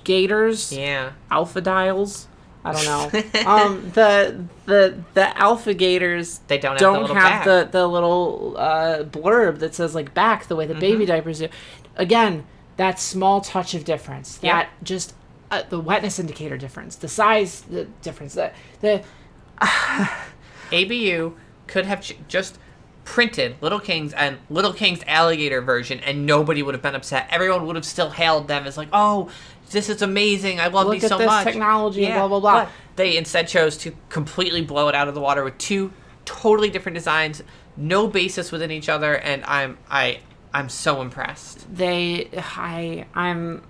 gators, 0.04 0.72
Yeah. 0.72 1.12
alpha 1.30 1.60
dials. 1.60 2.26
I 2.64 2.72
don't 2.72 2.84
know. 2.84 3.40
um, 3.46 3.90
the 3.94 4.44
the 4.66 5.02
the 5.14 5.36
alpha 5.38 5.74
gators 5.74 6.38
They 6.46 6.58
don't 6.58 6.72
have 6.72 6.78
don't 6.80 6.94
the 6.94 7.00
little 7.00 7.16
have 7.16 7.44
the 7.44 7.68
the 7.70 7.86
little 7.88 8.54
uh, 8.56 9.02
blurb 9.04 9.58
that 9.58 9.74
says 9.74 9.94
like 9.94 10.14
back 10.14 10.46
the 10.46 10.54
way 10.56 10.66
the 10.66 10.74
Mm-hmm. 10.74 10.80
baby 10.80 11.06
diapers 11.06 11.40
do. 11.40 11.48
Again, 11.96 12.44
that 12.76 12.98
small 13.00 13.40
touch 13.40 13.74
of 13.74 13.84
difference. 13.84 14.38
Yeah. 14.42 14.62
That 14.62 14.70
just 14.82 15.14
uh, 15.50 15.62
the 15.68 15.80
wetness 15.80 16.18
indicator 16.18 16.56
difference, 16.56 16.96
the 16.96 17.08
size 17.08 17.62
the 17.62 17.84
difference, 18.00 18.34
the 18.34 18.52
the 18.80 19.02
ABU 20.72 21.34
could 21.66 21.86
have 21.86 22.00
ch- 22.00 22.16
just 22.28 22.58
printed 23.04 23.56
Little 23.60 23.80
Kings 23.80 24.12
and 24.12 24.38
Little 24.48 24.72
Kings 24.72 25.02
alligator 25.06 25.60
version, 25.60 25.98
and 26.00 26.24
nobody 26.26 26.62
would 26.62 26.74
have 26.74 26.82
been 26.82 26.94
upset. 26.94 27.26
Everyone 27.30 27.66
would 27.66 27.76
have 27.76 27.84
still 27.84 28.10
hailed 28.10 28.48
them 28.48 28.66
as 28.66 28.76
like, 28.76 28.88
"Oh, 28.92 29.28
this 29.72 29.88
is 29.88 30.02
amazing! 30.02 30.60
I 30.60 30.68
love 30.68 30.86
Look 30.86 30.94
these 30.94 31.04
at 31.04 31.08
so 31.10 31.18
this 31.18 31.26
much." 31.26 31.44
technology 31.44 32.04
and 32.06 32.14
blah, 32.14 32.28
blah, 32.28 32.40
blah. 32.40 32.64
But 32.64 32.68
they 32.96 33.16
instead 33.16 33.48
chose 33.48 33.76
to 33.78 33.92
completely 34.08 34.62
blow 34.62 34.88
it 34.88 34.94
out 34.94 35.08
of 35.08 35.14
the 35.14 35.20
water 35.20 35.42
with 35.44 35.56
two 35.58 35.92
totally 36.24 36.70
different 36.70 36.94
designs, 36.94 37.42
no 37.76 38.06
basis 38.06 38.52
within 38.52 38.70
each 38.70 38.88
other, 38.88 39.16
and 39.16 39.42
I'm 39.44 39.78
I 39.90 40.20
I'm 40.54 40.68
so 40.68 41.00
impressed. 41.02 41.66
they 41.74 42.28
I 42.36 43.06
I'm 43.14 43.62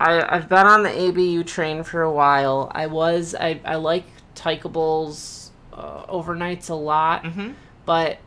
I 0.00 0.22
I've 0.36 0.48
been 0.48 0.66
on 0.66 0.82
the 0.82 0.90
ABU 1.08 1.44
train 1.44 1.82
for 1.84 2.02
a 2.02 2.10
while. 2.12 2.70
I 2.74 2.86
was 2.86 3.34
I 3.38 3.60
I 3.64 3.76
like 3.76 4.04
Tykables 4.34 5.50
uh, 5.72 6.04
overnights 6.06 6.68
a 6.70 6.74
lot, 6.74 7.22
Mhm. 7.24 7.54
but 7.86 8.18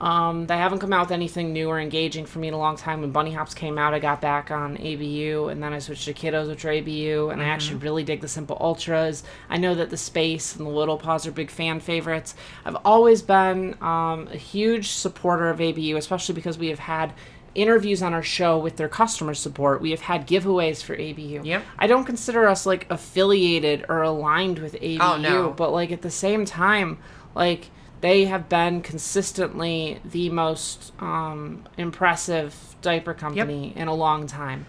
um, 0.00 0.46
they 0.46 0.56
haven't 0.58 0.80
come 0.80 0.92
out 0.92 1.06
with 1.06 1.12
anything 1.12 1.52
new 1.54 1.68
or 1.68 1.80
engaging 1.80 2.26
for 2.26 2.38
me 2.38 2.48
in 2.48 2.54
a 2.54 2.58
long 2.58 2.76
time. 2.76 3.00
When 3.00 3.12
Bunny 3.12 3.32
Hops 3.32 3.54
came 3.54 3.78
out, 3.78 3.94
I 3.94 3.98
got 3.98 4.20
back 4.20 4.50
on 4.50 4.76
ABU, 4.76 5.48
and 5.48 5.62
then 5.62 5.72
I 5.72 5.78
switched 5.78 6.04
to 6.04 6.12
Kiddos, 6.12 6.48
which 6.48 6.64
are 6.66 6.70
ABU, 6.72 7.30
and 7.30 7.40
I 7.40 7.46
actually 7.46 7.76
really 7.78 8.04
dig 8.04 8.20
the 8.20 8.28
Simple 8.28 8.58
Ultras. 8.60 9.22
I 9.48 9.56
know 9.56 9.74
that 9.74 9.88
the 9.88 9.96
Space 9.96 10.54
and 10.54 10.66
the 10.66 10.70
Little 10.70 10.98
Paws 10.98 11.26
are 11.26 11.30
big 11.32 11.50
fan 11.50 11.80
favorites. 11.80 12.34
I've 12.66 12.76
always 12.84 13.22
been 13.22 13.74
um, 13.80 14.28
a 14.30 14.36
huge 14.36 14.88
supporter 14.90 15.48
of 15.48 15.60
ABU, 15.62 15.96
especially 15.96 16.34
because 16.34 16.58
we 16.58 16.68
have 16.68 16.78
had 16.80 17.14
interviews 17.54 18.02
on 18.02 18.12
our 18.12 18.22
show 18.22 18.58
with 18.58 18.76
their 18.76 18.90
customer 18.90 19.32
support. 19.32 19.80
We 19.80 19.92
have 19.92 20.02
had 20.02 20.26
giveaways 20.28 20.82
for 20.82 20.92
ABU. 20.92 21.40
Yep. 21.42 21.64
I 21.78 21.86
don't 21.86 22.04
consider 22.04 22.46
us 22.46 22.66
like 22.66 22.86
affiliated 22.90 23.86
or 23.88 24.02
aligned 24.02 24.58
with 24.58 24.74
ABU, 24.74 24.98
Oh, 25.00 25.16
no. 25.16 25.54
but 25.56 25.72
like 25.72 25.90
at 25.90 26.02
the 26.02 26.10
same 26.10 26.44
time, 26.44 26.98
like 27.34 27.70
they 28.06 28.26
have 28.26 28.48
been 28.48 28.80
consistently 28.82 29.98
the 30.04 30.30
most 30.30 30.92
um, 31.00 31.64
impressive 31.76 32.76
diaper 32.80 33.12
company 33.12 33.72
in 33.74 33.88
a 33.88 33.94
long 33.94 34.28
time. 34.28 34.64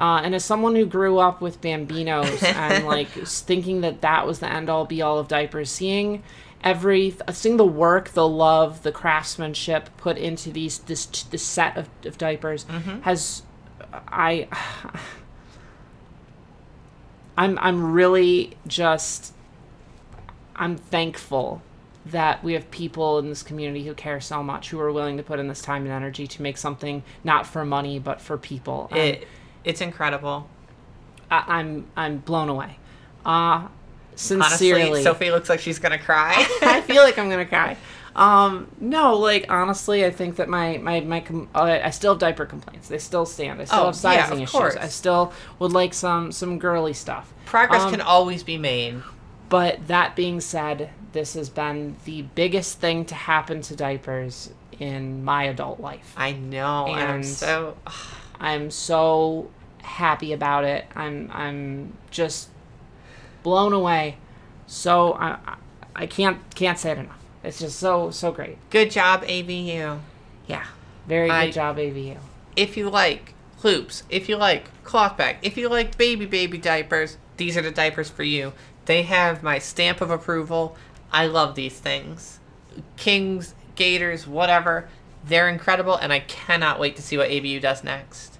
Uh, 0.00 0.20
and 0.24 0.34
as 0.34 0.44
someone 0.44 0.74
who 0.74 0.84
grew 0.84 1.18
up 1.18 1.40
with 1.40 1.60
Bambinos 1.60 2.42
and 2.56 2.84
like 2.84 3.06
thinking 3.06 3.82
that 3.82 4.00
that 4.00 4.26
was 4.26 4.40
the 4.40 4.50
end 4.50 4.68
all 4.68 4.86
be 4.86 5.00
all 5.02 5.20
of 5.20 5.28
diapers, 5.28 5.70
seeing 5.70 6.24
every 6.64 7.14
seeing 7.30 7.58
the 7.58 7.64
work, 7.64 8.08
the 8.08 8.26
love, 8.26 8.82
the 8.82 8.90
craftsmanship 8.90 9.88
put 9.96 10.18
into 10.18 10.50
these 10.50 10.78
this 10.78 11.06
this 11.06 11.44
set 11.44 11.76
of, 11.76 11.88
of 12.04 12.18
diapers 12.18 12.66
has 13.02 13.42
I 13.92 14.48
I'm 17.38 17.56
I'm 17.60 17.92
really 17.92 18.56
just 18.66 19.32
I'm 20.56 20.76
thankful 20.76 21.62
that 22.06 22.42
we 22.42 22.54
have 22.54 22.70
people 22.70 23.18
in 23.18 23.28
this 23.28 23.42
community 23.42 23.84
who 23.86 23.94
care 23.94 24.20
so 24.20 24.42
much, 24.42 24.70
who 24.70 24.80
are 24.80 24.90
willing 24.90 25.16
to 25.18 25.22
put 25.22 25.38
in 25.38 25.48
this 25.48 25.60
time 25.60 25.82
and 25.82 25.92
energy 25.92 26.26
to 26.26 26.42
make 26.42 26.56
something 26.56 27.02
not 27.24 27.46
for 27.46 27.64
money 27.64 27.98
but 27.98 28.20
for 28.20 28.38
people. 28.38 28.88
Um, 28.92 28.98
It 28.98 29.28
it's 29.64 29.80
incredible. 29.80 30.48
I, 31.30 31.44
I'm 31.46 31.86
I'm 31.96 32.18
blown 32.18 32.48
away. 32.48 32.78
Uh 33.24 33.68
Honestly, 34.12 34.36
sincerely. 34.40 35.02
Sophie 35.02 35.30
looks 35.30 35.48
like 35.48 35.60
she's 35.60 35.78
gonna 35.78 35.98
cry. 35.98 36.34
I 36.62 36.80
feel 36.82 37.02
like 37.02 37.18
I'm 37.18 37.30
gonna 37.30 37.46
cry. 37.56 37.76
Um, 38.16 38.66
no, 38.80 39.16
like 39.16 39.46
honestly, 39.48 40.04
I 40.04 40.10
think 40.10 40.36
that 40.36 40.48
my 40.48 40.78
my 40.78 41.00
my 41.00 41.20
com- 41.20 41.48
uh, 41.54 41.78
I 41.82 41.90
still 41.90 42.12
have 42.14 42.18
diaper 42.18 42.44
complaints. 42.44 42.88
They 42.88 42.98
still 42.98 43.24
stand. 43.24 43.60
I 43.62 43.64
still 43.66 43.78
Oh, 43.80 43.86
have 43.86 43.94
yeah, 43.94 44.00
sizing 44.00 44.38
of 44.38 44.42
issues. 44.42 44.50
course. 44.50 44.76
I 44.76 44.88
still 44.88 45.32
would 45.58 45.72
like 45.72 45.94
some 45.94 46.32
some 46.32 46.58
girly 46.58 46.92
stuff. 46.92 47.32
Progress 47.46 47.82
Um, 47.82 47.92
can 47.92 48.00
always 48.00 48.42
be 48.42 48.58
made. 48.58 49.00
But 49.48 49.86
that 49.86 50.16
being 50.16 50.40
said, 50.40 50.90
this 51.12 51.34
has 51.34 51.48
been 51.50 51.96
the 52.04 52.22
biggest 52.22 52.78
thing 52.80 53.04
to 53.06 53.14
happen 53.14 53.60
to 53.62 53.76
diapers 53.76 54.50
in 54.78 55.24
my 55.24 55.44
adult 55.44 55.80
life. 55.80 56.14
I 56.16 56.32
know, 56.32 56.86
and, 56.88 56.98
I'm 57.00 57.22
so 57.22 57.76
I'm 58.38 58.70
so 58.70 59.50
happy 59.82 60.32
about 60.32 60.64
it. 60.64 60.86
I'm 60.94 61.30
I'm 61.32 61.92
just 62.10 62.48
blown 63.42 63.72
away. 63.72 64.16
So 64.66 65.12
I 65.14 65.30
I- 65.46 65.54
I 65.96 66.06
can't 66.06 66.38
can't 66.54 66.78
say 66.78 66.92
it 66.92 66.98
enough. 66.98 67.18
It's 67.42 67.58
just 67.58 67.78
so 67.78 68.10
so 68.10 68.30
great. 68.32 68.56
good 68.70 68.90
job, 68.90 69.24
ABU. 69.24 69.98
Yeah, 70.46 70.64
very 71.06 71.28
good 71.28 71.52
job, 71.52 71.78
ABU. 71.78 72.16
If 72.56 72.76
you 72.76 72.88
like 72.88 73.34
hoops, 73.58 74.04
if 74.08 74.28
you 74.28 74.36
like 74.36 74.68
cloth 74.84 75.16
bag, 75.16 75.36
if 75.42 75.56
you 75.56 75.68
like 75.68 75.98
baby 75.98 76.26
baby 76.26 76.58
diapers, 76.58 77.16
these 77.36 77.56
are 77.56 77.62
the 77.62 77.70
diapers 77.70 78.08
for 78.08 78.22
you. 78.22 78.52
They 78.86 79.02
have 79.02 79.42
my 79.42 79.58
stamp 79.58 80.00
of 80.00 80.10
approval. 80.10 80.76
I 81.12 81.26
love 81.26 81.54
these 81.54 81.78
things. 81.78 82.38
Kings, 82.96 83.54
Gators, 83.74 84.26
whatever. 84.26 84.88
They're 85.24 85.48
incredible, 85.48 85.96
and 85.96 86.12
I 86.12 86.20
cannot 86.20 86.78
wait 86.78 86.96
to 86.96 87.02
see 87.02 87.16
what 87.16 87.30
ABU 87.30 87.60
does 87.60 87.84
next. 87.84 88.38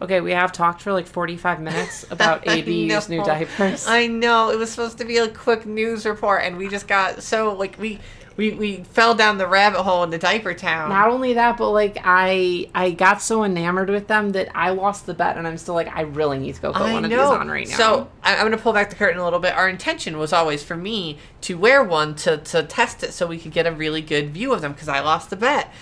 Okay, 0.00 0.20
we 0.20 0.32
have 0.32 0.50
talked 0.50 0.82
for 0.82 0.92
like 0.92 1.06
45 1.06 1.60
minutes 1.60 2.04
about 2.10 2.46
ABU's 2.48 3.08
new 3.08 3.24
diapers. 3.24 3.86
I 3.86 4.08
know 4.08 4.50
it 4.50 4.58
was 4.58 4.70
supposed 4.70 4.98
to 4.98 5.04
be 5.04 5.18
a 5.18 5.28
quick 5.28 5.64
news 5.64 6.04
report, 6.04 6.42
and 6.42 6.56
we 6.56 6.68
just 6.68 6.88
got 6.88 7.22
so 7.22 7.54
like 7.54 7.78
we 7.78 8.00
we 8.36 8.52
we 8.52 8.76
fell 8.84 9.14
down 9.14 9.38
the 9.38 9.46
rabbit 9.46 9.82
hole 9.82 10.02
in 10.04 10.10
the 10.10 10.18
diaper 10.18 10.54
town. 10.54 10.88
Not 10.90 11.08
only 11.10 11.34
that, 11.34 11.56
but 11.56 11.70
like 11.70 11.98
I 12.02 12.68
I 12.74 12.90
got 12.92 13.20
so 13.22 13.44
enamored 13.44 13.90
with 13.90 14.08
them 14.08 14.30
that 14.32 14.48
I 14.54 14.70
lost 14.70 15.06
the 15.06 15.14
bet, 15.14 15.36
and 15.36 15.46
I'm 15.46 15.58
still 15.58 15.74
like 15.74 15.88
I 15.94 16.02
really 16.02 16.38
need 16.38 16.54
to 16.54 16.60
go 16.62 16.72
put 16.72 16.82
I 16.82 16.92
one 16.92 17.04
of 17.04 17.10
know. 17.10 17.16
these 17.30 17.38
on 17.40 17.48
right 17.48 17.68
now. 17.68 17.76
So 17.76 18.08
I- 18.22 18.34
I'm 18.34 18.40
going 18.40 18.52
to 18.52 18.58
pull 18.58 18.72
back 18.72 18.90
the 18.90 18.96
curtain 18.96 19.20
a 19.20 19.24
little 19.24 19.38
bit. 19.38 19.54
Our 19.54 19.68
intention 19.68 20.18
was 20.18 20.32
always 20.32 20.62
for 20.62 20.76
me 20.76 21.18
to 21.42 21.56
wear 21.58 21.82
one 21.84 22.14
to 22.16 22.38
to 22.38 22.62
test 22.62 23.02
it, 23.02 23.12
so 23.12 23.26
we 23.26 23.38
could 23.38 23.52
get 23.52 23.66
a 23.66 23.72
really 23.72 24.00
good 24.02 24.30
view 24.32 24.52
of 24.52 24.60
them 24.62 24.72
because 24.72 24.88
I 24.88 25.00
lost 25.00 25.30
the 25.30 25.36
bet. 25.36 25.72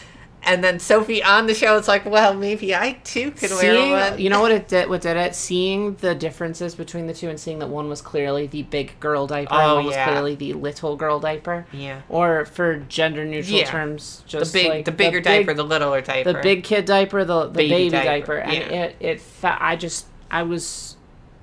And 0.43 0.65
then 0.65 0.79
Sophie 0.79 1.23
on 1.23 1.47
the 1.47 1.55
show, 1.55 1.77
it's 1.77 1.87
like, 1.87 2.07
well, 2.07 2.33
maybe 2.33 2.75
I 2.75 2.93
too 3.05 3.31
could 3.31 3.51
wear 3.51 4.11
one. 4.11 4.19
you 4.19 4.31
know 4.31 4.41
what 4.41 4.51
it 4.53 4.69
did? 4.69 4.89
What 4.89 5.03
did 5.03 5.17
it? 5.19 5.35
Seeing 5.35 5.97
the 5.97 6.15
differences 6.15 6.75
between 6.75 7.07
the 7.07 7.13
two, 7.13 7.29
and 7.29 7.39
seeing 7.39 7.59
that 7.59 7.69
one 7.69 7.89
was 7.91 8.01
clearly 8.01 8.47
the 8.47 8.63
big 8.63 8.99
girl 9.01 9.27
diaper, 9.27 9.53
Oh, 9.53 9.59
and 9.59 9.75
one 9.77 9.85
was 9.87 9.95
yeah. 9.97 10.09
clearly 10.09 10.35
the 10.37 10.55
little 10.55 10.97
girl 10.97 11.21
diaper. 11.21 11.67
Yeah. 11.73 12.01
Or 12.09 12.47
for 12.47 12.79
gender 12.89 13.25
neutral 13.27 13.59
Yeah. 13.59 13.65
terms, 13.67 14.23
the 14.25 14.29
just 14.39 14.53
big, 14.55 14.69
like 14.69 14.85
the 14.87 14.93
bigger 14.93 15.19
big- 15.19 15.25
diaper, 15.25 15.53
the 15.55 15.63
littler 15.65 16.01
diaper. 16.01 16.33
the 16.33 16.39
big 16.41 16.65
kid 16.65 16.87
diaper, 16.87 17.23
the, 17.25 17.45
the 17.45 17.51
Baby 17.51 17.69
baby, 17.71 17.91
diaper, 17.91 18.05
diaper, 18.05 18.37
and 18.39 18.53
yeah. 18.55 18.83
it 18.85 18.97
it 19.01 19.23
I 19.45 19.77
just 19.77 20.07
I 20.31 20.43
was 20.43 20.97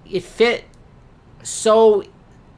it 0.10 0.24
fit 0.24 0.64
so 1.44 2.04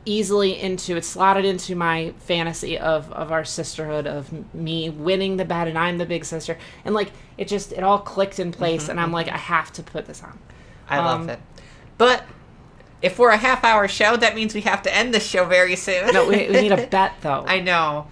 easily 0.05 0.59
into 0.59 0.95
it 0.95 1.03
slotted 1.03 1.45
into 1.45 1.75
my 1.75 2.13
fantasy 2.19 2.77
of 2.77 3.11
of 3.11 3.31
our 3.31 3.43
sisterhood 3.43 4.07
of 4.07 4.53
me 4.55 4.89
winning 4.89 5.37
the 5.37 5.45
bet 5.45 5.67
and 5.67 5.77
I'm 5.77 5.97
the 5.97 6.05
big 6.05 6.23
sister 6.23 6.57
and 6.85 6.95
like 6.95 7.11
it 7.37 7.47
just 7.47 7.73
it 7.73 7.83
all 7.83 7.99
clicked 7.99 8.39
in 8.39 8.51
place 8.51 8.83
Mm-hmm, 8.83 8.91
and 8.91 8.99
I'm 8.99 9.11
like 9.11 9.27
I 9.27 9.37
have 9.37 9.71
to 9.73 9.83
put 9.83 10.05
this 10.05 10.23
on. 10.23 10.39
I 10.89 10.97
love 10.99 11.21
um, 11.21 11.29
it. 11.29 11.39
But 11.97 12.23
if 13.01 13.19
we're 13.19 13.29
a 13.29 13.37
half 13.37 13.63
hour 13.63 13.87
show, 13.87 14.17
that 14.17 14.35
means 14.35 14.53
we 14.53 14.61
have 14.61 14.81
to 14.83 14.95
end 14.95 15.13
this 15.13 15.25
show 15.25 15.45
very 15.45 15.75
soon. 15.75 16.13
No, 16.13 16.27
we, 16.27 16.49
we 16.49 16.61
need 16.61 16.71
a 16.71 16.87
bet 16.91 17.13
though. 17.21 17.43
I 17.47 17.59
know. 17.59 18.07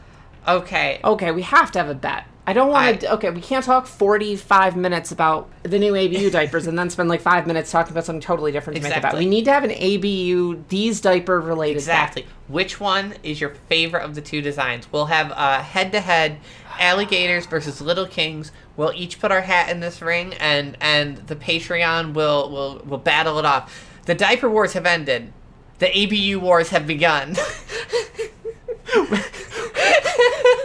Okay. 0.48 1.00
Okay, 1.04 1.32
we 1.32 1.42
have 1.42 1.72
to 1.74 1.80
have 1.80 1.90
a 1.90 1.96
bet. 1.96 2.26
I 2.48 2.54
don't 2.54 2.70
want 2.70 3.02
to. 3.02 3.14
Okay, 3.16 3.30
we 3.30 3.42
can't 3.42 3.66
talk 3.66 3.86
45 3.86 4.78
minutes 4.78 5.12
about 5.12 5.50
the 5.64 5.78
new 5.78 5.94
ABU 5.94 6.30
diapers 6.32 6.66
and 6.66 6.80
then 6.80 6.90
spend 6.90 7.10
like 7.10 7.20
five 7.20 7.46
minutes 7.46 7.70
talking 7.70 7.92
about 7.92 8.06
something 8.06 8.22
totally 8.22 8.54
different 8.54 8.78
to 8.78 8.84
make 8.84 8.94
a 8.94 8.96
bet. 8.96 9.00
Exactly. 9.00 9.26
We 9.26 9.30
need 9.30 9.44
to 9.46 9.52
have 9.52 9.66
an 9.66 9.72
ABU, 9.72 10.64
these 10.70 11.02
diaper 11.02 11.42
related 11.42 11.76
Exactly. 11.76 12.26
Which 12.48 12.80
one 12.80 13.16
is 13.22 13.42
your 13.42 13.50
favorite 13.68 14.04
of 14.04 14.16
the 14.16 14.22
two 14.22 14.42
designs? 14.42 14.90
We'll 14.94 15.08
have 15.08 15.34
uh, 15.34 15.62
head-to-head 15.62 16.38
alligators 16.80 17.46
versus 17.46 17.82
little 17.82 18.08
kings. 18.08 18.54
We'll 18.78 18.94
each 18.94 19.20
put 19.20 19.34
our 19.34 19.42
hat 19.42 19.70
in 19.70 19.82
this 19.82 20.02
ring, 20.02 20.34
and 20.36 20.78
and 20.80 21.18
the 21.28 21.36
Patreon 21.36 22.14
will 22.14 22.50
will 22.50 22.82
will 22.86 22.98
battle 22.98 23.40
it 23.40 23.46
off. 23.46 23.90
The 24.06 24.16
diaper 24.16 24.50
wars 24.50 24.72
have 24.72 24.86
ended. 24.86 25.34
The 25.80 25.90
ABU 25.90 26.40
wars 26.40 26.70
have 26.70 26.88
begun. 26.88 27.36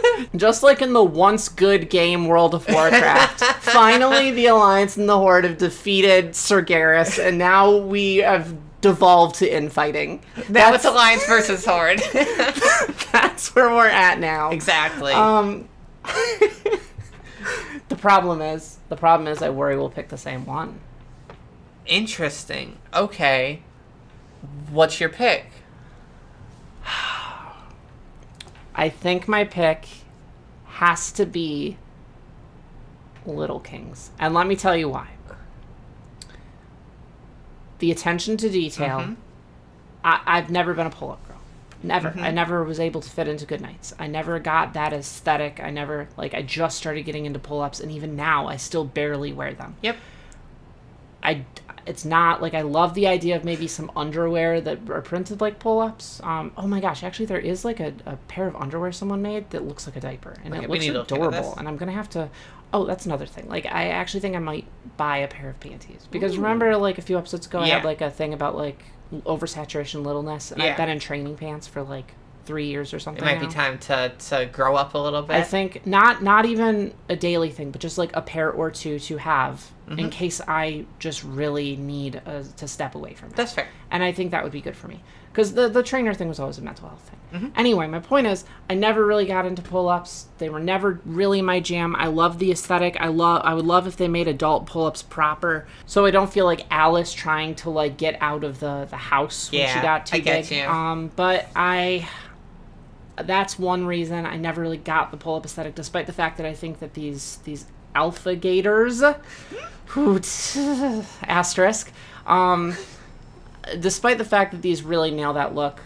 Just 0.36 0.62
like 0.62 0.82
in 0.82 0.92
the 0.92 1.02
once 1.02 1.48
good 1.48 1.90
game 1.90 2.26
World 2.26 2.54
of 2.54 2.66
Warcraft, 2.68 3.40
finally 3.60 4.30
the 4.30 4.46
Alliance 4.46 4.96
and 4.96 5.08
the 5.08 5.18
Horde 5.18 5.44
have 5.44 5.58
defeated 5.58 6.32
Sargeras, 6.32 7.18
and 7.22 7.38
now 7.38 7.76
we 7.76 8.16
have 8.18 8.56
devolved 8.80 9.36
to 9.36 9.48
infighting. 9.48 10.22
now 10.48 10.74
it's 10.74 10.82
That's, 10.82 10.84
Alliance 10.84 11.26
versus 11.26 11.64
Horde. 11.64 12.00
that's 13.12 13.54
where 13.54 13.70
we're 13.70 13.86
at 13.86 14.18
now. 14.18 14.50
exactly. 14.50 15.12
Um, 15.12 15.68
the 17.88 17.96
problem 17.96 18.42
is, 18.42 18.78
the 18.88 18.96
problem 18.96 19.28
is, 19.28 19.40
I 19.42 19.50
worry 19.50 19.76
we'll 19.76 19.90
pick 19.90 20.08
the 20.08 20.18
same 20.18 20.44
one. 20.44 20.80
Interesting. 21.86 22.78
Okay. 22.92 23.62
What's 24.70 24.98
your 25.00 25.08
pick? 25.08 25.51
I 28.74 28.88
think 28.88 29.28
my 29.28 29.44
pick 29.44 29.86
has 30.66 31.12
to 31.12 31.26
be 31.26 31.76
Little 33.26 33.60
Kings. 33.60 34.10
And 34.18 34.34
let 34.34 34.46
me 34.46 34.56
tell 34.56 34.76
you 34.76 34.88
why. 34.88 35.08
The 37.78 37.90
attention 37.90 38.36
to 38.38 38.48
detail. 38.48 39.00
Mhm. 39.00 39.16
I, 40.04 40.20
I've 40.24 40.50
never 40.50 40.74
been 40.74 40.86
a 40.86 40.90
pull 40.90 41.10
up 41.10 41.26
girl. 41.26 41.36
Never. 41.82 42.10
Mm-hmm. 42.10 42.20
I 42.20 42.30
never 42.30 42.62
was 42.62 42.78
able 42.78 43.00
to 43.00 43.10
fit 43.10 43.26
into 43.26 43.44
GoodNites. 43.44 43.92
I 43.98 44.06
never 44.06 44.38
got 44.38 44.72
that 44.74 44.92
aesthetic. 44.92 45.60
I 45.60 45.70
never, 45.70 46.08
like, 46.16 46.32
I 46.32 46.42
just 46.42 46.78
started 46.78 47.02
getting 47.02 47.26
into 47.26 47.40
pull 47.40 47.60
ups, 47.60 47.80
and 47.80 47.90
even 47.90 48.14
now, 48.14 48.46
I 48.46 48.56
still 48.56 48.84
barely 48.84 49.32
wear 49.32 49.52
them. 49.52 49.74
Yep. 49.82 49.96
I 51.24 51.44
it's 51.86 52.04
not 52.04 52.40
like 52.40 52.54
I 52.54 52.62
love 52.62 52.94
the 52.94 53.06
idea 53.06 53.36
of 53.36 53.44
maybe 53.44 53.66
some 53.66 53.90
underwear 53.96 54.60
that 54.60 54.88
are 54.90 55.02
printed 55.02 55.40
like 55.40 55.58
pull-ups. 55.58 56.20
Um, 56.22 56.52
oh 56.56 56.66
my 56.66 56.80
gosh, 56.80 57.02
actually 57.02 57.26
there 57.26 57.38
is 57.38 57.64
like 57.64 57.80
a, 57.80 57.92
a 58.06 58.16
pair 58.28 58.46
of 58.46 58.56
underwear 58.56 58.92
someone 58.92 59.22
made 59.22 59.50
that 59.50 59.66
looks 59.66 59.86
like 59.86 59.96
a 59.96 60.00
diaper 60.00 60.36
and 60.44 60.54
Okay, 60.54 60.64
it 60.64 60.70
looks 60.70 60.80
need 60.80 60.92
to 60.92 60.98
look 60.98 61.10
into 61.10 61.26
adorable. 61.26 61.54
And 61.56 61.66
I'm 61.68 61.76
gonna 61.76 61.92
have 61.92 62.08
to. 62.10 62.28
Oh, 62.74 62.84
that's 62.84 63.04
another 63.04 63.26
thing. 63.26 63.48
Like 63.48 63.66
I 63.66 63.88
actually 63.88 64.20
think 64.20 64.36
I 64.36 64.38
might 64.38 64.66
buy 64.96 65.18
a 65.18 65.28
pair 65.28 65.50
of 65.50 65.60
panties 65.60 66.06
because 66.10 66.36
remember 66.36 66.76
like 66.76 66.98
a 66.98 67.02
few 67.02 67.18
episodes 67.18 67.46
ago 67.46 67.60
I 67.60 67.68
had 67.68 67.84
like 67.84 68.00
a 68.00 68.10
thing 68.10 68.32
about 68.32 68.56
like 68.56 68.82
oversaturation 69.12 70.04
littleness 70.04 70.52
and 70.52 70.62
Yeah. 70.62 70.70
I've 70.70 70.76
been 70.76 70.88
in 70.88 70.98
training 70.98 71.36
pants 71.36 71.66
for 71.66 71.82
like 71.82 72.14
three 72.44 72.66
years 72.66 72.92
or 72.92 72.98
something. 72.98 73.22
It 73.22 73.26
might 73.26 73.40
be 73.40 73.46
time 73.46 73.78
to, 73.80 74.12
to 74.28 74.48
grow 74.52 74.74
up 74.76 74.94
a 74.94 74.98
little 74.98 75.22
bit. 75.22 75.36
I 75.36 75.42
think 75.42 75.86
not 75.86 76.22
not 76.22 76.44
even 76.46 76.92
a 77.08 77.16
daily 77.16 77.50
thing, 77.50 77.70
but 77.70 77.80
just 77.80 77.98
like 77.98 78.14
a 78.14 78.22
pair 78.22 78.50
or 78.50 78.70
two 78.70 78.98
to 79.00 79.16
have 79.18 79.70
Mm-hmm. 79.82 79.98
in 79.98 80.10
case 80.10 80.40
I 80.46 80.86
just 81.00 81.24
really 81.24 81.74
need 81.74 82.22
uh 82.24 82.44
to 82.58 82.68
step 82.68 82.94
away 82.94 83.14
from 83.14 83.30
it. 83.30 83.36
That's 83.36 83.52
fair. 83.52 83.66
and 83.90 84.00
I 84.04 84.12
think 84.12 84.30
that 84.30 84.44
would 84.44 84.52
be 84.52 84.60
good 84.60 84.76
for 84.76 84.86
me 84.86 85.02
because 85.32 85.54
the 85.54 85.68
the 85.68 85.82
trainer 85.82 86.14
thing 86.14 86.28
was 86.28 86.38
always 86.38 86.56
a 86.58 86.62
mental 86.62 86.86
health 86.88 87.10
thing. 87.10 87.40
Mm-hmm. 87.40 87.58
Anyway, 87.58 87.88
my 87.88 87.98
point 87.98 88.28
is, 88.28 88.44
I 88.70 88.74
never 88.74 89.04
really 89.04 89.26
got 89.26 89.44
into 89.44 89.60
pull 89.60 89.88
ups. 89.88 90.28
They 90.38 90.48
were 90.48 90.60
never 90.60 91.00
really 91.04 91.42
my 91.42 91.58
jam. 91.58 91.96
I 91.96 92.06
love 92.06 92.38
the 92.38 92.52
aesthetic. 92.52 92.96
I 93.00 93.08
love. 93.08 93.42
I 93.44 93.54
would 93.54 93.66
love 93.66 93.88
if 93.88 93.96
they 93.96 94.06
made 94.06 94.28
adult 94.28 94.66
pull 94.66 94.86
ups 94.86 95.02
proper, 95.02 95.66
so 95.84 96.04
I 96.06 96.12
don't 96.12 96.32
feel 96.32 96.44
like 96.46 96.64
Alice 96.70 97.12
trying 97.12 97.56
to 97.56 97.70
like 97.70 97.96
get 97.96 98.16
out 98.20 98.44
of 98.44 98.60
the 98.60 98.86
the 98.88 98.96
house 98.96 99.50
when 99.50 99.68
she 99.68 99.80
got 99.80 100.06
too 100.06 100.18
I 100.18 100.20
get 100.20 100.48
big. 100.48 100.62
Um, 100.64 101.10
but 101.16 101.48
I 101.56 102.08
that's 103.16 103.58
one 103.58 103.84
reason 103.86 104.24
I 104.26 104.36
never 104.36 104.60
really 104.62 104.76
got 104.78 105.10
the 105.10 105.16
pull 105.16 105.36
up 105.36 105.44
aesthetic, 105.44 105.74
despite 105.74 106.06
the 106.06 106.12
fact 106.12 106.36
that 106.38 106.46
I 106.46 106.54
think 106.54 106.78
that 106.80 106.94
these 106.94 107.38
these 107.44 107.66
alpha 107.94 108.34
gators, 108.36 109.02
asterisk, 111.22 111.90
um, 112.26 112.76
despite 113.78 114.18
the 114.18 114.24
fact 114.24 114.52
that 114.52 114.62
these 114.62 114.82
really 114.82 115.10
nail 115.10 115.32
that 115.34 115.54
look, 115.54 115.80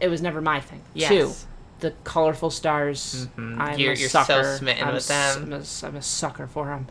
it 0.00 0.08
was 0.08 0.22
never 0.22 0.40
my 0.40 0.60
thing. 0.60 0.80
Yes. 0.94 1.08
Two, 1.10 1.32
the 1.80 1.92
colorful 2.04 2.50
stars. 2.50 3.26
Mhm. 3.36 3.58
I'm 3.58 3.78
You're- 3.78 3.94
a 3.94 3.98
you're 3.98 4.08
so 4.08 4.22
sucker. 4.24 4.56
smitten 4.56 4.88
I'm 4.88 4.94
with 4.94 5.08
them. 5.08 5.42
I'm 5.44 5.52
a, 5.52 5.62
I'm 5.86 5.96
a 5.96 6.02
sucker 6.02 6.46
for 6.46 6.66
them. 6.66 6.86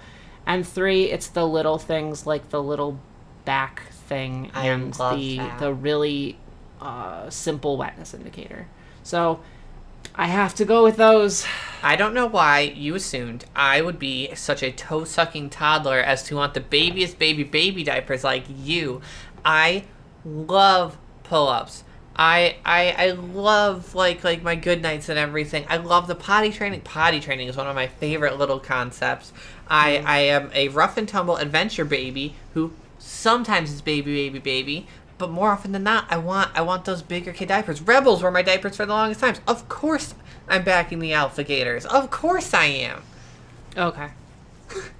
And 0.45 0.65
three, 0.67 1.05
it's 1.11 1.27
the 1.27 1.45
little 1.47 1.77
things 1.77 2.25
like 2.25 2.49
the 2.49 2.61
little 2.63 2.99
back 3.43 3.83
thing 4.07 4.49
I 4.53 4.67
and 4.67 4.93
the 4.93 5.37
that. 5.37 5.59
the 5.59 5.73
really 5.73 6.37
uh, 6.81 7.29
simple 7.29 7.75
wetness 7.77 8.13
indicator. 8.13 8.67
So 9.07 9.39
I 10.15 10.27
have 10.27 10.53
to 10.55 10.65
go 10.65 10.83
with 10.83 10.97
those. 10.97 11.45
I 11.81 11.95
don't 11.95 12.13
know 12.13 12.25
why 12.25 12.59
you 12.59 12.93
assumed 12.95 13.45
I 13.55 13.81
would 13.81 13.97
be 13.97 14.35
such 14.35 14.61
a 14.61 14.71
toe 14.71 15.05
sucking 15.05 15.49
toddler 15.49 15.99
as 15.99 16.23
to 16.23 16.35
want 16.35 16.53
the 16.53 16.59
babiest 16.59 17.17
baby 17.17 17.43
baby 17.43 17.85
diapers 17.85 18.25
like 18.25 18.43
you. 18.49 19.01
I 19.45 19.85
love 20.25 20.97
pull 21.23 21.47
ups. 21.47 21.85
I, 22.17 22.57
I 22.65 22.95
I 22.97 23.11
love 23.11 23.95
like 23.95 24.25
like 24.25 24.43
my 24.43 24.57
GoodNites 24.57 25.07
and 25.07 25.17
everything. 25.17 25.65
I 25.69 25.77
love 25.77 26.07
the 26.07 26.15
potty 26.15 26.51
training. 26.51 26.81
Potty 26.81 27.21
training 27.21 27.47
is 27.47 27.55
one 27.55 27.67
of 27.67 27.75
my 27.75 27.87
favorite 27.87 28.37
little 28.37 28.59
concepts. 28.59 29.31
I 29.69 30.01
mm. 30.03 30.05
I 30.05 30.19
am 30.19 30.51
a 30.53 30.67
rough 30.67 30.97
and 30.97 31.07
tumble 31.07 31.37
adventure 31.37 31.85
baby 31.85 32.35
who 32.55 32.73
sometimes 32.99 33.71
is 33.71 33.81
baby 33.81 34.13
baby 34.15 34.39
baby, 34.39 34.87
but 35.17 35.29
more 35.29 35.51
often 35.51 35.71
than 35.71 35.83
not, 35.83 36.05
I 36.09 36.17
want 36.17 36.51
I 36.55 36.61
want 36.61 36.85
those 36.85 37.01
bigger 37.01 37.33
kid 37.33 37.47
diapers. 37.49 37.81
Rebels 37.81 38.21
were 38.23 38.31
my 38.31 38.41
diapers 38.41 38.75
for 38.77 38.85
the 38.85 38.93
longest 38.93 39.19
times. 39.21 39.41
Of 39.47 39.67
course, 39.69 40.13
I'm 40.47 40.63
backing 40.63 40.99
the 40.99 41.13
Alpha 41.13 41.43
Gators. 41.43 41.85
Of 41.85 42.09
course, 42.09 42.53
I 42.53 42.65
am. 42.65 43.01
Okay. 43.75 44.09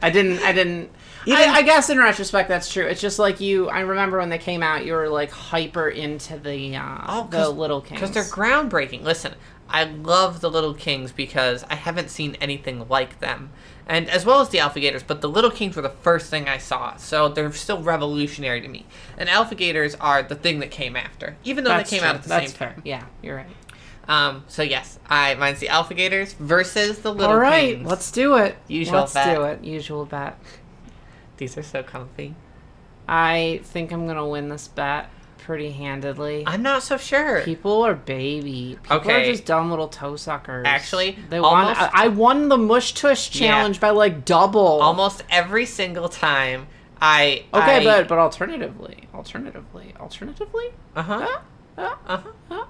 I 0.01 0.09
didn't. 0.09 0.39
I 0.39 0.51
didn't. 0.53 0.89
I, 1.29 1.45
I 1.57 1.61
guess 1.61 1.89
in 1.89 1.97
retrospect, 1.97 2.47
that's 2.47 2.71
true. 2.71 2.85
It's 2.85 3.01
just 3.01 3.19
like 3.19 3.41
you. 3.41 3.67
I 3.67 3.81
remember 3.81 4.17
when 4.17 4.29
they 4.29 4.37
came 4.37 4.63
out, 4.63 4.85
you 4.85 4.93
were 4.93 5.09
like 5.09 5.29
hyper 5.29 5.89
into 5.89 6.37
the 6.37 6.77
uh, 6.77 6.97
Oh, 7.05 7.27
the 7.29 7.49
Little 7.49 7.81
Kings. 7.81 7.99
because 7.99 8.11
they're 8.13 8.23
groundbreaking. 8.23 9.03
Listen, 9.03 9.33
I 9.69 9.83
love 9.83 10.39
the 10.39 10.49
Little 10.49 10.73
Kings 10.73 11.11
because 11.11 11.65
I 11.69 11.75
haven't 11.75 12.09
seen 12.11 12.35
anything 12.39 12.87
like 12.87 13.19
them, 13.19 13.49
and 13.87 14.09
as 14.09 14.25
well 14.25 14.41
as 14.41 14.49
the 14.49 14.59
Alpha 14.59 14.79
Gators. 14.79 15.01
But 15.03 15.21
the 15.21 15.29
Little 15.29 15.49
Kings 15.51 15.75
were 15.75 15.81
the 15.81 15.89
first 15.89 16.29
thing 16.29 16.47
I 16.47 16.57
saw, 16.59 16.95
so 16.97 17.29
they're 17.29 17.51
still 17.53 17.81
revolutionary 17.81 18.61
to 18.61 18.67
me. 18.67 18.85
And 19.17 19.29
Alpha 19.29 19.55
Gators 19.55 19.95
are 19.95 20.21
the 20.21 20.35
thing 20.35 20.59
that 20.59 20.69
came 20.71 20.95
after, 20.95 21.37
even 21.43 21.63
though 21.63 21.71
That's 21.71 21.89
they 21.89 21.97
came 21.97 22.01
true. 22.01 22.09
out 22.09 22.15
at 22.15 22.23
the 22.23 22.29
That's 22.29 22.51
same 22.51 22.57
fair. 22.57 22.69
time. 22.73 22.81
Yeah, 22.85 23.05
you're 23.23 23.35
right. 23.37 23.47
Um, 24.07 24.45
so 24.47 24.61
yes, 24.63 24.99
I 25.09 25.33
mine's 25.35 25.59
the 25.59 25.69
Alpha 25.69 25.93
Gators 25.93 26.33
versus 26.33 26.99
the 26.99 27.13
Little 27.13 27.33
All 27.35 27.39
right, 27.41 27.75
Kings. 27.75 27.89
let's 27.89 28.11
do 28.11 28.35
it. 28.37 28.55
Usual 28.67 28.99
let's 29.01 29.13
bet. 29.13 29.35
do 29.35 29.43
it. 29.43 29.63
Usual 29.63 30.05
bet. 30.05 30.37
These 31.37 31.57
are 31.57 31.63
so 31.63 31.83
comfy. 31.83 32.35
I 33.07 33.59
think 33.63 33.91
I'm 33.91 34.07
gonna 34.07 34.27
win 34.27 34.49
this 34.49 34.67
bet 34.67 35.09
pretty 35.47 35.71
handedly. 35.71 36.43
I'm 36.45 36.61
not 36.61 36.83
so 36.83 36.97
sure. 36.97 37.41
People 37.43 37.81
are 37.83 37.95
baby. 37.95 38.77
People 38.83 38.97
Okay. 38.97 39.21
are 39.21 39.31
just 39.31 39.45
dumb 39.45 39.69
little 39.69 39.87
toe 39.87 40.17
suckers. 40.17 40.65
Actually, 40.67 41.17
they 41.29 41.39
won. 41.39 41.67
almost- 41.67 41.79
I, 41.81 41.89
I 41.93 42.07
won 42.09 42.49
the 42.49 42.57
mush 42.57 42.93
tush 42.93 43.33
Yeah. 43.33 43.47
challenge 43.47 43.79
by 43.79 43.91
like 43.91 44.25
double. 44.25 44.81
Almost 44.81 45.23
every 45.29 45.65
single 45.65 46.09
time 46.09 46.67
I 47.01 47.45
Okay, 47.53 47.77
I, 47.77 47.83
but 47.85 48.09
but 48.09 48.17
alternatively, 48.17 49.07
alternatively, 49.15 49.93
alternatively, 49.99 50.73
uh 50.97 51.01
huh 51.01 51.39
uh, 51.77 51.95
uh 52.07 52.21
huh. 52.49 52.65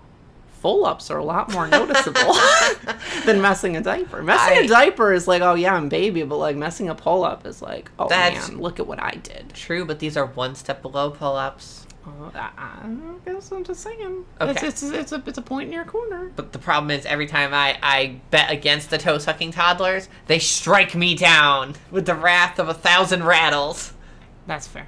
full 0.61 0.85
ups 0.85 1.09
are 1.09 1.17
a 1.17 1.23
lot 1.23 1.51
more 1.51 1.65
noticeable 1.67 2.35
than 3.25 3.41
messing 3.41 3.75
a 3.75 3.81
diaper. 3.81 4.21
Messing 4.21 4.57
I- 4.59 4.61
a 4.61 4.67
diaper 4.67 5.13
is 5.13 5.27
like, 5.27 5.41
oh 5.41 5.55
yeah, 5.55 5.73
I'm 5.73 5.89
baby, 5.89 6.21
but 6.21 6.35
like 6.37 6.55
messing 6.55 6.89
a 6.89 6.93
pull 6.93 7.23
up 7.23 7.47
is 7.47 7.59
like, 7.63 7.89
oh 7.97 8.07
man, 8.07 8.59
look 8.59 8.79
at 8.79 8.85
what 8.85 9.01
I 9.01 9.11
did. 9.23 9.53
True, 9.55 9.83
but 9.83 9.97
these 9.97 10.15
are 10.15 10.27
one 10.27 10.53
step 10.53 10.83
below 10.83 11.09
pull-ups. 11.09 11.86
Uh, 12.07 12.31
I, 12.35 12.79
guess 13.25 13.51
I'm 13.51 13.63
just 13.65 13.81
saying. 13.81 14.25
Okay. 14.39 14.51
It's, 14.51 14.63
it's, 14.63 14.83
it's 14.83 15.11
a 15.11 15.21
it's 15.25 15.37
a 15.37 15.41
point 15.41 15.67
in 15.67 15.73
your 15.73 15.83
corner. 15.83 16.31
But 16.35 16.53
the 16.53 16.59
problem 16.59 16.89
is, 16.91 17.05
every 17.05 17.27
time 17.27 17.53
I, 17.53 17.77
I 17.83 18.21
bet 18.31 18.49
against 18.49 18.89
the 18.89 18.97
toe 18.97 19.17
sucking 19.17 19.51
toddlers, 19.51 20.07
they 20.27 20.39
strike 20.39 20.95
me 20.95 21.15
down 21.15 21.75
with 21.91 22.05
the 22.05 22.15
wrath 22.15 22.59
of 22.59 22.69
a 22.69 22.73
thousand 22.73 23.25
rattles. 23.25 23.93
That's 24.45 24.67
fair. 24.67 24.87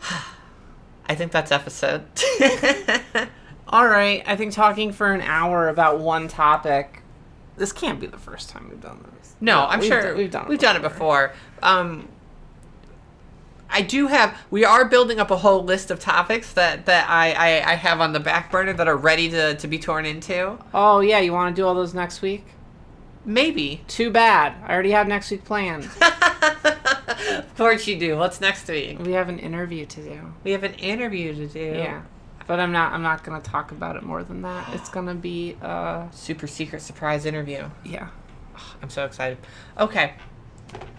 I 1.06 1.14
think 1.14 1.32
that's 1.32 1.50
episode. 1.52 2.04
All 3.68 3.86
right, 3.88 4.22
I 4.26 4.36
think 4.36 4.52
talking 4.52 4.92
for 4.92 5.12
an 5.12 5.20
hour 5.20 5.68
about 5.68 5.98
one 5.98 6.28
topic. 6.28 7.02
This 7.56 7.72
can't 7.72 8.00
be 8.00 8.06
the 8.06 8.18
first 8.18 8.48
time 8.50 8.68
we've 8.68 8.80
done 8.80 9.04
this. 9.18 9.34
no, 9.40 9.64
I'm 9.66 9.80
we've 9.80 9.88
sure 9.88 10.02
done- 10.02 10.16
we've 10.16 10.30
done 10.30 10.44
it 10.44 10.48
we've 10.48 10.58
done 10.58 10.76
it 10.76 10.82
before. 10.82 11.32
Um, 11.62 12.08
I 13.70 13.82
do 13.82 14.06
have. 14.06 14.36
We 14.50 14.64
are 14.64 14.84
building 14.84 15.18
up 15.18 15.30
a 15.30 15.36
whole 15.36 15.64
list 15.64 15.90
of 15.90 15.98
topics 15.98 16.52
that 16.52 16.86
that 16.86 17.08
I, 17.08 17.32
I, 17.32 17.72
I 17.72 17.74
have 17.74 18.00
on 18.00 18.12
the 18.12 18.20
back 18.20 18.50
burner 18.50 18.72
that 18.72 18.86
are 18.86 18.96
ready 18.96 19.28
to, 19.30 19.54
to 19.56 19.66
be 19.66 19.78
torn 19.78 20.06
into. 20.06 20.58
Oh 20.72 21.00
yeah, 21.00 21.18
you 21.18 21.32
want 21.32 21.54
to 21.54 21.60
do 21.60 21.66
all 21.66 21.74
those 21.74 21.94
next 21.94 22.22
week? 22.22 22.44
Maybe. 23.24 23.82
Too 23.88 24.10
bad. 24.10 24.54
I 24.66 24.72
already 24.72 24.90
have 24.90 25.08
next 25.08 25.30
week 25.30 25.44
planned. 25.44 25.84
of 26.02 27.54
course 27.56 27.86
you 27.86 27.98
do. 27.98 28.16
What's 28.16 28.40
next 28.40 28.68
week? 28.68 28.98
we 28.98 29.12
have 29.12 29.28
an 29.28 29.38
interview 29.38 29.86
to 29.86 30.02
do. 30.02 30.20
We 30.44 30.50
have 30.52 30.62
an 30.62 30.74
interview 30.74 31.34
to 31.34 31.46
do. 31.46 31.58
Yeah. 31.78 32.02
But 32.46 32.60
I'm 32.60 32.72
not 32.72 32.92
I'm 32.92 33.02
not 33.02 33.24
gonna 33.24 33.40
talk 33.40 33.72
about 33.72 33.96
it 33.96 34.02
more 34.02 34.22
than 34.22 34.42
that. 34.42 34.74
It's 34.74 34.90
gonna 34.90 35.14
be 35.14 35.56
a 35.62 36.08
Super 36.12 36.46
secret 36.46 36.82
surprise 36.82 37.24
interview. 37.24 37.70
yeah. 37.84 38.08
I'm 38.82 38.90
so 38.90 39.04
excited. 39.04 39.38
Okay. 39.78 40.14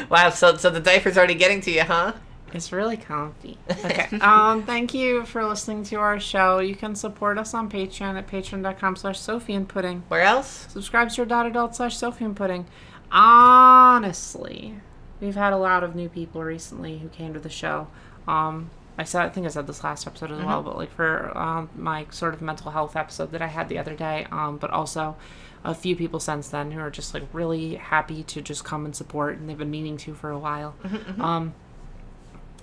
Wow, 0.10 0.30
so 0.30 0.56
so 0.58 0.70
the 0.70 0.80
diaper's 0.80 1.18
already 1.18 1.34
getting 1.36 1.60
to 1.62 1.72
you, 1.72 1.82
huh? 1.82 2.14
It's 2.54 2.72
really 2.72 2.98
comfy. 2.98 3.58
Okay. 3.70 4.08
um 4.22 4.64
thank 4.64 4.94
you 4.94 5.26
for 5.26 5.46
listening 5.46 5.84
to 5.86 5.96
our 5.96 6.20
show. 6.20 6.60
You 6.60 6.76
can 6.76 6.96
support 6.96 7.38
us 7.38 7.54
on 7.54 7.70
Patreon 7.70 8.18
at 8.18 8.28
patreon.com 8.28 8.96
slash 8.96 9.20
Sophie 9.20 9.56
and 9.56 9.68
Pudding. 9.68 10.04
Where 10.08 10.22
else? 10.22 10.68
SubscribeStar 10.74 11.28
dot 11.28 11.46
adult 11.46 11.76
slash 11.76 11.98
Sophie 11.98 12.26
and 12.26 12.36
Pudding. 12.36 12.68
Honestly, 13.12 14.76
we've 15.20 15.36
had 15.36 15.54
a 15.54 15.58
lot 15.58 15.84
of 15.84 15.96
new 15.96 16.10
people 16.10 16.44
recently 16.44 17.00
who 17.00 17.10
came 17.10 17.34
to 17.34 17.40
the 17.40 17.50
show. 17.50 17.88
Um, 18.28 18.70
I 18.98 19.04
said, 19.04 19.22
I 19.22 19.30
think 19.30 19.46
I 19.46 19.50
said 19.50 19.68
this 19.68 19.84
last 19.84 20.08
episode 20.08 20.32
as 20.32 20.44
well, 20.44 20.64
but 20.64 20.76
like 20.76 20.92
for 20.92 21.38
um, 21.38 21.70
my 21.76 22.08
sort 22.10 22.34
of 22.34 22.42
mental 22.42 22.72
health 22.72 22.96
episode 22.96 23.32
that 23.32 23.42
I 23.42 23.48
had 23.48 23.70
the 23.70 23.78
other 23.78 23.96
day, 23.96 24.26
um, 24.32 24.58
but 24.58 24.72
also 24.72 25.16
a 25.64 25.76
few 25.76 25.96
people 25.96 26.20
since 26.20 26.50
then 26.50 26.72
who 26.72 26.80
are 26.80 26.90
just 26.90 27.14
like 27.14 27.24
really 27.34 27.76
happy 27.76 28.24
to 28.24 28.42
just 28.42 28.64
come 28.64 28.86
and 28.86 28.96
support, 28.96 29.38
and 29.38 29.48
they've 29.48 29.58
been 29.58 29.70
meaning 29.72 29.98
to 29.98 30.14
for 30.16 30.30
a 30.32 30.40
while. 30.40 30.76
Um, 31.20 31.54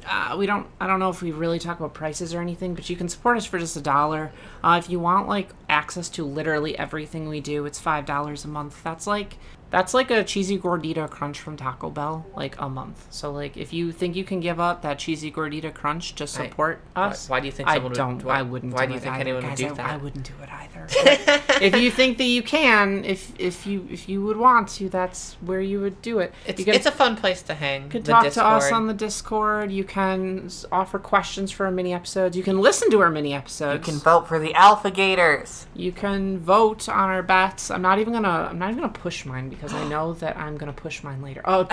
uh, 0.07 0.37
we 0.39 0.45
don't 0.45 0.67
i 0.81 0.87
don't 0.87 1.01
know 1.01 1.09
if 1.09 1.23
we 1.23 1.33
really 1.33 1.59
talk 1.59 1.79
about 1.79 1.95
prices 1.95 2.35
or 2.35 2.41
anything 2.43 2.75
but 2.75 2.91
you 2.91 2.95
can 2.97 3.09
support 3.09 3.39
us 3.39 3.47
for 3.47 3.59
just 3.59 3.77
a 3.77 3.81
dollar. 3.81 4.33
Uh, 4.63 4.77
if 4.83 4.91
you 4.91 5.01
want 5.01 5.29
like 5.29 5.51
access 5.69 6.09
to 6.11 6.25
literally 6.25 6.79
everything 6.79 7.29
we 7.29 7.41
do 7.41 7.65
it's 7.65 7.81
five 7.81 8.05
dollars 8.05 8.45
a 8.45 8.49
month. 8.49 8.83
That's 8.83 9.07
like 9.07 9.39
that's 9.71 9.93
like 9.95 10.11
a 10.11 10.23
cheesy 10.23 10.59
gordita 10.59 11.09
crunch 11.11 11.41
from 11.41 11.57
taco 11.57 11.91
bell 11.91 12.25
like 12.37 12.55
a 12.61 12.69
month 12.69 13.07
so 13.11 13.33
like 13.33 13.57
if 13.57 13.73
you 13.73 13.91
think 13.91 14.15
you 14.15 14.23
can 14.25 14.39
give 14.41 14.61
up 14.61 14.83
that 14.83 14.99
cheesy 14.99 15.31
gordita 15.33 15.73
crunch 15.73 16.15
to 16.15 16.27
support 16.27 16.81
Why- 16.95 17.03
us 17.07 17.29
why 17.29 17.41
do 17.41 17.47
you 17.47 17.53
think 17.53 17.69
i 17.69 17.75
someone 17.75 17.91
would- 17.91 17.97
don't 17.97 18.25
why- 18.25 18.39
i 18.39 18.43
wouldn't 18.43 18.73
why 18.75 18.83
do 18.87 18.89
do 18.89 18.95
you 18.95 19.01
think 19.01 19.15
either, 19.15 19.21
anyone 19.23 19.47
would 19.47 19.57
do 19.57 19.67
I, 19.67 19.73
that? 19.73 19.91
I 19.91 19.97
wouldn't 19.97 20.25
do 20.27 20.35
it 20.43 20.49
either 20.53 20.87
if 21.61 21.77
you 21.77 21.91
think 21.91 22.19
that 22.19 22.25
you 22.25 22.43
can 22.43 23.05
if 23.05 23.33
if 23.39 23.67
you 23.67 23.87
if 23.91 24.09
you 24.09 24.23
would 24.25 24.37
want 24.37 24.69
to 24.69 24.89
that's 24.89 25.35
where 25.41 25.61
you 25.61 25.81
would 25.81 26.01
do 26.03 26.19
it 26.21 26.33
It's, 26.47 26.63
can, 26.63 26.75
it's 26.75 26.87
a 26.87 26.93
fun 26.93 27.17
place 27.17 27.43
to 27.43 27.55
hang. 27.55 27.85
you 27.85 27.89
can 27.89 28.03
talk 28.03 28.23
to 28.23 28.29
us 28.45 28.65
Discord. 28.65 28.73
on 28.73 28.87
the 28.87 28.95
Discord. 28.95 29.73
You 29.73 29.85
can 29.85 30.51
offer 30.71 30.99
questions 30.99 31.51
for 31.51 31.67
our 31.67 31.73
mini 31.73 31.93
episodes. 31.95 32.37
You 32.37 32.43
can 32.43 32.59
listen 32.61 32.91
to 32.91 33.01
our 33.01 33.11
mini 33.11 33.33
episodes. 33.35 33.87
You 33.87 33.93
can 33.93 34.01
vote 34.01 34.29
for 34.29 34.39
the 34.39 34.53
Alpha 34.55 34.91
Gators. 34.91 35.67
You 35.75 35.93
can 35.93 36.39
vote 36.39 36.89
on 36.89 37.09
our 37.11 37.23
bets. 37.23 37.71
I'm 37.71 37.83
not 37.83 37.99
even 37.99 38.13
gonna. 38.13 38.49
I'm 38.51 38.59
not 38.59 38.71
even 38.71 38.81
gonna 38.83 38.93
push 38.93 39.25
mine 39.25 39.49
because 39.55 39.73
I 39.73 39.87
know 39.89 40.13
that 40.15 40.37
I'm 40.37 40.57
gonna 40.57 40.73
push 40.73 41.03
mine 41.03 41.23
later. 41.23 41.43
Oh, 41.45 41.67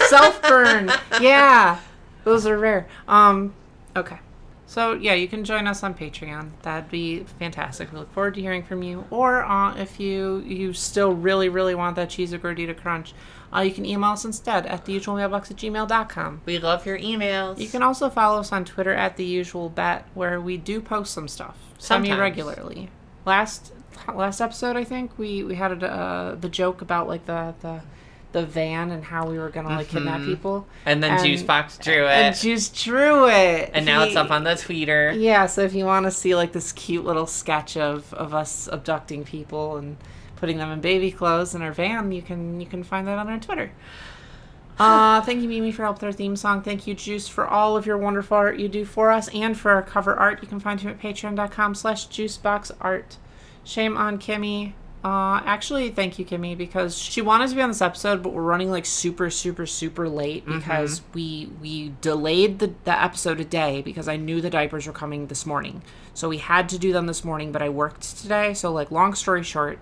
self 0.08 0.42
burn. 0.42 0.90
Yeah, 1.20 1.78
those 2.24 2.46
are 2.46 2.58
rare. 2.58 2.88
Um, 3.08 3.54
okay. 3.96 4.18
So 4.66 4.92
yeah, 4.92 5.14
you 5.14 5.26
can 5.26 5.44
join 5.44 5.66
us 5.66 5.82
on 5.82 5.94
Patreon. 5.94 6.50
That'd 6.62 6.90
be 6.90 7.24
fantastic. 7.40 7.90
We 7.92 7.98
look 7.98 8.12
forward 8.12 8.34
to 8.34 8.40
hearing 8.40 8.62
from 8.62 8.84
you. 8.84 9.04
Or 9.10 9.42
uh, 9.42 9.74
if 9.76 9.98
you 9.98 10.44
you 10.46 10.72
still 10.72 11.12
really 11.12 11.48
really 11.48 11.74
want 11.74 11.96
that 11.96 12.10
cheese 12.10 12.32
or 12.32 12.38
gordita 12.38 12.76
crunch, 12.76 13.12
uh, 13.52 13.62
you 13.62 13.72
can 13.72 13.84
email 13.84 14.10
us 14.10 14.24
instead 14.24 14.66
at 14.66 14.84
theusualmailbox 14.84 15.50
at 15.50 15.56
gmail.com. 15.56 16.42
We 16.46 16.58
love 16.58 16.86
your 16.86 16.98
emails. 16.98 17.58
You 17.58 17.68
can 17.68 17.82
also 17.82 18.08
follow 18.08 18.38
us 18.38 18.52
on 18.52 18.64
Twitter 18.64 18.92
at 18.92 19.16
the 19.16 19.24
usual 19.24 19.68
bet, 19.70 20.06
where 20.14 20.40
we 20.40 20.56
do 20.56 20.80
post 20.80 21.12
some 21.12 21.26
stuff 21.26 21.56
semi 21.78 22.16
regularly. 22.16 22.90
Last 23.26 23.72
last 24.14 24.40
episode, 24.40 24.76
I 24.76 24.84
think 24.84 25.18
we 25.18 25.42
we 25.44 25.54
had 25.54 25.82
a, 25.82 25.86
uh, 25.92 26.34
the 26.34 26.48
joke 26.48 26.82
about 26.82 27.08
like 27.08 27.26
the 27.26 27.54
the 27.60 27.80
the 28.32 28.46
van 28.46 28.92
and 28.92 29.02
how 29.04 29.28
we 29.28 29.38
were 29.38 29.48
gonna 29.50 29.68
like 29.70 29.88
kidnap 29.88 30.20
Mhm. 30.20 30.26
people. 30.26 30.66
and 30.86 31.02
then 31.02 31.12
and- 31.12 31.20
Juicebox 31.20 31.82
drew 31.82 32.04
it. 32.06 32.10
And 32.10 32.36
Juice 32.36 32.68
drew 32.68 33.28
it, 33.28 33.70
and 33.74 33.84
now 33.84 34.02
it's 34.04 34.14
up 34.14 34.30
on 34.30 34.44
the 34.44 34.50
tweeter. 34.50 35.12
Yeah, 35.20 35.46
so 35.46 35.62
if 35.62 35.74
you 35.74 35.84
want 35.84 36.06
to 36.06 36.12
see 36.12 36.36
like 36.36 36.52
this 36.52 36.70
cute 36.72 37.04
little 37.04 37.26
sketch 37.26 37.76
of 37.76 38.14
of 38.14 38.32
us 38.34 38.68
abducting 38.70 39.24
people 39.24 39.76
and 39.78 39.96
putting 40.36 40.58
them 40.58 40.70
in 40.70 40.80
baby 40.80 41.10
clothes 41.10 41.54
in 41.56 41.62
our 41.62 41.72
van, 41.72 42.12
you 42.12 42.22
can 42.22 42.60
you 42.60 42.66
can 42.66 42.84
find 42.84 43.06
that 43.08 43.18
on 43.18 43.28
our 43.28 43.38
Twitter. 43.38 43.72
Uh, 44.78 45.20
thank 45.20 45.42
you, 45.42 45.48
Mimi, 45.48 45.70
for 45.72 45.82
help 45.82 45.96
with 45.96 46.04
our 46.04 46.12
theme 46.12 46.36
song. 46.36 46.62
Thank 46.62 46.86
you, 46.86 46.94
Juice, 46.94 47.28
for 47.28 47.46
all 47.46 47.76
of 47.76 47.84
your 47.84 47.98
wonderful 47.98 48.36
art 48.36 48.58
you 48.58 48.66
do 48.66 48.86
for 48.86 49.10
us 49.10 49.28
and 49.34 49.58
for 49.58 49.72
our 49.72 49.82
cover 49.82 50.14
art. 50.14 50.38
You 50.40 50.48
can 50.48 50.58
find 50.58 50.80
him 50.80 50.88
at 50.90 50.98
patreon.com 51.00 51.74
slash 51.74 52.08
juiceboxart. 52.08 53.16
Shame 53.64 53.96
on 53.96 54.18
Kimmy. 54.18 54.72
Uh, 55.02 55.40
actually, 55.46 55.88
thank 55.88 56.18
you, 56.18 56.26
Kimmy, 56.26 56.54
because 56.58 56.98
she 56.98 57.22
wanted 57.22 57.48
to 57.48 57.54
be 57.56 57.62
on 57.62 57.70
this 57.70 57.80
episode, 57.80 58.22
but 58.22 58.34
we're 58.34 58.42
running 58.42 58.70
like 58.70 58.84
super, 58.84 59.30
super, 59.30 59.64
super 59.64 60.08
late 60.10 60.44
because 60.44 61.00
we 61.14 61.50
we 61.62 61.94
delayed 62.02 62.58
the, 62.58 62.74
the 62.84 63.02
episode 63.02 63.40
a 63.40 63.44
day 63.44 63.80
because 63.80 64.08
I 64.08 64.16
knew 64.16 64.42
the 64.42 64.50
diapers 64.50 64.86
were 64.86 64.92
coming 64.92 65.28
this 65.28 65.46
morning. 65.46 65.82
So 66.12 66.28
we 66.28 66.36
had 66.36 66.68
to 66.68 66.78
do 66.78 66.92
them 66.92 67.06
this 67.06 67.24
morning, 67.24 67.50
but 67.50 67.62
I 67.62 67.70
worked 67.70 68.18
today. 68.18 68.52
So 68.52 68.72
like, 68.72 68.90
long 68.90 69.14
story 69.14 69.42
short, 69.42 69.78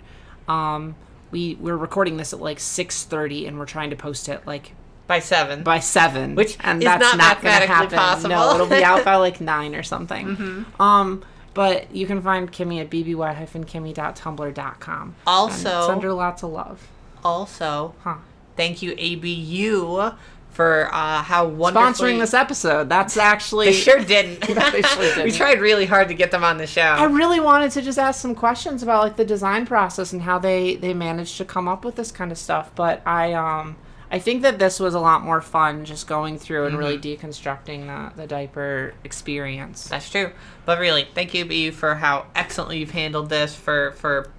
um, 0.46 0.94
we 1.32 1.56
we're 1.56 1.76
recording 1.76 2.16
this 2.16 2.32
at 2.32 2.38
like 2.40 2.60
six 2.60 3.02
thirty, 3.02 3.44
and 3.46 3.58
we're 3.58 3.66
trying 3.66 3.90
to 3.90 3.96
post 3.96 4.28
it 4.28 4.46
like 4.46 4.72
By 5.08 5.18
seven. 5.18 5.64
by 5.64 5.80
seven, 5.80 6.36
Which 6.36 6.56
and 6.60 6.78
is 6.80 6.84
that's 6.84 7.00
not 7.02 7.16
not, 7.16 7.42
going 7.42 7.54
to 7.54 7.66
mathematically 7.66 7.74
happen. 7.74 7.98
possible. 7.98 8.34
Mm-hmm. 8.36 8.48
No, 8.50 8.54
it'll 8.54 8.78
be 8.78 8.84
out 8.84 9.04
by 9.04 9.16
like 9.26 9.40
nine 9.40 9.74
or 9.74 9.82
something. 9.82 10.64
Um, 10.78 11.24
but 11.58 11.92
you 11.92 12.06
can 12.06 12.22
find 12.22 12.52
Kimmy 12.52 12.80
at 12.80 12.88
bby-kimmy.tumblr.com. 12.88 15.14
Also- 15.26 15.76
and 15.78 15.86
send 15.86 16.02
her 16.04 16.12
lots 16.12 16.42
of 16.44 16.50
love. 16.50 16.86
also, 17.24 17.94
Huh. 18.04 18.14
thank 18.56 18.80
you 18.82 18.92
ABU 18.92 20.12
for 20.50 20.88
uh, 20.92 21.22
how 21.22 21.46
wonderfully 21.46 22.14
Sponsoring 22.14 22.18
this 22.20 22.34
episode. 22.34 22.88
That's 22.88 23.16
actually. 23.16 23.66
They 23.66 23.72
sure 23.72 23.98
didn't. 24.00 24.40
They 24.48 24.82
sure 24.82 24.98
we 25.00 25.14
didn't. 25.24 25.34
tried 25.34 25.60
really 25.60 25.86
hard 25.86 26.08
to 26.08 26.14
get 26.14 26.30
them 26.30 26.44
on 26.44 26.58
the 26.58 26.66
show. 26.66 26.80
I 26.82 27.04
really 27.04 27.40
wanted 27.40 27.70
to 27.72 27.82
just 27.82 27.98
ask 27.98 28.20
some 28.20 28.34
questions 28.34 28.82
about 28.82 29.02
like 29.02 29.16
the 29.16 29.24
design 29.24 29.66
process 29.66 30.12
and 30.12 30.22
how 30.22 30.38
they 30.38 30.76
they 30.76 30.94
managed 30.94 31.36
to 31.38 31.44
come 31.44 31.66
up 31.68 31.84
with 31.84 31.96
this 31.96 32.10
kind 32.12 32.30
of 32.32 32.38
stuff. 32.38 32.70
But 32.76 33.02
I 33.06 33.32
um 33.34 33.76
I 34.10 34.18
think 34.18 34.42
that 34.42 34.58
this 34.58 34.80
was 34.80 34.94
a 34.94 35.00
lot 35.00 35.22
more 35.22 35.40
fun 35.42 35.84
just 35.84 36.06
going 36.06 36.38
through 36.38 36.66
and 36.66 36.78
really 36.78 36.96
Mm-hmm. 36.98 37.26
deconstructing 37.28 37.86
the 38.14 38.22
the 38.22 38.26
diaper 38.26 38.94
experience. 39.04 39.86
That's 39.88 40.08
true. 40.10 40.30
But 40.64 40.78
really, 40.78 41.06
thank 41.14 41.34
you, 41.34 41.44
BU, 41.44 41.72
for 41.72 41.96
how 41.96 42.26
excellently 42.34 42.78
you've 42.78 42.92
handled 42.92 43.28
this, 43.28 43.54
for 43.54 43.92
for 43.92 44.30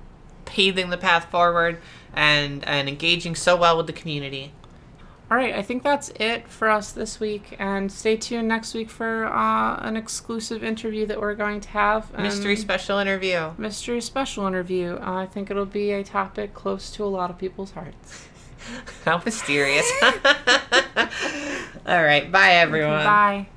paving 0.45 0.89
the 0.89 0.97
path 0.97 1.29
forward 1.29 1.77
and 2.13 2.63
and 2.67 2.89
engaging 2.89 3.35
so 3.35 3.55
well 3.55 3.77
with 3.77 3.85
the 3.87 3.93
community. 3.93 4.53
All 5.31 5.37
right, 5.37 5.53
I 5.53 5.61
think 5.61 5.83
that's 5.83 6.09
it 6.15 6.47
for 6.47 6.71
us 6.71 6.91
this 6.91 7.19
week, 7.19 7.55
and 7.59 7.91
stay 7.91 8.17
tuned 8.17 8.47
next 8.47 8.73
week 8.73 8.89
for 8.89 9.27
uh, 9.27 9.75
an 9.75 9.95
exclusive 9.95 10.63
interview 10.63 11.05
that 11.05 11.21
we're 11.21 11.35
going 11.35 11.61
to 11.61 11.69
have. 11.69 12.11
Mystery 12.17 12.55
special 12.55 12.97
interview. 12.97 13.51
mystery 13.59 14.01
special 14.01 14.47
interview. 14.47 14.95
Uh, 14.99 15.17
I 15.21 15.25
think 15.27 15.51
it'll 15.51 15.67
be 15.67 15.91
a 15.91 16.03
topic 16.03 16.55
close 16.55 16.89
to 16.93 17.03
a 17.05 17.11
lot 17.19 17.29
of 17.29 17.37
people's 17.37 17.69
hearts. 17.73 18.25
How 19.05 19.21
mysterious. 19.23 19.89
All 21.85 22.03
right. 22.03 22.31
Bye, 22.31 22.53
everyone. 22.53 23.03
Bye. 23.05 23.47